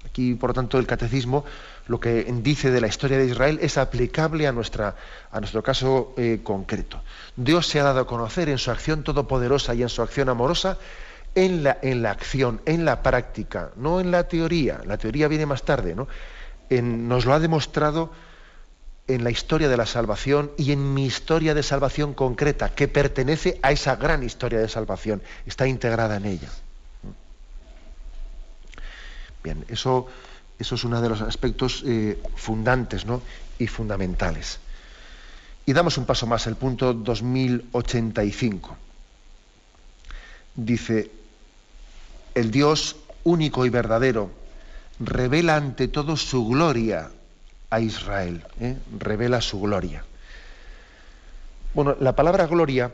Aquí, 0.05 0.35
por 0.35 0.53
tanto, 0.53 0.78
el 0.78 0.87
catecismo 0.87 1.45
lo 1.87 2.01
que 2.01 2.24
dice 2.43 2.70
de 2.70 2.81
la 2.81 2.87
historia 2.87 3.18
de 3.18 3.26
Israel 3.26 3.59
es 3.62 3.78
aplicable 3.78 4.47
a, 4.47 4.53
nuestra, 4.53 4.97
a 5.31 5.41
nuestro 5.41 5.62
caso 5.62 6.14
eh, 6.16 6.41
concreto. 6.43 7.01
Dios 7.37 7.66
se 7.66 7.81
ha 7.81 7.85
dado 7.85 8.01
a 8.01 8.07
conocer 8.07 8.49
en 8.49 8.59
su 8.59 8.70
acción 8.70 9.03
todopoderosa 9.03 9.74
y 9.74 9.83
en 9.83 9.89
su 9.89 10.03
acción 10.03 10.28
amorosa 10.28 10.78
en 11.35 11.62
la, 11.62 11.78
en 11.83 12.03
la 12.03 12.11
acción, 12.11 12.61
en 12.66 12.85
la 12.85 13.03
práctica, 13.03 13.70
no 13.76 14.01
en 14.01 14.11
la 14.11 14.24
teoría. 14.24 14.81
La 14.85 14.99
teoría 14.99 15.28
viene 15.28 15.47
más 15.47 15.62
tarde, 15.62 15.95
¿no? 15.95 16.09
nos 16.70 17.24
lo 17.24 17.35
ha 17.35 17.41
demostrado 17.41 18.12
en 19.14 19.24
la 19.24 19.30
historia 19.30 19.68
de 19.68 19.76
la 19.76 19.86
salvación 19.86 20.50
y 20.56 20.72
en 20.72 20.94
mi 20.94 21.06
historia 21.06 21.54
de 21.54 21.62
salvación 21.62 22.14
concreta, 22.14 22.74
que 22.74 22.88
pertenece 22.88 23.58
a 23.62 23.72
esa 23.72 23.96
gran 23.96 24.22
historia 24.22 24.61
de 24.61 24.68
salvación, 24.68 25.22
está 25.46 25.66
integrada 25.66 26.16
en 26.16 26.26
ella. 26.26 26.48
Bien, 29.42 29.64
eso, 29.68 30.06
eso 30.58 30.74
es 30.74 30.84
uno 30.84 31.00
de 31.00 31.08
los 31.08 31.20
aspectos 31.22 31.82
eh, 31.86 32.22
fundantes 32.36 33.06
¿no? 33.06 33.22
y 33.58 33.66
fundamentales. 33.66 34.61
Y 35.66 35.72
damos 35.72 35.98
un 35.98 36.06
paso 36.06 36.26
más, 36.26 36.46
el 36.46 36.56
punto 36.56 36.92
2085. 36.92 38.76
Dice, 40.54 41.11
el 42.34 42.50
Dios 42.50 42.96
único 43.24 43.64
y 43.66 43.70
verdadero 43.70 44.30
revela 44.98 45.56
ante 45.56 45.88
todo 45.88 46.16
su 46.16 46.46
gloria 46.46 47.11
a 47.70 47.80
Israel, 47.80 48.44
¿eh? 48.60 48.76
revela 48.98 49.40
su 49.40 49.60
gloria. 49.60 50.04
Bueno, 51.72 51.96
la 52.00 52.16
palabra 52.16 52.46
gloria 52.46 52.92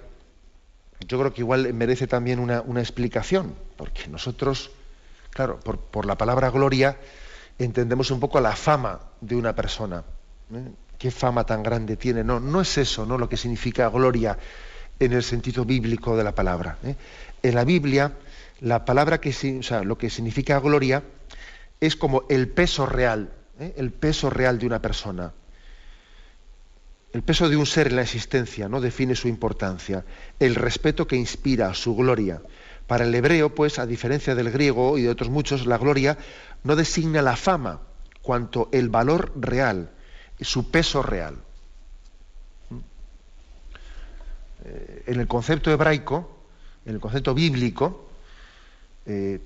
yo 1.06 1.18
creo 1.18 1.32
que 1.32 1.42
igual 1.42 1.72
merece 1.74 2.06
también 2.06 2.38
una, 2.38 2.62
explicación, 2.80 3.54
porque 3.76 4.08
nosotros, 4.08 4.70
claro, 5.30 5.60
por, 5.60 6.06
la 6.06 6.16
palabra 6.16 6.50
gloria 6.50 6.96
entendemos 7.58 8.10
un 8.10 8.20
poco 8.20 8.40
la 8.40 8.56
fama 8.56 9.00
de 9.20 9.36
una 9.36 9.54
persona. 9.54 10.04
¿eh? 10.52 10.70
qué 10.98 11.10
fama 11.10 11.44
tan 11.44 11.62
grande 11.62 11.96
tiene. 11.96 12.24
No, 12.24 12.40
no 12.40 12.60
es 12.60 12.78
eso, 12.78 13.06
¿no? 13.06 13.18
Lo 13.18 13.28
que 13.28 13.36
significa 13.36 13.88
gloria 13.88 14.38
en 14.98 15.12
el 15.12 15.22
sentido 15.22 15.64
bíblico 15.64 16.16
de 16.16 16.24
la 16.24 16.34
palabra. 16.34 16.78
¿eh? 16.82 16.96
En 17.42 17.54
la 17.54 17.64
Biblia, 17.64 18.12
la 18.60 18.84
palabra 18.84 19.20
que, 19.20 19.62
o 19.70 19.84
lo 19.84 19.98
que 19.98 20.10
significa 20.10 20.58
gloria 20.60 21.02
es 21.80 21.96
como 21.96 22.24
el 22.30 22.48
peso 22.48 22.86
real, 22.86 23.30
¿eh? 23.58 23.74
el 23.76 23.92
peso 23.92 24.30
real 24.30 24.58
de 24.58 24.66
una 24.66 24.80
persona. 24.80 25.32
El 27.12 27.22
peso 27.22 27.48
de 27.48 27.56
un 27.56 27.66
ser 27.66 27.88
en 27.88 27.96
la 27.96 28.02
existencia 28.02 28.68
no 28.68 28.80
define 28.80 29.14
su 29.14 29.28
importancia, 29.28 30.04
el 30.38 30.54
respeto 30.54 31.06
que 31.06 31.16
inspira 31.16 31.72
su 31.74 31.96
gloria. 31.96 32.42
Para 32.86 33.04
el 33.04 33.14
hebreo, 33.14 33.54
pues, 33.54 33.78
a 33.78 33.86
diferencia 33.86 34.34
del 34.34 34.50
griego 34.50 34.98
y 34.98 35.02
de 35.02 35.10
otros 35.10 35.30
muchos, 35.30 35.66
la 35.66 35.78
gloria 35.78 36.18
no 36.62 36.76
designa 36.76 37.22
la 37.22 37.36
fama, 37.36 37.80
cuanto 38.22 38.68
el 38.72 38.88
valor 38.88 39.32
real, 39.36 39.90
su 40.40 40.70
peso 40.70 41.02
real. 41.02 41.36
Eh, 44.64 45.04
en 45.06 45.20
el 45.20 45.26
concepto 45.26 45.70
hebraico, 45.70 46.36
en 46.84 46.94
el 46.94 47.00
concepto 47.00 47.34
bíblico, 47.34 48.10
eh, 49.06 49.40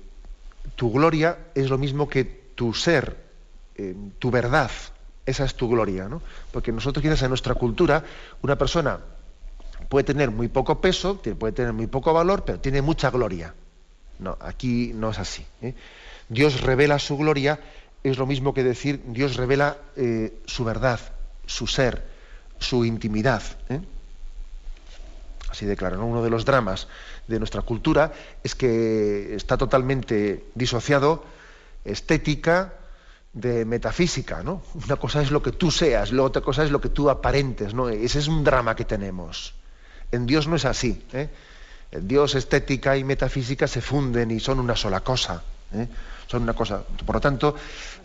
tu 0.75 0.91
gloria 0.91 1.37
es 1.55 1.69
lo 1.69 1.77
mismo 1.77 2.09
que 2.09 2.25
tu 2.55 2.73
ser, 2.73 3.30
eh, 3.81 3.95
tu 4.19 4.29
verdad. 4.29 4.71
Esa 5.25 5.45
es 5.45 5.55
tu 5.55 5.69
gloria, 5.69 6.07
¿no? 6.07 6.21
Porque 6.51 6.71
nosotros 6.71 7.01
quizás 7.01 7.21
en 7.23 7.29
nuestra 7.29 7.55
cultura, 7.55 8.03
una 8.41 8.57
persona 8.57 8.99
puede 9.89 10.03
tener 10.03 10.31
muy 10.31 10.47
poco 10.47 10.81
peso, 10.81 11.21
puede 11.21 11.53
tener 11.53 11.73
muy 11.73 11.87
poco 11.87 12.13
valor, 12.13 12.43
pero 12.45 12.59
tiene 12.59 12.81
mucha 12.81 13.09
gloria. 13.09 13.53
No, 14.19 14.37
aquí 14.39 14.91
no 14.93 15.09
es 15.09 15.19
así. 15.19 15.45
¿eh? 15.61 15.73
Dios 16.29 16.61
revela 16.61 16.99
su 16.99 17.17
gloria, 17.17 17.59
es 18.03 18.17
lo 18.17 18.25
mismo 18.25 18.53
que 18.53 18.63
decir 18.63 19.01
Dios 19.07 19.35
revela 19.35 19.77
su 20.45 20.63
verdad, 20.63 20.99
su 21.45 21.67
ser, 21.67 22.03
su 22.59 22.85
intimidad. 22.85 23.41
Así 25.49 25.65
de 25.65 25.75
claro, 25.75 26.03
uno 26.05 26.23
de 26.23 26.29
los 26.29 26.45
dramas 26.45 26.87
de 27.27 27.39
nuestra 27.39 27.61
cultura 27.61 28.13
es 28.43 28.55
que 28.55 29.35
está 29.35 29.57
totalmente 29.57 30.45
disociado 30.55 31.23
estética 31.85 32.73
de 33.33 33.65
metafísica, 33.65 34.43
¿no? 34.43 34.61
Una 34.73 34.97
cosa 34.97 35.21
es 35.21 35.31
lo 35.31 35.41
que 35.41 35.51
tú 35.51 35.71
seas, 35.71 36.11
la 36.11 36.23
otra 36.23 36.41
cosa 36.41 36.63
es 36.63 36.71
lo 36.71 36.81
que 36.81 36.89
tú 36.89 37.09
aparentes, 37.09 37.73
¿no? 37.73 37.89
Ese 37.89 38.19
es 38.19 38.27
un 38.27 38.43
drama 38.43 38.75
que 38.75 38.85
tenemos. 38.85 39.53
En 40.11 40.25
Dios 40.25 40.47
no 40.47 40.55
es 40.55 40.65
así. 40.65 41.03
¿eh? 41.13 41.29
Dios 41.91 42.35
estética 42.35 42.97
y 42.97 43.03
metafísica 43.03 43.67
se 43.67 43.81
funden 43.81 44.31
y 44.31 44.39
son 44.39 44.59
una 44.59 44.75
sola 44.75 45.01
cosa. 45.01 45.43
¿eh? 45.73 45.87
Son 46.27 46.43
una 46.43 46.53
cosa. 46.53 46.83
Por 47.05 47.15
lo 47.15 47.21
tanto, 47.21 47.55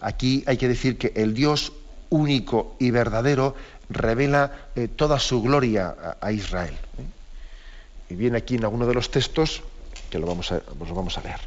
aquí 0.00 0.42
hay 0.46 0.56
que 0.56 0.68
decir 0.68 0.98
que 0.98 1.12
el 1.14 1.34
Dios 1.34 1.72
único 2.10 2.76
y 2.78 2.90
verdadero 2.90 3.54
revela 3.88 4.70
eh, 4.74 4.88
toda 4.88 5.18
su 5.18 5.42
gloria 5.42 6.16
a, 6.20 6.32
Israel. 6.32 6.74
¿eh? 6.98 8.12
Y 8.12 8.14
viene 8.16 8.38
aquí 8.38 8.56
en 8.56 8.64
alguno 8.64 8.86
de 8.86 8.94
los 8.94 9.10
textos 9.10 9.62
que 10.10 10.18
lo 10.18 10.26
vamos 10.26 10.50
a, 10.52 10.60
pues 10.60 10.88
lo 10.88 10.96
vamos 10.96 11.18
a 11.18 11.22
leer. 11.22 11.40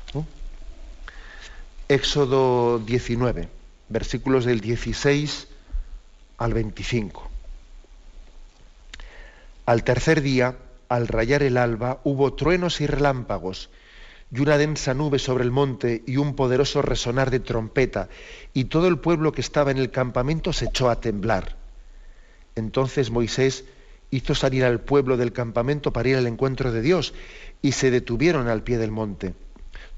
Éxodo 1.88 2.80
19, 2.80 3.50
versículos 3.90 4.46
del 4.46 4.62
16 4.62 5.48
al 6.38 6.54
25. 6.54 7.30
Al 9.66 9.84
tercer 9.84 10.22
día, 10.22 10.56
al 10.88 11.08
rayar 11.08 11.44
el 11.44 11.58
alba, 11.58 12.00
hubo 12.04 12.34
truenos 12.34 12.82
y 12.82 12.88
relámpagos, 12.88 13.70
y 14.32 14.40
una 14.40 14.58
densa 14.58 14.94
nube 14.94 15.20
sobre 15.20 15.44
el 15.44 15.52
monte 15.52 16.04
y 16.06 16.18
un 16.18 16.36
poderoso 16.36 16.82
resonar 16.82 17.32
de 17.32 17.40
trompeta, 17.40 18.10
y 18.54 18.66
todo 18.66 18.88
el 18.88 19.00
pueblo 19.00 19.32
que 19.32 19.42
estaba 19.42 19.72
en 19.72 19.78
el 19.78 19.92
campamento 19.92 20.54
se 20.54 20.66
echó 20.66 20.90
a 20.90 21.02
temblar. 21.02 21.56
Entonces 22.56 23.12
Moisés 23.12 23.66
hizo 24.12 24.36
salir 24.36 24.66
al 24.66 24.80
pueblo 24.80 25.18
del 25.18 25.34
campamento 25.34 25.94
para 25.94 26.10
ir 26.10 26.18
al 26.18 26.28
encuentro 26.28 26.72
de 26.72 26.82
Dios 26.82 27.14
y 27.62 27.74
se 27.74 27.92
detuvieron 27.92 28.48
al 28.48 28.64
pie 28.64 28.78
del 28.78 28.92
monte. 28.92 29.34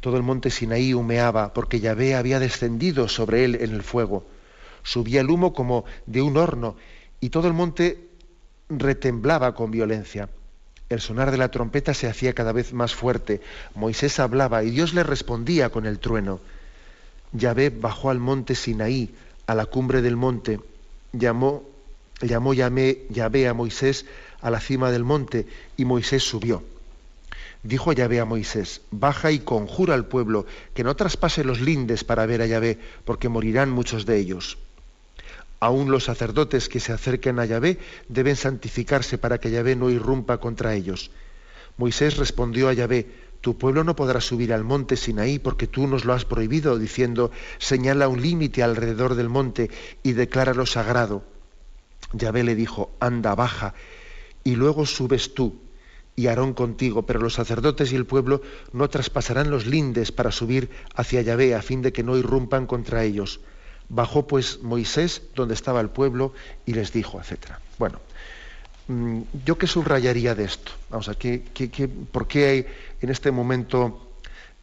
Todo 0.01 0.17
el 0.17 0.23
monte 0.23 0.49
Sinaí 0.49 0.93
humeaba 0.93 1.53
porque 1.53 1.79
Yahvé 1.79 2.15
había 2.15 2.39
descendido 2.39 3.07
sobre 3.07 3.45
él 3.45 3.55
en 3.55 3.71
el 3.71 3.83
fuego. 3.83 4.25
Subía 4.83 5.21
el 5.21 5.29
humo 5.29 5.53
como 5.53 5.85
de 6.07 6.21
un 6.21 6.37
horno 6.37 6.75
y 7.19 7.29
todo 7.29 7.47
el 7.47 7.53
monte 7.53 8.09
retemblaba 8.67 9.53
con 9.53 9.71
violencia. 9.71 10.27
El 10.89 10.99
sonar 10.99 11.31
de 11.31 11.37
la 11.37 11.51
trompeta 11.51 11.93
se 11.93 12.07
hacía 12.07 12.33
cada 12.33 12.51
vez 12.51 12.73
más 12.73 12.93
fuerte. 12.93 13.41
Moisés 13.75 14.19
hablaba 14.19 14.63
y 14.63 14.71
Dios 14.71 14.93
le 14.93 15.03
respondía 15.03 15.69
con 15.69 15.85
el 15.85 15.99
trueno. 15.99 16.41
Yahvé 17.31 17.69
bajó 17.69 18.09
al 18.09 18.19
monte 18.19 18.55
Sinaí, 18.55 19.15
a 19.47 19.55
la 19.55 19.65
cumbre 19.65 20.01
del 20.01 20.17
monte, 20.17 20.59
llamó 21.13 21.63
llamó 22.21 22.53
Yahvé 22.53 23.47
a 23.47 23.53
Moisés 23.53 24.05
a 24.41 24.49
la 24.49 24.59
cima 24.59 24.91
del 24.91 25.03
monte 25.03 25.47
y 25.77 25.85
Moisés 25.85 26.23
subió. 26.23 26.63
Dijo 27.63 27.93
Yahvé 27.93 28.19
a 28.19 28.25
Moisés, 28.25 28.81
baja 28.89 29.31
y 29.31 29.39
conjura 29.39 29.93
al 29.93 30.07
pueblo 30.07 30.47
que 30.73 30.83
no 30.83 30.95
traspase 30.95 31.43
los 31.43 31.61
lindes 31.61 32.03
para 32.03 32.25
ver 32.25 32.41
a 32.41 32.47
Yahvé, 32.47 32.79
porque 33.05 33.29
morirán 33.29 33.69
muchos 33.69 34.05
de 34.07 34.17
ellos. 34.17 34.57
Aún 35.59 35.91
los 35.91 36.05
sacerdotes 36.05 36.69
que 36.69 36.79
se 36.79 36.91
acerquen 36.91 37.37
a 37.37 37.45
Yahvé 37.45 37.77
deben 38.09 38.35
santificarse 38.35 39.19
para 39.19 39.39
que 39.39 39.51
Yahvé 39.51 39.75
no 39.75 39.91
irrumpa 39.91 40.39
contra 40.39 40.73
ellos. 40.73 41.11
Moisés 41.77 42.17
respondió 42.17 42.67
a 42.67 42.73
Yahvé, 42.73 43.05
tu 43.41 43.55
pueblo 43.57 43.83
no 43.83 43.95
podrá 43.95 44.21
subir 44.21 44.53
al 44.53 44.63
monte 44.63 44.97
Sinaí 44.97 45.37
porque 45.37 45.67
tú 45.67 45.85
nos 45.85 46.03
lo 46.03 46.13
has 46.13 46.25
prohibido, 46.25 46.79
diciendo, 46.79 47.29
señala 47.59 48.07
un 48.07 48.23
límite 48.23 48.63
alrededor 48.63 49.13
del 49.13 49.29
monte 49.29 49.69
y 50.01 50.13
decláralo 50.13 50.65
sagrado. 50.65 51.23
Yahvé 52.13 52.43
le 52.43 52.55
dijo, 52.55 52.89
anda, 52.99 53.35
baja, 53.35 53.75
y 54.43 54.55
luego 54.55 54.87
subes 54.87 55.35
tú 55.35 55.59
y 56.15 56.27
Aarón 56.27 56.53
contigo, 56.53 57.03
pero 57.05 57.19
los 57.19 57.33
sacerdotes 57.33 57.91
y 57.91 57.95
el 57.95 58.05
pueblo 58.05 58.41
no 58.73 58.89
traspasarán 58.89 59.49
los 59.49 59.65
lindes 59.65 60.11
para 60.11 60.31
subir 60.31 60.69
hacia 60.95 61.21
Yahvé 61.21 61.55
a 61.55 61.61
fin 61.61 61.81
de 61.81 61.93
que 61.93 62.03
no 62.03 62.17
irrumpan 62.17 62.67
contra 62.67 63.03
ellos. 63.03 63.39
Bajó 63.89 64.27
pues 64.27 64.61
Moisés 64.61 65.23
donde 65.35 65.53
estaba 65.53 65.81
el 65.81 65.89
pueblo 65.89 66.33
y 66.65 66.73
les 66.73 66.93
dijo, 66.93 67.19
etc. 67.19 67.53
Bueno, 67.77 67.99
mm, 68.87 69.21
¿yo 69.45 69.57
qué 69.57 69.67
subrayaría 69.67 70.35
de 70.35 70.45
esto? 70.45 70.71
Vamos 70.89 71.09
a, 71.09 71.15
¿qué, 71.15 71.43
por 72.11 72.27
qué 72.27 72.67
en 73.01 73.09
este 73.09 73.31
momento 73.31 74.11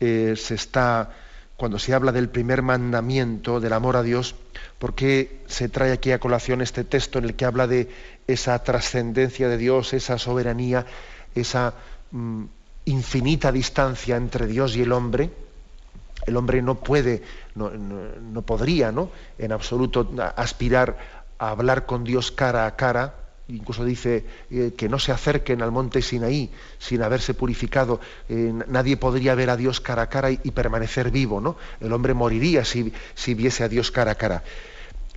eh, 0.01 0.35
se 0.37 0.55
está 0.55 1.11
cuando 1.59 1.81
se 1.81 1.93
habla 1.93 2.13
del 2.13 2.29
primer 2.29 2.63
mandamiento, 2.63 3.59
del 3.59 3.73
amor 3.73 3.97
a 3.97 4.05
Dios, 4.05 4.37
¿por 4.79 4.95
qué 4.95 5.41
se 5.49 5.69
trae 5.69 5.91
aquí 5.91 6.13
a 6.13 6.21
colación 6.21 6.61
este 6.61 6.85
texto 6.85 7.19
en 7.19 7.25
el 7.25 7.35
que 7.35 7.47
habla 7.47 7.67
de 7.67 7.89
esa 8.29 8.63
trascendencia 8.63 9.49
de 9.49 9.59
Dios, 9.59 9.93
esa 9.93 10.19
soberanía, 10.19 10.87
esa 11.35 11.75
mm, 12.11 12.45
infinita 12.87 13.53
distancia 13.53 14.17
entre 14.17 14.47
Dios 14.47 14.77
y 14.77 14.83
el 14.83 14.93
hombre? 14.93 15.31
El 16.27 16.37
hombre 16.37 16.61
no 16.63 16.75
puede, 16.77 17.23
no, 17.55 17.71
no 17.71 18.43
podría, 18.43 18.93
¿no? 18.93 19.11
En 19.39 19.53
absoluto 19.53 20.11
aspirar 20.37 20.99
a 21.39 21.51
hablar 21.51 21.87
con 21.87 22.05
Dios 22.05 22.33
cara 22.33 22.67
a 22.67 22.77
cara, 22.77 23.15
incluso 23.49 23.85
dice 23.85 24.27
eh, 24.51 24.75
que 24.77 24.89
no 24.89 24.99
se 24.99 25.13
acerquen 25.13 25.63
al 25.63 25.73
monte 25.73 26.03
Sinaí 26.03 26.51
sin 26.79 27.03
haberse 27.03 27.35
purificado. 27.35 28.01
Eh, 28.29 28.53
nadie 28.69 28.97
podría 28.97 29.35
ver 29.35 29.51
a 29.51 29.57
Dios 29.57 29.81
cara 29.81 30.03
a 30.03 30.09
cara 30.09 30.31
y, 30.31 30.51
permanecer 30.51 31.11
vivo, 31.11 31.41
¿no? 31.41 31.57
El 31.81 31.93
hombre 31.93 32.15
moriría 32.15 32.65
si, 32.65 32.93
si, 33.15 33.35
viese 33.35 33.65
a 33.65 33.69
Dios 33.69 33.91
cara 33.91 34.13
a 34.13 34.17
cara. 34.17 34.43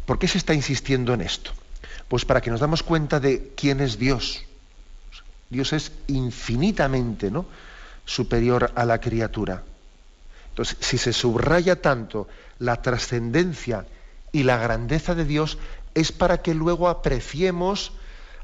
¿Por 0.05 0.17
qué 0.17 0.27
se 0.27 0.37
está 0.37 0.53
insistiendo 0.53 1.13
en 1.13 1.21
esto? 1.21 1.51
Pues 2.07 2.25
para 2.25 2.41
que 2.41 2.51
nos 2.51 2.59
damos 2.59 2.83
cuenta 2.83 3.19
de 3.19 3.51
quién 3.55 3.81
es 3.81 3.97
Dios. 3.97 4.45
Dios 5.51 5.73
es 5.73 5.91
infinitamente 6.07 7.29
¿no? 7.29 7.45
superior 8.05 8.71
a 8.73 8.85
la 8.85 8.99
criatura. 8.99 9.63
Entonces, 10.49 10.77
si 10.79 10.97
se 10.97 11.13
subraya 11.13 11.81
tanto 11.81 12.27
la 12.57 12.81
trascendencia 12.81 13.85
y 14.31 14.43
la 14.43 14.57
grandeza 14.57 15.13
de 15.13 15.25
Dios, 15.25 15.59
es 15.93 16.11
para 16.11 16.41
que 16.41 16.55
luego 16.55 16.89
apreciemos 16.89 17.93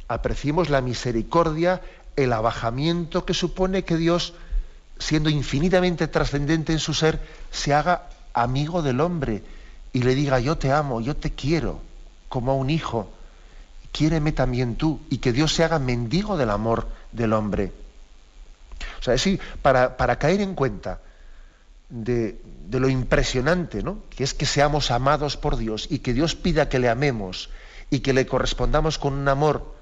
apreciemos 0.07 0.69
la 0.69 0.81
misericordia, 0.81 1.81
el 2.15 2.33
abajamiento 2.33 3.25
que 3.25 3.33
supone 3.33 3.83
que 3.83 3.97
Dios, 3.97 4.33
siendo 4.99 5.29
infinitamente 5.29 6.07
trascendente 6.07 6.73
en 6.73 6.79
su 6.79 6.93
ser, 6.93 7.19
se 7.51 7.73
haga 7.73 8.07
amigo 8.33 8.81
del 8.81 9.01
hombre 9.01 9.43
y 9.93 10.03
le 10.03 10.15
diga, 10.15 10.39
yo 10.39 10.57
te 10.57 10.71
amo, 10.71 11.01
yo 11.01 11.15
te 11.15 11.31
quiero, 11.31 11.81
como 12.29 12.51
a 12.51 12.55
un 12.55 12.69
hijo, 12.69 13.11
quiéreme 13.97 14.31
también 14.31 14.75
tú, 14.75 15.01
y 15.09 15.17
que 15.17 15.33
Dios 15.33 15.53
se 15.53 15.63
haga 15.63 15.79
mendigo 15.79 16.37
del 16.37 16.51
amor 16.51 16.87
del 17.11 17.33
hombre. 17.33 17.71
O 18.99 19.03
sea, 19.03 19.15
es 19.15 19.27
para, 19.61 19.97
para 19.97 20.19
caer 20.19 20.41
en 20.41 20.53
cuenta 20.53 20.99
de, 21.89 22.39
de, 22.67 22.79
lo 22.79 22.89
impresionante, 22.89 23.81
¿no? 23.81 24.03
que 24.09 24.23
es 24.23 24.33
que 24.33 24.45
seamos 24.45 24.91
amados 24.91 25.37
por 25.37 25.57
Dios 25.57 25.87
y 25.89 25.99
que 25.99 26.13
Dios 26.13 26.35
pida 26.35 26.69
que 26.69 26.79
le 26.79 26.89
amemos 26.89 27.49
y 27.89 28.01
que 28.01 28.13
le 28.13 28.27
correspondamos 28.27 28.99
con 28.99 29.13
un 29.13 29.27
amor 29.27 29.75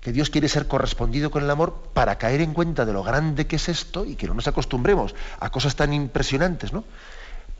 que 0.00 0.12
Dios 0.12 0.30
quiere 0.30 0.48
ser 0.48 0.66
correspondido 0.66 1.30
con 1.30 1.42
el 1.42 1.50
amor 1.50 1.90
para 1.92 2.16
caer 2.16 2.40
en 2.40 2.54
cuenta 2.54 2.86
de 2.86 2.94
lo 2.94 3.02
grande 3.02 3.46
que 3.46 3.56
es 3.56 3.68
esto 3.68 4.06
y 4.06 4.14
que 4.14 4.26
no 4.26 4.32
nos 4.32 4.48
acostumbremos 4.48 5.14
a 5.38 5.50
cosas 5.50 5.76
tan 5.76 5.92
impresionantes, 5.92 6.72
¿no? 6.72 6.84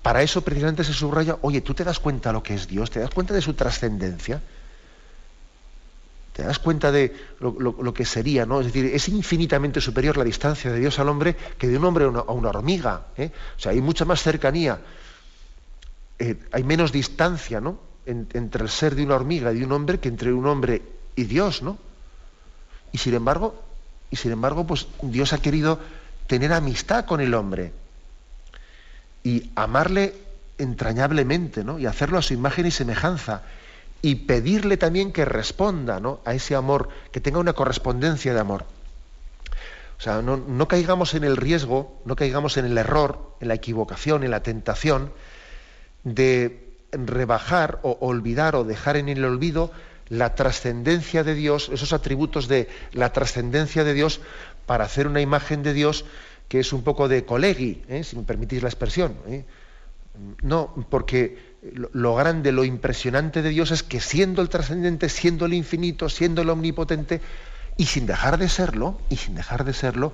Para 0.00 0.22
eso 0.22 0.40
precisamente 0.40 0.82
se 0.82 0.94
subraya, 0.94 1.36
oye, 1.42 1.60
¿tú 1.60 1.74
te 1.74 1.84
das 1.84 1.98
cuenta 1.98 2.30
de 2.30 2.32
lo 2.32 2.42
que 2.42 2.54
es 2.54 2.66
Dios? 2.66 2.90
¿Te 2.90 3.00
das 3.00 3.10
cuenta 3.10 3.34
de 3.34 3.42
su 3.42 3.52
trascendencia? 3.52 4.40
¿Te 6.40 6.46
das 6.46 6.58
cuenta 6.58 6.90
de 6.90 7.14
lo, 7.40 7.92
que 7.92 8.06
sería, 8.06 8.46
¿no? 8.46 8.60
Es 8.60 8.68
decir, 8.68 8.86
es 8.86 9.10
infinitamente 9.10 9.78
superior 9.78 10.16
la 10.16 10.24
distancia 10.24 10.72
de 10.72 10.78
Dios 10.78 10.98
al 10.98 11.10
hombre 11.10 11.36
que 11.58 11.68
de 11.68 11.76
un 11.76 11.84
hombre 11.84 12.06
a 12.06 12.08
una, 12.08 12.48
hormiga. 12.48 13.08
¿eh? 13.18 13.30
O 13.58 13.60
sea, 13.60 13.72
hay 13.72 13.82
mucha 13.82 14.06
más 14.06 14.22
cercanía, 14.22 14.80
eh, 16.18 16.38
hay 16.50 16.64
menos 16.64 16.92
distancia, 16.92 17.60
¿no? 17.60 17.78
entre 18.06 18.62
el 18.62 18.70
ser 18.70 18.94
de 18.94 19.04
una 19.04 19.16
hormiga 19.16 19.52
y 19.52 19.58
de 19.58 19.66
un 19.66 19.72
hombre 19.72 20.00
que 20.00 20.08
entre 20.08 20.32
un 20.32 20.46
hombre 20.46 20.80
y 21.14 21.24
Dios, 21.24 21.60
¿no? 21.60 21.76
Y 22.90 22.96
sin 22.96 23.12
embargo, 23.12 23.62
y 24.10 24.16
sin 24.16 24.32
embargo, 24.32 24.66
pues 24.66 24.88
Dios 25.02 25.34
ha 25.34 25.42
querido 25.42 25.78
tener 26.26 26.54
amistad 26.54 27.04
con 27.04 27.20
el 27.20 27.34
hombre 27.34 27.74
y 29.22 29.50
amarle 29.56 30.14
entrañablemente, 30.56 31.64
¿no? 31.64 31.78
Y 31.78 31.84
hacerlo 31.84 32.16
a 32.16 32.22
su 32.22 32.32
imagen 32.32 32.64
y 32.64 32.70
semejanza 32.70 33.42
y 34.02 34.14
pedirle 34.16 34.76
también 34.76 35.12
que 35.12 35.24
responda, 35.24 36.00
¿no? 36.00 36.20
A 36.24 36.34
ese 36.34 36.54
amor, 36.54 36.88
que 37.12 37.20
tenga 37.20 37.38
una 37.38 37.52
correspondencia 37.52 38.32
de 38.32 38.40
amor. 38.40 38.64
O 39.98 40.02
sea, 40.02 40.22
no, 40.22 40.38
no 40.38 40.66
caigamos 40.68 41.14
en 41.14 41.24
el 41.24 41.36
riesgo, 41.36 42.00
no 42.06 42.16
caigamos 42.16 42.56
en 42.56 42.64
el 42.64 42.78
error, 42.78 43.36
en 43.40 43.48
la 43.48 43.54
equivocación, 43.54 44.24
en 44.24 44.30
la 44.30 44.42
tentación 44.42 45.12
de 46.04 46.70
rebajar 46.92 47.80
o 47.82 47.98
olvidar 48.00 48.56
o 48.56 48.64
dejar 48.64 48.96
en 48.96 49.08
el 49.08 49.24
olvido 49.24 49.70
la 50.08 50.34
trascendencia 50.34 51.22
de 51.22 51.34
Dios, 51.34 51.70
esos 51.72 51.92
atributos 51.92 52.48
de 52.48 52.68
la 52.92 53.12
trascendencia 53.12 53.84
de 53.84 53.94
Dios 53.94 54.20
para 54.66 54.84
hacer 54.84 55.06
una 55.06 55.20
imagen 55.20 55.62
de 55.62 55.72
Dios 55.72 56.04
que 56.48 56.58
es 56.58 56.72
un 56.72 56.82
poco 56.82 57.06
de 57.06 57.24
colegui, 57.24 57.82
¿eh? 57.88 58.02
si 58.02 58.16
me 58.16 58.24
permitís 58.24 58.62
la 58.62 58.68
expresión. 58.68 59.14
¿eh? 59.28 59.44
No, 60.42 60.74
porque 60.90 61.49
lo 61.62 62.14
grande, 62.14 62.52
lo 62.52 62.64
impresionante 62.64 63.42
de 63.42 63.50
Dios 63.50 63.70
es 63.70 63.82
que 63.82 64.00
siendo 64.00 64.40
el 64.40 64.48
trascendente, 64.48 65.08
siendo 65.08 65.46
el 65.46 65.54
infinito, 65.54 66.08
siendo 66.08 66.42
el 66.42 66.50
omnipotente, 66.50 67.20
y 67.76 67.86
sin 67.86 68.06
dejar 68.06 68.38
de 68.38 68.48
serlo, 68.48 68.98
y 69.08 69.16
sin 69.16 69.34
dejar 69.34 69.64
de 69.64 69.72
serlo, 69.72 70.12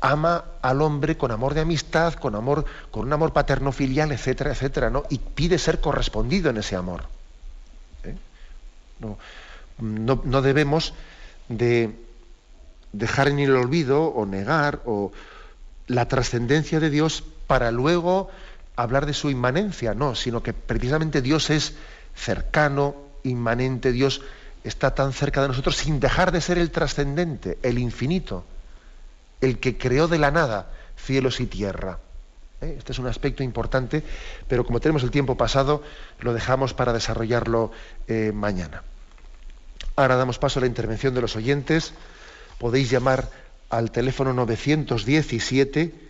ama 0.00 0.44
al 0.62 0.80
hombre 0.82 1.16
con 1.16 1.30
amor 1.30 1.54
de 1.54 1.60
amistad, 1.60 2.14
con 2.14 2.34
amor, 2.34 2.64
con 2.90 3.06
un 3.06 3.12
amor 3.12 3.32
paterno 3.32 3.72
filial, 3.72 4.12
etcétera, 4.12 4.52
etcétera, 4.52 4.90
¿no? 4.90 5.04
Y 5.10 5.18
pide 5.18 5.58
ser 5.58 5.80
correspondido 5.80 6.50
en 6.50 6.56
ese 6.56 6.76
amor. 6.76 7.04
¿eh? 8.04 8.16
No, 8.98 9.18
no, 10.24 10.42
debemos 10.42 10.94
de 11.48 11.94
dejar 12.92 13.28
en 13.28 13.38
el 13.38 13.54
olvido 13.54 14.04
o 14.04 14.26
negar 14.26 14.80
o 14.84 15.12
la 15.86 16.08
trascendencia 16.08 16.80
de 16.80 16.90
Dios 16.90 17.24
para 17.46 17.70
luego 17.70 18.30
hablar 18.82 19.06
de 19.06 19.14
su 19.14 19.30
inmanencia, 19.30 19.94
no, 19.94 20.14
sino 20.14 20.42
que 20.42 20.52
precisamente 20.52 21.22
Dios 21.22 21.50
es 21.50 21.74
cercano, 22.14 22.96
inmanente, 23.24 23.92
Dios 23.92 24.22
está 24.64 24.94
tan 24.94 25.12
cerca 25.12 25.42
de 25.42 25.48
nosotros 25.48 25.76
sin 25.76 26.00
dejar 26.00 26.32
de 26.32 26.40
ser 26.40 26.58
el 26.58 26.70
trascendente, 26.70 27.58
el 27.62 27.78
infinito, 27.78 28.44
el 29.40 29.58
que 29.58 29.78
creó 29.78 30.08
de 30.08 30.18
la 30.18 30.30
nada 30.30 30.70
cielos 30.96 31.40
y 31.40 31.46
tierra. 31.46 31.98
¿Eh? 32.60 32.74
Este 32.78 32.92
es 32.92 32.98
un 32.98 33.06
aspecto 33.06 33.42
importante, 33.42 34.02
pero 34.48 34.64
como 34.64 34.80
tenemos 34.80 35.02
el 35.02 35.10
tiempo 35.10 35.36
pasado, 35.36 35.82
lo 36.20 36.34
dejamos 36.34 36.74
para 36.74 36.92
desarrollarlo 36.92 37.72
eh, 38.06 38.32
mañana. 38.34 38.82
Ahora 39.96 40.16
damos 40.16 40.38
paso 40.38 40.58
a 40.58 40.62
la 40.62 40.66
intervención 40.66 41.14
de 41.14 41.20
los 41.20 41.36
oyentes. 41.36 41.94
Podéis 42.58 42.90
llamar 42.90 43.30
al 43.70 43.90
teléfono 43.90 44.32
917 44.34 46.09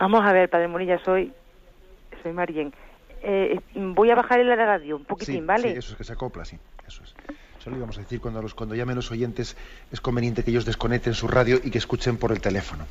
Vamos 0.00 0.24
a 0.24 0.32
ver, 0.32 0.48
Padre 0.48 0.66
Morilla, 0.66 0.98
soy, 1.04 1.30
soy 2.22 2.32
Marien. 2.32 2.72
Eh, 3.22 3.60
voy 3.74 4.10
a 4.10 4.14
bajar 4.14 4.40
la 4.40 4.56
radio 4.56 4.96
un 4.96 5.04
poquitín, 5.04 5.46
¿vale? 5.46 5.72
Sí, 5.72 5.78
eso 5.78 5.92
es 5.92 5.98
que 5.98 6.04
se 6.04 6.14
acopla, 6.14 6.46
sí. 6.46 6.58
Eso 6.88 7.04
es. 7.04 7.14
Eso 7.60 7.68
lo 7.68 7.76
íbamos 7.76 7.98
a 7.98 8.00
decir 8.00 8.18
cuando, 8.18 8.40
los, 8.40 8.54
cuando 8.54 8.74
llamen 8.74 8.96
los 8.96 9.10
oyentes, 9.10 9.54
es 9.92 10.00
conveniente 10.00 10.42
que 10.42 10.50
ellos 10.50 10.64
desconecten 10.64 11.12
su 11.12 11.28
radio 11.28 11.58
y 11.62 11.70
que 11.70 11.76
escuchen 11.76 12.16
por 12.16 12.32
el 12.32 12.40
teléfono. 12.40 12.86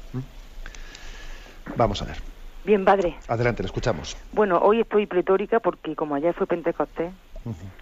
Vamos 1.75 1.99
a 2.03 2.05
ver. 2.05 2.17
Bien, 2.63 2.85
padre. 2.85 3.15
Adelante, 3.27 3.63
le 3.63 3.67
escuchamos. 3.67 4.15
Bueno, 4.31 4.59
hoy 4.59 4.81
estoy 4.81 5.07
pletórica 5.07 5.59
porque 5.59 5.95
como 5.95 6.13
ayer 6.13 6.35
fue 6.35 6.45
Pentecostés, 6.45 7.11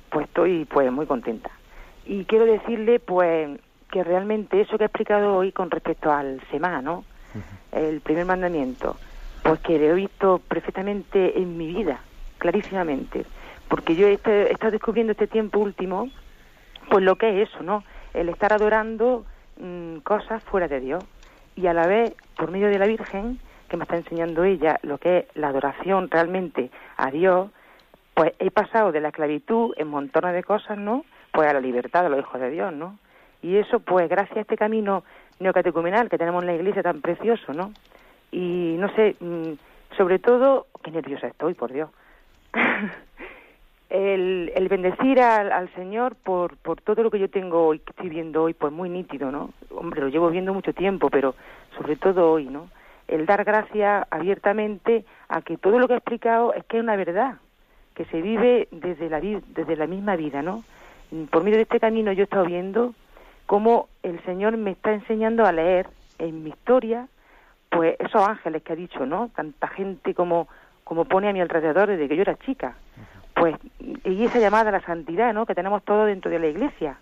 pues 0.09 0.27
estoy 0.27 0.63
pues 0.63 0.89
muy 0.89 1.05
contenta. 1.05 1.51
Y 2.05 2.23
quiero 2.23 2.45
decirle 2.45 3.01
pues 3.01 3.59
que 3.91 4.05
realmente 4.05 4.61
eso 4.61 4.77
que 4.77 4.85
ha 4.85 4.87
explicado 4.87 5.35
hoy 5.35 5.51
con 5.51 5.69
respecto 5.69 6.13
al 6.13 6.41
SEMA, 6.49 6.81
¿no? 6.81 7.03
El 7.73 7.99
primer 7.99 8.25
mandamiento, 8.25 8.95
pues 9.47 9.61
que 9.61 9.79
lo 9.79 9.85
he 9.85 9.93
visto 9.93 10.41
perfectamente 10.45 11.39
en 11.39 11.57
mi 11.57 11.67
vida, 11.67 12.01
clarísimamente, 12.37 13.25
porque 13.69 13.95
yo 13.95 14.05
he, 14.05 14.19
estado 14.51 14.71
descubriendo 14.71 15.13
este 15.13 15.27
tiempo 15.27 15.59
último, 15.59 16.09
pues 16.89 17.01
lo 17.01 17.15
que 17.15 17.41
es 17.41 17.49
eso, 17.49 17.63
¿no? 17.63 17.85
El 18.13 18.27
estar 18.27 18.51
adorando 18.51 19.25
mm, 19.57 19.99
cosas 19.99 20.43
fuera 20.43 20.67
de 20.67 20.81
Dios 20.81 21.01
y 21.55 21.67
a 21.67 21.73
la 21.73 21.87
vez, 21.87 22.13
por 22.35 22.51
medio 22.51 22.67
de 22.67 22.77
la 22.77 22.87
Virgen, 22.87 23.39
que 23.69 23.77
me 23.77 23.83
está 23.83 23.95
enseñando 23.95 24.43
ella 24.43 24.79
lo 24.83 24.97
que 24.97 25.19
es 25.19 25.25
la 25.35 25.47
adoración 25.47 26.09
realmente 26.11 26.69
a 26.97 27.09
Dios, 27.09 27.49
pues 28.15 28.33
he 28.39 28.51
pasado 28.51 28.91
de 28.91 28.99
la 28.99 29.09
esclavitud 29.09 29.73
en 29.77 29.87
montones 29.87 30.33
de 30.33 30.43
cosas, 30.43 30.77
¿no? 30.77 31.05
Pues 31.31 31.47
a 31.47 31.53
la 31.53 31.61
libertad 31.61 32.03
de 32.03 32.09
los 32.09 32.19
hijos 32.19 32.41
de 32.41 32.49
Dios, 32.49 32.73
¿no? 32.73 32.99
Y 33.41 33.55
eso, 33.55 33.79
pues 33.79 34.09
gracias 34.09 34.39
a 34.39 34.41
este 34.41 34.57
camino 34.57 35.05
neocatecumenal 35.39 36.09
que 36.09 36.17
tenemos 36.17 36.43
en 36.43 36.47
la 36.47 36.55
iglesia 36.55 36.83
tan 36.83 36.99
precioso, 36.99 37.53
¿no? 37.53 37.71
Y 38.31 38.75
no 38.77 38.93
sé, 38.95 39.15
mm, 39.19 39.53
sobre 39.95 40.19
todo, 40.19 40.67
qué 40.83 40.91
nerviosa 40.91 41.27
estoy, 41.27 41.53
por 41.53 41.71
Dios. 41.71 41.89
el, 43.89 44.51
el 44.55 44.67
bendecir 44.67 45.19
al, 45.21 45.51
al, 45.51 45.73
Señor 45.73 46.15
por, 46.15 46.57
por 46.57 46.81
todo 46.81 47.03
lo 47.03 47.11
que 47.11 47.19
yo 47.19 47.29
tengo 47.29 47.67
hoy, 47.67 47.79
que 47.79 47.91
estoy 47.91 48.09
viendo 48.09 48.43
hoy, 48.43 48.53
pues 48.53 48.73
muy 48.73 48.89
nítido, 48.89 49.31
¿no? 49.31 49.51
Hombre, 49.71 50.01
lo 50.01 50.09
llevo 50.09 50.29
viendo 50.29 50.53
mucho 50.53 50.73
tiempo, 50.73 51.09
pero 51.09 51.35
sobre 51.77 51.95
todo 51.95 52.31
hoy, 52.31 52.45
¿no? 52.45 52.69
El 53.07 53.25
dar 53.25 53.43
gracias 53.45 54.05
abiertamente 54.11 55.05
a 55.29 55.41
que 55.41 55.57
todo 55.57 55.79
lo 55.79 55.87
que 55.87 55.93
he 55.93 55.97
explicado 55.97 56.53
es 56.53 56.65
que 56.65 56.77
es 56.77 56.83
una 56.83 56.97
verdad, 56.97 57.37
que 57.95 58.05
se 58.05 58.21
vive 58.21 58.67
desde 58.71 59.09
la, 59.09 59.21
desde 59.21 59.75
la 59.77 59.87
misma 59.87 60.15
vida, 60.17 60.41
¿no? 60.41 60.63
Por 61.31 61.43
medio 61.43 61.55
de 61.55 61.63
este 61.63 61.79
camino 61.79 62.11
yo 62.11 62.21
he 62.21 62.23
estado 62.25 62.45
viendo 62.45 62.93
cómo 63.45 63.87
el 64.03 64.21
Señor 64.25 64.57
me 64.57 64.71
está 64.71 64.91
enseñando 64.91 65.45
a 65.45 65.53
leer 65.53 65.87
en 66.19 66.43
mi 66.43 66.49
historia 66.49 67.07
pues 67.69 67.95
esos 67.99 68.27
ángeles 68.27 68.63
que 68.63 68.73
ha 68.73 68.75
dicho, 68.75 69.05
¿no? 69.05 69.29
Tanta 69.35 69.67
gente 69.67 70.13
como, 70.13 70.47
como 70.83 71.05
pone 71.05 71.29
a 71.29 71.33
mi 71.33 71.41
alrededor 71.41 71.89
desde 71.89 72.07
que 72.07 72.15
yo 72.15 72.21
era 72.21 72.35
chica. 72.37 72.75
Pues, 73.33 73.55
y 74.03 74.25
esa 74.25 74.39
llamada 74.39 74.69
a 74.69 74.71
la 74.71 74.81
santidad, 74.81 75.33
¿no? 75.33 75.45
Que 75.45 75.53
tenemos 75.53 75.83
todo 75.83 76.05
dentro 76.05 76.31
de 76.31 76.39
la 76.39 76.47
iglesia, 76.47 76.97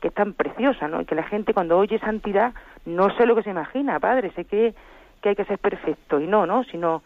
que 0.00 0.08
es 0.08 0.14
tan 0.14 0.32
preciosa, 0.32 0.88
¿no? 0.88 1.02
Y 1.02 1.04
que 1.04 1.14
la 1.14 1.24
gente 1.24 1.52
cuando 1.52 1.76
oye 1.76 1.98
santidad 1.98 2.54
no 2.86 3.14
sé 3.16 3.26
lo 3.26 3.34
que 3.34 3.42
se 3.42 3.50
imagina, 3.50 4.00
padre, 4.00 4.32
sé 4.34 4.44
que, 4.44 4.74
que 5.20 5.30
hay 5.30 5.36
que 5.36 5.44
ser 5.44 5.58
perfecto, 5.58 6.20
y 6.20 6.26
no, 6.26 6.46
¿no? 6.46 6.64
Sino, 6.64 7.02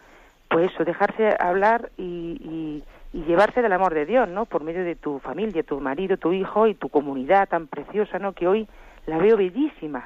pues 0.48 0.70
eso, 0.72 0.84
dejarse 0.84 1.34
hablar 1.40 1.90
y, 1.96 2.82
y, 3.12 3.22
llevarse 3.26 3.62
del 3.62 3.72
amor 3.72 3.94
de 3.94 4.06
Dios, 4.06 4.28
¿no? 4.28 4.44
Por 4.44 4.62
medio 4.62 4.84
de 4.84 4.94
tu 4.94 5.18
familia, 5.18 5.62
tu 5.62 5.80
marido, 5.80 6.18
tu 6.18 6.32
hijo 6.32 6.66
y 6.66 6.74
tu 6.74 6.88
comunidad 6.88 7.48
tan 7.48 7.66
preciosa, 7.66 8.18
¿no? 8.18 8.32
Que 8.32 8.46
hoy 8.46 8.68
la 9.06 9.18
veo 9.18 9.36
bellísima. 9.36 10.04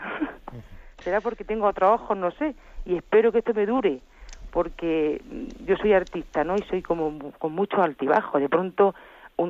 Será 1.03 1.21
porque 1.21 1.45
tengo 1.45 1.67
otro 1.67 1.93
ojo, 1.93 2.15
no 2.15 2.31
sé, 2.33 2.55
y 2.85 2.97
espero 2.97 3.33
que 3.33 3.39
esto 3.39 3.55
me 3.55 3.67
dure 3.67 4.01
porque 4.53 5.23
yo 5.65 5.77
soy 5.79 5.95
artista, 5.95 6.45
¿no? 6.45 6.57
Y 6.57 6.63
soy 6.63 6.83
como 6.83 7.33
con 7.39 7.53
mucho 7.53 7.83
altibajo. 7.83 8.39
De 8.39 8.51
pronto 8.51 8.95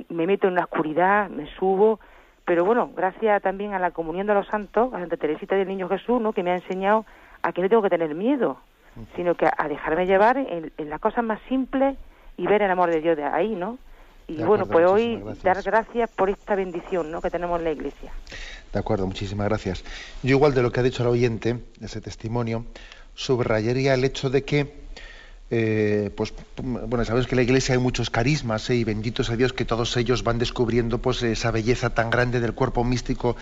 me 0.09 0.27
meto 0.27 0.47
en 0.47 0.55
la 0.55 0.63
oscuridad, 0.63 1.29
me 1.29 1.47
subo, 1.57 1.99
pero 2.45 2.65
bueno, 2.65 2.91
gracias 2.95 3.43
también 3.43 3.75
a 3.75 3.81
la 3.81 3.91
comunión 3.91 4.27
de 4.27 4.35
los 4.35 4.47
santos, 4.47 4.95
a 4.95 5.01
Santa 5.01 5.17
Teresita 5.17 5.57
del 5.57 5.69
Niño 5.69 5.89
Jesús, 5.89 6.21
¿no? 6.21 6.33
Que 6.33 6.43
me 6.43 6.53
ha 6.53 6.55
enseñado 6.55 7.05
a 7.43 7.53
que 7.53 7.63
no 7.63 7.69
tengo 7.69 7.83
que 7.83 7.91
tener 7.91 8.15
miedo, 8.15 8.59
sino 9.17 9.35
que 9.35 9.47
a 9.47 9.69
dejarme 9.69 10.07
llevar 10.07 10.37
en, 10.37 10.71
las 10.79 11.01
cosas 11.01 11.25
más 11.25 11.41
simples 11.49 11.97
y 12.37 12.47
ver 12.47 12.63
el 12.63 12.71
amor 12.71 12.91
de 12.91 13.01
Dios 13.01 13.17
de 13.17 13.25
ahí, 13.25 13.55
¿no? 13.57 13.79
Y 14.39 14.43
bueno, 14.43 14.67
pues 14.67 14.87
hoy 14.87 15.23
dar 15.43 15.63
gracias 15.63 16.11
por 16.11 16.31
esta 16.31 16.55
bendición 16.55 17.11
¿no? 17.11 17.21
que 17.21 17.31
tenemos 17.31 17.59
en 17.59 17.65
la 17.65 17.73
Iglesia. 17.73 18.13
De 18.73 18.79
acuerdo, 18.79 19.07
muchísimas 19.07 19.49
gracias. 19.49 19.85
Yo 20.23 20.37
igual 20.37 20.55
de 20.55 20.63
lo 20.63 20.73
que 20.73 20.81
ha 20.81 20.83
dicho 20.83 21.03
el 21.03 21.11
oyente, 21.11 21.59
ese 21.81 22.01
testimonio, 22.01 22.65
subrayaría 23.15 23.95
el 23.95 24.05
hecho 24.05 24.31
de 24.31 24.45
que 24.45 24.83
eh, 25.55 26.11
pues 26.17 26.33
bueno, 26.63 27.05
sabes 27.05 27.27
que 27.27 27.35
en 27.35 27.37
la 27.37 27.43
iglesia 27.43 27.75
hay 27.75 27.79
muchos 27.79 28.09
carismas 28.09 28.71
¿eh? 28.71 28.77
y 28.77 28.85
benditos 28.85 29.29
a 29.29 29.37
Dios 29.37 29.53
que 29.53 29.67
todos 29.67 29.95
ellos 29.99 30.25
van 30.25 30.39
descubriendo 30.39 30.97
pues 30.97 31.23
esa 31.23 31.51
belleza 31.51 31.91
tan 31.91 32.09
grande 32.09 32.41
del 32.41 32.55
cuerpo 32.55 32.85
místico 32.85 33.37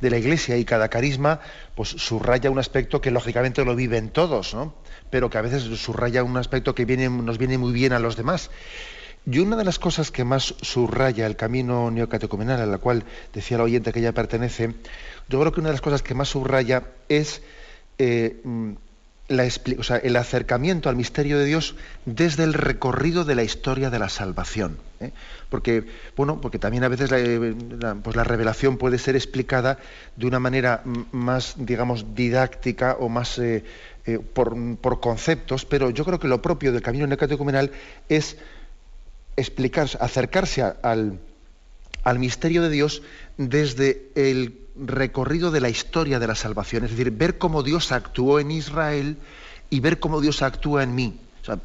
de 0.00 0.08
la 0.08 0.16
iglesia 0.16 0.56
y 0.56 0.64
cada 0.64 0.88
carisma 0.88 1.40
pues 1.74 1.90
subraya 1.90 2.50
un 2.50 2.58
aspecto 2.58 3.02
que 3.02 3.10
lógicamente 3.10 3.62
lo 3.62 3.76
viven 3.76 4.08
todos, 4.08 4.54
¿no? 4.54 4.72
Pero 5.10 5.28
que 5.28 5.36
a 5.36 5.42
veces 5.42 5.64
subraya 5.78 6.24
un 6.24 6.38
aspecto 6.38 6.74
que 6.74 6.86
viene, 6.86 7.10
nos 7.10 7.36
viene 7.36 7.58
muy 7.58 7.74
bien 7.74 7.92
a 7.92 7.98
los 7.98 8.16
demás. 8.16 8.50
Y 9.26 9.38
una 9.38 9.56
de 9.56 9.64
las 9.64 9.78
cosas 9.78 10.10
que 10.10 10.24
más 10.24 10.54
subraya 10.62 11.26
el 11.26 11.36
camino 11.36 11.90
neocatecumenal, 11.90 12.60
a 12.60 12.66
la 12.66 12.78
cual 12.78 13.04
decía 13.32 13.56
el 13.56 13.62
oyente 13.62 13.92
que 13.92 14.00
ella 14.00 14.12
pertenece, 14.12 14.74
yo 15.28 15.40
creo 15.40 15.52
que 15.52 15.60
una 15.60 15.68
de 15.68 15.74
las 15.74 15.82
cosas 15.82 16.02
que 16.02 16.14
más 16.14 16.28
subraya 16.28 16.84
es 17.08 17.42
eh, 17.98 18.40
mm, 18.42 18.72
el 19.30 20.16
acercamiento 20.16 20.88
al 20.88 20.96
misterio 20.96 21.38
de 21.38 21.44
Dios 21.44 21.76
desde 22.04 22.42
el 22.42 22.52
recorrido 22.52 23.24
de 23.24 23.36
la 23.36 23.44
historia 23.44 23.88
de 23.88 23.98
la 24.00 24.08
salvación. 24.08 24.78
¿eh? 24.98 25.12
Porque, 25.48 25.84
bueno, 26.16 26.40
porque 26.40 26.58
también 26.58 26.82
a 26.82 26.88
veces 26.88 27.12
la, 27.12 27.94
pues 28.02 28.16
la, 28.16 28.24
revelación 28.24 28.76
puede 28.76 28.98
ser 28.98 29.14
explicada 29.14 29.78
de 30.16 30.26
una 30.26 30.40
manera 30.40 30.82
más, 31.12 31.54
digamos, 31.58 32.14
didáctica 32.14 32.96
o 32.98 33.08
más 33.08 33.38
eh, 33.38 33.62
eh, 34.06 34.18
por, 34.18 35.00
conceptos, 35.00 35.64
pero 35.64 35.90
yo 35.90 36.04
creo 36.04 36.18
que 36.18 36.26
lo 36.26 36.42
propio 36.42 36.72
del 36.72 36.82
camino 36.82 37.06
neocatecumenal 37.06 37.70
es 38.08 38.36
explicarse, 39.40 39.98
acercarse 40.00 40.62
al, 40.62 41.18
misterio 42.18 42.62
de 42.62 42.70
Dios 42.70 43.02
desde 43.36 44.10
el 44.14 44.58
recorrido 44.76 45.50
de 45.50 45.60
la 45.60 45.68
historia 45.68 46.18
de 46.18 46.26
la 46.26 46.34
salvación, 46.34 46.84
es 46.84 46.90
decir, 46.90 47.10
ver 47.10 47.38
cómo 47.38 47.62
Dios 47.62 47.92
actuó 47.92 48.40
en 48.40 48.50
Israel 48.50 49.18
y 49.68 49.80
ver 49.80 50.00
cómo 50.00 50.20
Dios 50.20 50.42
actúa 50.42 50.82
en 50.82 50.94
mí. 50.94 51.18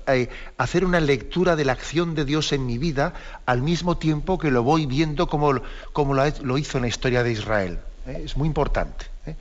Eh, 0.07 0.29
hacer 0.57 0.85
una 0.85 0.99
lectura 0.99 1.55
de 1.55 1.65
la 1.65 1.73
acción 1.73 2.15
de 2.15 2.25
Dios 2.25 2.53
en 2.53 2.65
mi 2.65 2.77
vida 2.77 3.13
al 3.45 3.61
mismo 3.61 3.97
tiempo 3.97 4.37
que 4.37 4.49
lo 4.49 4.63
voy 4.63 4.85
viendo 4.85 5.27
como, 5.27 5.53
lo, 5.53 6.57
hizo 6.57 6.77
en 6.77 6.83
la 6.83 6.87
historia 6.87 7.23
de 7.23 7.31
Israel. 7.31 7.79
¿eh? 8.07 8.21
Es 8.23 8.37
muy 8.37 8.47
importante. 8.47 9.05
¿eh? 9.25 9.35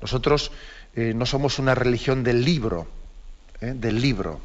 Nosotros 0.00 0.50
no 0.94 1.24
somos 1.24 1.58
una 1.58 1.74
religión 1.74 2.22
del 2.22 2.44
libro, 2.44 2.86
del 3.60 3.98
libro. 3.98 4.40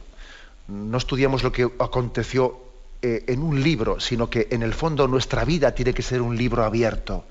No 0.68 0.98
estudiamos 0.98 1.44
lo 1.44 1.52
que 1.52 1.64
aconteció 1.64 2.67
en 3.02 3.42
un 3.42 3.62
libro, 3.62 4.00
sino 4.00 4.30
que 4.30 4.48
en 4.52 4.64
el 4.64 4.74
fondo 4.74 5.08
nuestra 5.08 5.46
vida 5.46 5.74
tiene 5.74 5.94
que 5.94 6.02
ser 6.02 6.22
un 6.22 6.36
libro 6.38 6.64
abierto 6.64 7.26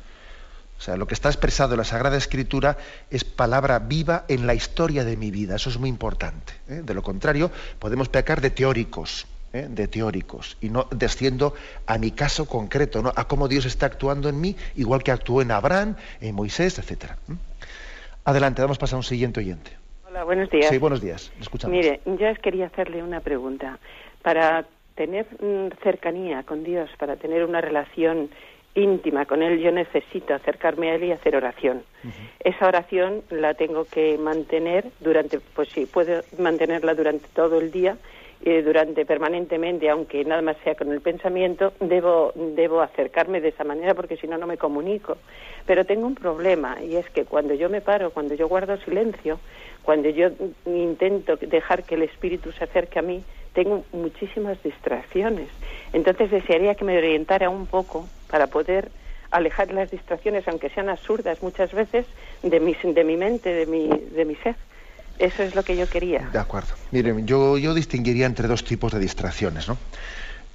o 0.78 0.80
sea, 0.80 0.96
lo 0.96 1.06
que 1.06 1.14
está 1.14 1.28
expresado 1.28 1.74
en 1.74 1.78
la 1.78 1.84
Sagrada 1.84 2.16
Escritura 2.16 2.76
es 3.10 3.24
palabra 3.24 3.78
viva 3.78 4.24
en 4.28 4.46
la 4.46 4.54
historia 4.54 5.04
de 5.04 5.16
mi 5.16 5.30
vida. 5.30 5.56
Eso 5.56 5.70
es 5.70 5.78
muy 5.78 5.88
importante. 5.88 6.52
¿eh? 6.68 6.82
De 6.84 6.94
lo 6.94 7.02
contrario, 7.02 7.50
podemos 7.78 8.08
pecar 8.08 8.40
de 8.40 8.50
teóricos, 8.50 9.26
¿eh? 9.52 9.66
de 9.70 9.88
teóricos, 9.88 10.58
y 10.60 10.68
no 10.68 10.86
desciendo 10.90 11.54
a 11.86 11.96
mi 11.98 12.10
caso 12.10 12.46
concreto, 12.46 13.02
¿no? 13.02 13.12
a 13.16 13.26
cómo 13.26 13.48
Dios 13.48 13.64
está 13.64 13.86
actuando 13.86 14.28
en 14.28 14.40
mí, 14.40 14.54
igual 14.76 15.02
que 15.02 15.12
actuó 15.12 15.40
en 15.40 15.50
Abraham, 15.50 15.96
en 16.20 16.34
Moisés, 16.34 16.78
etc. 16.78 17.12
Adelante, 18.24 18.60
vamos 18.60 18.76
a 18.76 18.80
pasar 18.80 18.96
a 18.96 18.98
un 18.98 19.04
siguiente 19.04 19.40
oyente. 19.40 19.70
Hola, 20.06 20.24
buenos 20.24 20.50
días. 20.50 20.68
Sí, 20.68 20.76
buenos 20.76 21.00
días. 21.00 21.32
Escuchamos. 21.40 21.74
Mire, 21.74 22.00
yo 22.04 22.34
quería 22.42 22.66
hacerle 22.66 23.02
una 23.02 23.20
pregunta. 23.20 23.78
Para 24.22 24.66
tener 24.96 25.26
mm, 25.40 25.68
cercanía 25.82 26.42
con 26.42 26.64
Dios, 26.64 26.90
para 26.98 27.16
tener 27.16 27.44
una 27.44 27.60
relación 27.60 28.30
íntima 28.74 29.24
con 29.24 29.42
Él, 29.42 29.60
yo 29.60 29.70
necesito 29.72 30.34
acercarme 30.34 30.90
a 30.90 30.96
Él 30.96 31.04
y 31.04 31.12
hacer 31.12 31.36
oración. 31.36 31.82
Esa 32.40 32.68
oración 32.68 33.22
la 33.30 33.54
tengo 33.54 33.84
que 33.84 34.18
mantener 34.18 34.90
durante, 35.00 35.40
pues 35.40 35.68
sí, 35.70 35.86
puedo 35.86 36.22
mantenerla 36.38 36.94
durante 36.94 37.26
todo 37.28 37.58
el 37.58 37.70
día, 37.70 37.96
eh, 38.44 38.62
durante 38.62 39.06
permanentemente, 39.06 39.88
aunque 39.88 40.22
nada 40.24 40.42
más 40.42 40.56
sea 40.62 40.74
con 40.74 40.92
el 40.92 41.00
pensamiento, 41.00 41.72
debo, 41.80 42.32
debo 42.34 42.82
acercarme 42.82 43.40
de 43.40 43.48
esa 43.48 43.64
manera 43.64 43.94
porque 43.94 44.18
si 44.18 44.28
no, 44.28 44.36
no 44.36 44.46
me 44.46 44.58
comunico. 44.58 45.16
Pero 45.64 45.86
tengo 45.86 46.06
un 46.06 46.14
problema 46.14 46.76
y 46.82 46.96
es 46.96 47.08
que 47.10 47.24
cuando 47.24 47.54
yo 47.54 47.70
me 47.70 47.80
paro, 47.80 48.10
cuando 48.10 48.34
yo 48.34 48.46
guardo 48.46 48.76
silencio, 48.76 49.40
cuando 49.86 50.10
yo 50.10 50.30
intento 50.66 51.36
dejar 51.36 51.84
que 51.84 51.94
el 51.94 52.02
Espíritu 52.02 52.50
se 52.50 52.64
acerque 52.64 52.98
a 52.98 53.02
mí, 53.02 53.22
tengo 53.54 53.84
muchísimas 53.92 54.60
distracciones. 54.64 55.48
Entonces 55.92 56.28
desearía 56.28 56.74
que 56.74 56.84
me 56.84 56.98
orientara 56.98 57.48
un 57.48 57.66
poco 57.66 58.08
para 58.28 58.48
poder 58.48 58.90
alejar 59.30 59.70
las 59.70 59.88
distracciones, 59.88 60.46
aunque 60.48 60.70
sean 60.70 60.88
absurdas 60.88 61.40
muchas 61.40 61.72
veces, 61.72 62.04
de 62.42 62.58
mi, 62.58 62.74
de 62.82 63.04
mi 63.04 63.16
mente, 63.16 63.48
de 63.54 63.66
mi, 63.66 63.88
de 63.88 64.24
mi 64.24 64.34
ser. 64.36 64.56
Eso 65.20 65.44
es 65.44 65.54
lo 65.54 65.62
que 65.62 65.76
yo 65.76 65.88
quería. 65.88 66.28
De 66.32 66.38
acuerdo. 66.40 66.74
Miren, 66.90 67.24
yo, 67.24 67.56
yo 67.56 67.72
distinguiría 67.72 68.26
entre 68.26 68.48
dos 68.48 68.64
tipos 68.64 68.92
de 68.92 68.98
distracciones, 68.98 69.68
¿no? 69.68 69.78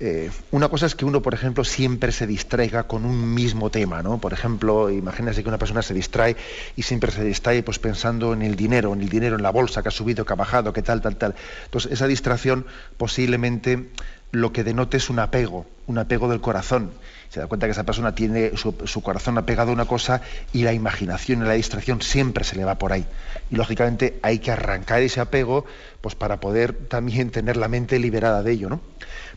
Eh, 0.04 0.32
una 0.50 0.68
cosa 0.68 0.88
es 0.88 0.96
que 0.96 1.06
uno, 1.06 1.22
por 1.22 1.36
ejemplo, 1.36 1.64
siempre 1.64 2.12
se 2.12 2.26
distraiga 2.26 2.88
con 2.88 3.06
un 3.06 3.36
mismo 3.36 3.70
tema, 3.70 4.02
¿no? 4.02 4.18
Por 4.18 4.34
ejemplo, 4.34 4.90
imagínense 4.90 5.44
que 5.44 5.50
una 5.50 5.60
persona 5.60 5.84
se 5.84 5.94
distrae 5.94 6.36
y 6.76 6.82
siempre 6.82 7.12
se 7.12 7.24
distrae 7.24 7.62
pues 7.62 7.78
pensando 7.78 8.34
en 8.34 8.42
el 8.42 8.56
dinero, 8.56 8.94
en 8.94 9.02
el 9.02 9.10
dinero, 9.10 9.36
en 9.36 9.44
la 9.44 9.52
bolsa 9.52 9.84
que 9.84 9.90
ha 9.90 9.92
subido, 9.92 10.26
que 10.26 10.34
ha 10.34 10.36
bajado, 10.36 10.74
que 10.74 10.82
tal, 10.82 11.02
tal, 11.02 11.18
tal. 11.18 11.36
Entonces, 11.66 11.92
esa 11.92 12.08
distracción 12.08 12.66
posiblemente 12.98 13.90
lo 14.32 14.52
que 14.52 14.64
denote 14.64 14.98
es 14.98 15.12
un 15.12 15.20
apego, 15.20 15.68
un 15.86 16.00
apego 16.00 16.28
del 16.30 16.42
corazón. 16.42 16.90
Se 17.32 17.40
da 17.40 17.48
cuenta 17.48 17.66
que 17.66 17.72
esa 17.72 17.86
persona 17.86 18.14
tiene 18.14 18.58
su, 18.58 19.02
corazón 19.02 19.38
apegado 19.38 19.70
a 19.70 19.74
una 19.74 19.86
cosa 19.86 20.22
y 20.52 20.64
la 20.64 20.74
imaginación 20.74 21.42
y 21.42 21.46
la 21.46 21.54
distracción 21.54 22.02
siempre 22.02 22.44
se 22.44 22.58
le 22.58 22.66
va 22.66 22.76
por 22.76 22.92
ahí. 22.92 23.06
Y 23.50 23.56
lógicamente 23.56 24.20
hay 24.22 24.40
que 24.40 24.52
arrancar 24.52 25.02
ese 25.02 25.22
apego 25.22 25.64
pues 26.02 26.14
para 26.14 26.42
poder 26.42 26.74
también 26.74 27.32
tener 27.32 27.56
la 27.56 27.70
mente 27.70 28.00
liberada 28.00 28.44
de 28.44 28.52
ello, 28.52 28.68
¿no? 28.68 28.82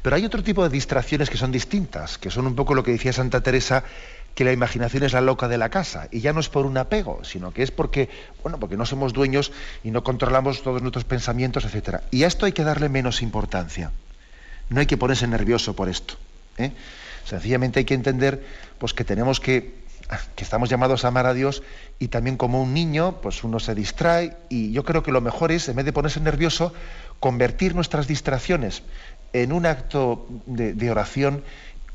Pero 0.02 0.16
hay 0.16 0.24
otro 0.24 0.42
tipo 0.42 0.64
de 0.64 0.70
distracciones 0.70 1.30
que 1.30 1.36
son 1.36 1.52
distintas, 1.52 2.18
que 2.18 2.32
son 2.32 2.48
un 2.48 2.56
poco 2.56 2.74
lo 2.74 2.82
que 2.82 2.90
decía 2.90 3.12
Santa 3.12 3.42
Teresa, 3.42 3.84
que 4.34 4.42
la 4.42 4.50
imaginación 4.50 5.04
es 5.04 5.12
la 5.12 5.20
loca 5.20 5.46
de 5.46 5.56
la 5.56 5.68
casa. 5.68 6.08
Y 6.10 6.18
ya 6.18 6.32
no 6.32 6.40
es 6.40 6.48
por 6.48 6.66
un 6.66 6.76
apego, 6.76 7.22
sino 7.22 7.52
que 7.52 7.62
es 7.62 7.70
porque, 7.70 8.08
bueno, 8.42 8.58
porque 8.58 8.76
no 8.76 8.86
somos 8.86 9.12
dueños 9.12 9.52
y 9.84 9.92
no 9.92 10.02
controlamos 10.02 10.64
todos 10.64 10.82
nuestros 10.82 11.04
pensamientos, 11.04 11.64
etc. 11.64 12.00
Y 12.10 12.24
a 12.24 12.26
esto 12.26 12.44
hay 12.44 12.52
que 12.52 12.64
darle 12.64 12.88
menos 12.88 13.22
importancia. 13.22 13.92
No 14.68 14.80
hay 14.80 14.86
que 14.86 14.96
ponerse 14.96 15.28
nervioso 15.28 15.76
por 15.76 15.88
esto. 15.88 16.14
¿eh? 16.58 16.72
Sencillamente 17.24 17.80
hay 17.80 17.84
que 17.84 17.94
entender 17.94 18.44
pues, 18.78 18.92
que 18.94 19.04
tenemos 19.04 19.40
que, 19.40 19.84
que 20.34 20.44
estamos 20.44 20.68
llamados 20.68 21.04
a 21.04 21.08
amar 21.08 21.26
a 21.26 21.34
Dios 21.34 21.62
y 21.98 22.08
también 22.08 22.36
como 22.36 22.62
un 22.62 22.74
niño, 22.74 23.20
pues 23.22 23.44
uno 23.44 23.58
se 23.60 23.74
distrae 23.74 24.36
y 24.48 24.72
yo 24.72 24.84
creo 24.84 25.02
que 25.02 25.12
lo 25.12 25.20
mejor 25.20 25.52
es, 25.52 25.68
en 25.68 25.76
vez 25.76 25.84
de 25.84 25.92
ponerse 25.92 26.20
nervioso, 26.20 26.72
convertir 27.20 27.74
nuestras 27.74 28.06
distracciones 28.06 28.82
en 29.32 29.52
un 29.52 29.66
acto 29.66 30.26
de, 30.46 30.90
oración 30.90 31.42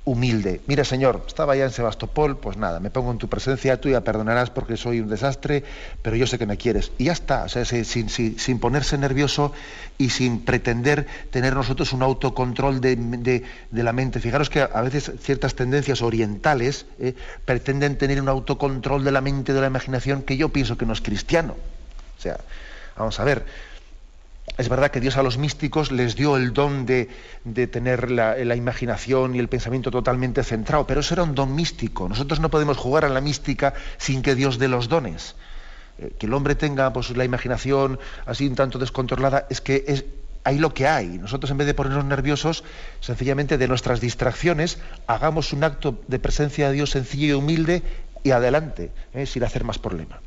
humilde. 0.05 0.61
Mira, 0.65 0.83
Señor, 0.83 1.23
estaba 1.27 1.55
ya 1.55 1.65
en 1.65 1.71
Sebastopol, 1.71 2.37
pues 2.37 2.57
nada, 2.57 2.79
me 2.79 2.89
pongo 2.89 3.11
en 3.11 3.17
tu 3.17 3.27
presencia, 3.27 3.79
tú 3.79 3.89
ya 3.89 4.01
perdonarás 4.01 4.49
porque 4.49 4.77
soy 4.77 5.01
un 5.01 5.09
desastre, 5.09 5.63
pero 6.01 6.15
yo 6.15 6.25
sé 6.25 6.39
que 6.39 6.45
me 6.45 6.57
quieres. 6.57 6.91
Y 6.97 7.05
ya 7.05 7.11
está, 7.11 7.43
o 7.43 7.49
sea, 7.49 7.65
sin, 7.65 8.09
sin, 8.09 8.59
ponerse 8.59 8.97
nervioso 8.97 9.53
y 9.97 10.09
sin 10.09 10.45
pretender 10.45 11.05
tener 11.31 11.53
nosotros 11.53 11.93
un 11.93 12.01
autocontrol 12.01 12.81
de, 12.81 13.43
la 13.71 13.93
mente. 13.93 14.19
Fijaros 14.19 14.49
que 14.49 14.61
a 14.61 14.81
veces 14.81 15.11
ciertas 15.21 15.55
tendencias 15.55 16.01
orientales 16.01 16.85
eh, 16.99 17.13
pretenden 17.45 17.97
tener 17.97 18.21
un 18.21 18.29
autocontrol 18.29 19.03
de 19.03 19.11
la 19.11 19.21
mente, 19.21 19.53
de 19.53 19.61
la 19.61 19.67
imaginación, 19.67 20.23
que 20.23 20.37
yo 20.37 20.49
pienso 20.49 20.77
que 20.77 20.85
no 20.85 20.93
es 20.93 21.01
cristiano. 21.01 21.55
O 22.17 22.21
sea, 22.21 22.37
vamos 22.97 23.19
a 23.19 23.23
ver, 23.23 23.45
es 24.57 24.69
verdad 24.69 24.91
que 24.91 24.99
Dios 24.99 25.17
a 25.17 25.23
los 25.23 25.37
místicos 25.37 25.91
les 25.91 26.15
dio 26.15 26.35
el 26.35 26.53
don 26.53 26.85
de, 26.85 27.07
tener 27.71 28.11
la, 28.11 28.55
imaginación 28.55 29.35
y 29.35 29.39
el 29.39 29.47
pensamiento 29.47 29.91
totalmente 29.91 30.43
centrado, 30.43 30.85
pero 30.85 30.99
eso 30.99 31.13
era 31.13 31.23
un 31.23 31.35
don 31.35 31.55
místico. 31.55 32.09
Nosotros 32.09 32.39
no 32.39 32.49
podemos 32.49 32.77
jugar 32.77 33.05
a 33.05 33.09
la 33.09 33.21
mística 33.21 33.73
sin 33.97 34.21
que 34.21 34.35
Dios 34.35 34.59
dé 34.59 34.67
los 34.67 34.89
dones. 34.89 35.35
Eh, 35.97 36.13
que 36.17 36.25
el 36.25 36.33
hombre 36.33 36.55
tenga 36.55 36.91
pues, 36.91 37.15
la 37.15 37.25
imaginación 37.25 37.99
así 38.25 38.47
un 38.47 38.55
tanto 38.55 38.79
descontrolada, 38.79 39.45
es 39.49 39.61
que 39.61 39.85
es, 39.87 40.05
hay 40.43 40.57
lo 40.57 40.73
que 40.73 40.87
hay. 40.87 41.17
Nosotros 41.17 41.51
en 41.51 41.57
vez 41.57 41.67
de 41.67 41.73
ponernos 41.73 42.05
nerviosos, 42.05 42.63
sencillamente 42.99 43.57
de 43.57 43.67
nuestras 43.67 44.01
distracciones, 44.01 44.79
hagamos 45.07 45.53
un 45.53 45.63
acto 45.63 46.01
de 46.07 46.19
presencia 46.19 46.67
de 46.67 46.73
Dios 46.73 46.91
sencillo 46.91 47.27
y 47.27 47.31
humilde 47.33 47.83
y 48.23 48.31
adelante, 48.31 48.91
eh, 49.13 49.25
sin 49.25 49.43
hacer 49.43 49.63
más 49.63 49.79
problema. 49.79 50.19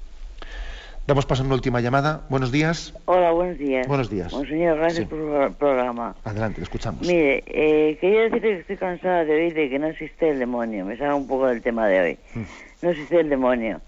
Damos 1.07 1.27
paso 1.27 1.43
a 1.43 1.47
una 1.47 1.57
última 1.57 1.81
llamada. 1.81 2.23
Buenos 2.29 2.53
días. 2.53 2.95
Hola, 3.07 3.33
buenos 3.33 3.59
días. 3.59 3.89
Buenos 3.89 4.09
días. 4.09 4.31
señor, 4.31 4.79
gracias 4.79 5.09
por 5.09 5.19
el 5.19 5.53
programa. 5.53 6.15
Adelante, 6.23 6.61
le 6.61 6.63
escuchamos. 6.63 7.05
Mire, 7.05 7.43
eh, 7.47 7.99
quería 8.01 8.23
decirle 8.23 8.41
que 8.41 8.61
estoy 8.61 8.77
cansada 8.77 9.25
de 9.25 9.35
oír 9.35 9.55
de 9.55 9.69
que 9.69 9.81
no 9.81 9.89
existe 9.89 10.31
el 10.31 10.39
demonio. 10.39 10.85
Me 10.85 10.97
sale 10.97 11.13
un 11.15 11.27
poco 11.27 11.49
del 11.49 11.61
tema 11.61 11.89
de 11.89 12.01
hoy. 12.01 12.19
Mm. 12.35 12.43
No 12.83 12.91
existe 12.91 13.19
el 13.19 13.29
demonio. 13.29 13.81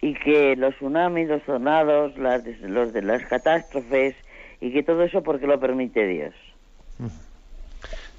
Y 0.00 0.14
que 0.14 0.54
los 0.54 0.76
tsunamis, 0.76 1.28
los 1.28 1.42
tornados, 1.42 2.16
las, 2.16 2.46
los 2.60 2.92
de 2.92 3.02
las 3.02 3.24
catástrofes, 3.24 4.14
y 4.60 4.72
que 4.72 4.84
todo 4.84 5.02
eso 5.02 5.24
porque 5.24 5.48
lo 5.48 5.58
permite 5.58 6.06
Dios. 6.06 6.34
Mm. 6.98 7.08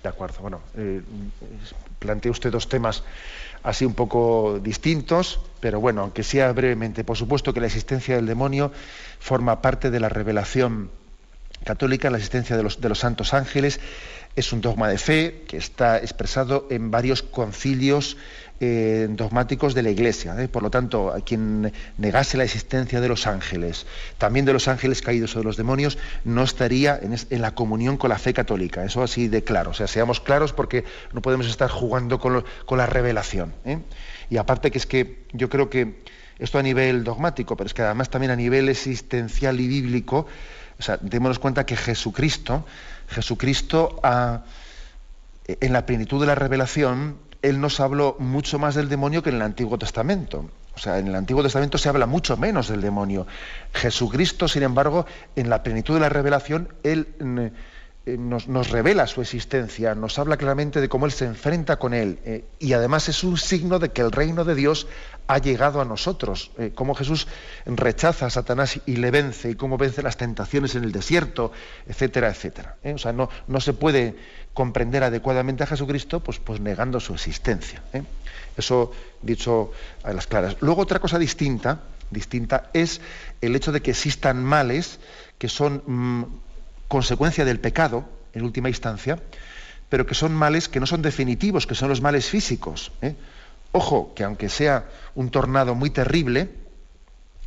De 0.03 0.09
acuerdo. 0.09 0.41
Bueno, 0.41 0.61
eh, 0.75 1.01
plantea 1.99 2.31
usted 2.31 2.51
dos 2.51 2.67
temas 2.67 3.05
así 3.63 3.85
un 3.85 3.93
poco 3.93 4.59
distintos, 4.61 5.39
pero 5.59 5.79
bueno, 5.79 6.01
aunque 6.01 6.23
sea 6.23 6.51
brevemente, 6.51 7.03
por 7.03 7.17
supuesto 7.17 7.53
que 7.53 7.59
la 7.59 7.67
existencia 7.67 8.15
del 8.15 8.25
demonio 8.25 8.71
forma 9.19 9.61
parte 9.61 9.91
de 9.91 9.99
la 9.99 10.09
revelación 10.09 10.89
católica, 11.63 12.09
la 12.09 12.17
existencia 12.17 12.57
de 12.57 12.63
los, 12.63 12.81
de 12.81 12.89
los 12.89 12.99
santos 12.99 13.33
ángeles, 13.33 13.79
es 14.35 14.53
un 14.53 14.61
dogma 14.61 14.87
de 14.89 14.97
fe 14.97 15.43
que 15.47 15.57
está 15.57 15.97
expresado 15.97 16.67
en 16.69 16.89
varios 16.89 17.21
concilios 17.21 18.17
eh, 18.63 19.07
dogmáticos 19.09 19.73
de 19.73 19.81
la 19.81 19.89
Iglesia. 19.89 20.39
¿eh? 20.39 20.47
Por 20.47 20.61
lo 20.61 20.69
tanto, 20.69 21.11
a 21.11 21.21
quien 21.21 21.73
negase 21.97 22.37
la 22.37 22.43
existencia 22.43 23.01
de 23.01 23.07
los 23.07 23.25
ángeles, 23.25 23.87
también 24.19 24.45
de 24.45 24.53
los 24.53 24.67
ángeles 24.67 25.01
caídos 25.01 25.35
o 25.35 25.39
de 25.39 25.45
los 25.45 25.57
demonios, 25.57 25.97
no 26.25 26.43
estaría 26.43 26.99
en, 27.01 27.41
la 27.41 27.55
comunión 27.55 27.97
con 27.97 28.11
la 28.11 28.19
fe 28.19 28.35
católica. 28.35 28.85
Eso 28.85 29.01
así 29.01 29.27
de 29.27 29.43
claro. 29.43 29.71
O 29.71 29.73
sea, 29.73 29.87
seamos 29.87 30.19
claros 30.19 30.53
porque 30.53 30.83
no 31.11 31.23
podemos 31.23 31.47
estar 31.47 31.71
jugando 31.71 32.19
con, 32.19 32.43
la 32.77 32.85
revelación. 32.85 33.51
¿eh? 33.65 33.79
Y 34.29 34.37
aparte 34.37 34.69
que 34.69 34.77
es 34.77 34.85
que 34.85 35.25
yo 35.33 35.49
creo 35.49 35.71
que 35.71 36.03
esto 36.37 36.59
a 36.59 36.61
nivel 36.61 37.03
dogmático, 37.03 37.57
pero 37.57 37.65
es 37.65 37.73
que 37.73 37.81
además 37.81 38.11
también 38.11 38.29
a 38.29 38.35
nivel 38.35 38.69
existencial 38.69 39.59
y 39.59 39.67
bíblico, 39.67 40.27
o 40.77 40.83
sea, 40.83 40.99
démonos 41.01 41.39
cuenta 41.39 41.65
que 41.65 41.75
Jesucristo, 41.75 42.63
Jesucristo 43.07 43.99
en 45.47 45.73
la 45.73 45.87
plenitud 45.87 46.21
de 46.21 46.27
la 46.27 46.35
revelación, 46.35 47.17
Él 47.41 47.59
nos 47.59 47.79
habló 47.79 48.15
mucho 48.19 48.59
más 48.59 48.75
del 48.75 48.89
demonio 48.89 49.23
que 49.23 49.29
en 49.29 49.37
el 49.37 49.41
Antiguo 49.41 49.77
Testamento. 49.77 50.49
O 50.75 50.79
sea, 50.79 50.99
en 50.99 51.07
el 51.07 51.15
Antiguo 51.15 51.43
Testamento 51.43 51.77
se 51.77 51.89
habla 51.89 52.05
mucho 52.05 52.37
menos 52.37 52.69
del 52.69 52.81
demonio. 52.81 53.27
Jesucristo, 53.73 54.47
sin 54.47 54.63
embargo, 54.63 55.05
en 55.35 55.49
la 55.49 55.63
plenitud 55.63 55.93
de 55.93 55.99
la 55.99 56.09
revelación, 56.09 56.73
Él 56.83 57.07
mm, 58.05 58.09
eh, 58.09 58.17
nos, 58.17 58.69
revela 58.69 59.07
su 59.07 59.21
existencia, 59.21 59.95
nos 59.95 60.19
habla 60.19 60.37
claramente 60.37 60.81
de 60.81 60.89
cómo 60.89 61.05
Él 61.05 61.11
se 61.11 61.25
enfrenta 61.25 61.77
con 61.77 61.93
Él. 61.93 62.19
Eh, 62.25 62.45
y 62.59 62.73
además 62.73 63.09
es 63.09 63.23
un 63.23 63.37
signo 63.37 63.79
de 63.79 63.89
que 63.89 64.01
el 64.01 64.11
reino 64.11 64.43
de 64.43 64.55
Dios 64.55 64.87
ha 65.27 65.37
llegado 65.37 65.81
a 65.81 65.85
nosotros. 65.85 66.51
Eh, 66.57 66.71
cómo 66.75 66.95
Jesús 66.95 67.27
rechaza 67.65 68.25
a 68.25 68.29
Satanás 68.29 68.79
y 68.85 68.97
le 68.97 69.11
vence, 69.11 69.49
y 69.49 69.55
cómo 69.55 69.77
vence 69.77 70.03
las 70.03 70.17
tentaciones 70.17 70.75
en 70.75 70.83
el 70.83 70.91
desierto, 70.91 71.51
etcétera, 71.87 72.29
etcétera. 72.29 72.77
O 72.83 72.97
sea, 72.97 73.13
no, 73.13 73.29
no, 73.47 73.61
se 73.61 73.73
puede 73.73 74.15
comprender 74.53 75.03
adecuadamente 75.03 75.63
a 75.63 75.67
Jesucristo 75.67 76.19
pues, 76.19 76.39
pues 76.39 76.59
negando 76.59 76.99
su 76.99 77.13
existencia. 77.13 77.81
Eso 78.57 78.91
dicho 79.21 79.71
a 80.03 80.11
las 80.13 80.27
claras. 80.27 80.57
Luego 80.59 80.81
otra 80.81 80.99
cosa 80.99 81.17
distinta, 81.17 81.81
distinta 82.09 82.69
es 82.73 83.01
el 83.39 83.55
hecho 83.55 83.71
de 83.71 83.81
que 83.81 83.91
existan 83.91 84.43
males 84.43 84.99
que 85.37 85.49
son... 85.49 86.40
Consecuencia 86.91 87.45
del 87.45 87.61
pecado, 87.61 88.03
en 88.33 88.43
última 88.43 88.67
instancia, 88.67 89.17
pero 89.87 90.05
que 90.05 90.13
son 90.13 90.35
males 90.35 90.67
que 90.67 90.81
no 90.81 90.85
son 90.85 91.01
definitivos, 91.01 91.65
que 91.65 91.73
son 91.73 91.87
los 91.87 92.01
males 92.01 92.27
físicos. 92.27 92.91
¿eh? 93.01 93.15
Ojo, 93.71 94.13
que 94.13 94.25
aunque 94.25 94.49
sea 94.49 94.89
un 95.15 95.31
tornado 95.31 95.73
muy 95.73 95.89
terrible, 95.89 96.49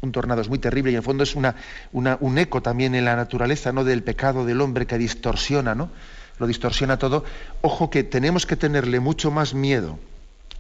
un 0.01 0.13
tornado 0.13 0.41
es 0.41 0.49
muy 0.49 0.59
terrible 0.59 0.93
y 0.93 0.95
en 0.95 1.01
el 1.01 1.05
fondo 1.05 1.25
es 1.25 1.35
una, 1.35 1.57
un 1.93 2.39
eco 2.39 2.63
también 2.63 2.95
en 2.95 3.05
la 3.05 3.17
naturaleza 3.17 3.71
¿no? 3.71 3.85
del 3.85 4.03
pecado 4.03 4.47
del 4.47 4.63
hombre 4.63 4.87
que 4.87 4.97
distorsiona, 4.97 5.75
¿no? 5.75 5.91
lo 6.39 6.47
distorsiona 6.47 6.99
todo. 6.99 7.27
Ojo 7.61 7.91
que 7.91 8.03
tenemos 8.03 8.47
que 8.47 8.57
tenerle 8.57 8.99
mucho 8.99 9.31
más 9.31 9.53
miedo 9.53 9.99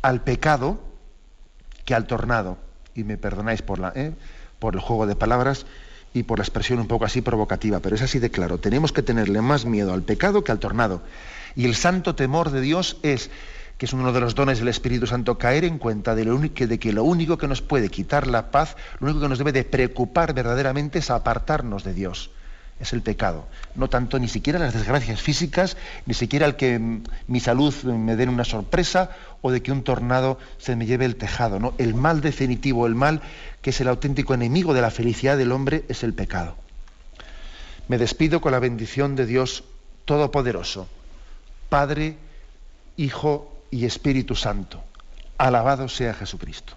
al 0.03 0.21
pecado 0.21 0.79
que 1.87 1.95
al 1.95 2.07
tornado. 2.07 2.59
Y 2.95 3.05
me 3.05 3.17
perdonáis 3.17 3.63
por, 3.63 3.79
la, 3.79 3.95
¿eh? 3.97 4.13
por 4.59 4.75
el 4.75 4.81
juego 4.81 5.07
de 5.07 5.17
palabras, 5.17 5.65
y 6.15 6.23
por 6.23 6.39
la 6.39 6.45
expresión 6.45 6.79
un 6.79 6.87
poco 6.87 7.05
así 7.05 7.21
provocativa, 7.21 7.81
pero 7.81 7.97
es 7.97 8.03
así 8.03 8.21
de 8.21 8.31
claro. 8.31 8.59
Tenemos 8.59 8.93
que 8.93 9.03
tenerle 9.03 9.43
más 9.43 9.67
miedo 9.67 9.93
al 9.93 10.03
pecado 10.03 10.45
que 10.45 10.53
al 10.53 10.61
tornado. 10.61 11.03
Y 11.57 11.67
el 11.67 11.75
santo 11.75 12.15
temor 12.15 12.51
de 12.51 12.61
Dios 12.61 12.99
es, 13.03 13.31
que 13.77 13.87
es 13.87 13.93
uno 13.93 14.13
de 14.13 14.21
los 14.21 14.37
dones 14.37 14.61
del 14.61 14.69
Espíritu 14.69 15.09
Santo, 15.09 15.37
caer 15.37 15.65
en 15.65 15.79
cuenta 15.79 16.15
de, 16.15 16.25
lo 16.25 16.39
de 16.39 16.79
que 16.79 16.93
lo 16.93 17.03
único 17.05 17.37
que 17.37 17.49
nos 17.49 17.63
puede 17.63 17.91
quitar 17.91 18.29
la 18.29 18.53
paz, 18.53 18.77
lo 19.01 19.09
único 19.09 19.21
que 19.21 19.29
nos 19.29 19.39
debe 19.39 19.53
de 19.53 19.65
preocupar 19.65 20.33
verdaderamente 20.33 21.01
es 21.01 21.11
apartarnos 21.11 21.83
de 21.83 21.93
Dios 21.93 22.31
es 22.81 22.93
el 22.93 23.03
pecado. 23.03 23.47
No 23.75 23.89
tanto 23.89 24.19
ni 24.19 24.29
siquiera 24.29 24.59
las 24.59 24.75
desgracias 24.75 25.21
físicas, 25.21 25.77
ni 26.07 26.15
siquiera 26.15 26.47
el 26.47 26.57
que 26.57 27.01
mi 27.27 27.41
salud 27.41 27.75
me 27.85 28.17
dé 28.17 28.27
una 28.29 28.45
sorpresa 28.45 29.11
o 29.43 29.51
de 29.51 29.63
que 29.63 29.73
un 29.73 29.85
tornado 29.85 30.39
se 30.59 30.77
me 30.77 30.87
lleve 30.87 31.05
el 31.05 31.17
tejado. 31.17 31.59
¿no? 31.59 31.75
El 31.79 31.95
mal 31.95 32.21
definitivo, 32.21 32.87
el 32.87 32.95
mal 32.95 33.21
que 33.63 33.71
es 33.71 33.81
el 33.81 33.89
auténtico 33.89 34.35
enemigo 34.35 34.75
de 34.75 34.83
la 34.83 34.91
felicidad 34.91 35.39
del 35.39 35.53
hombre, 35.53 35.85
es 35.89 36.03
el 36.03 36.15
pecado. 36.15 36.57
Me 37.89 37.99
despido 37.99 38.41
con 38.41 38.53
la 38.53 38.59
bendición 38.59 39.17
de 39.17 39.27
Dios 39.27 39.65
Todopoderoso, 40.05 40.89
Padre, 41.69 42.17
Hijo 42.97 43.53
y 43.71 43.87
Espíritu 43.87 44.35
Santo. 44.35 44.83
Alabado 45.39 45.89
sea 45.89 46.15
Jesucristo. 46.15 46.77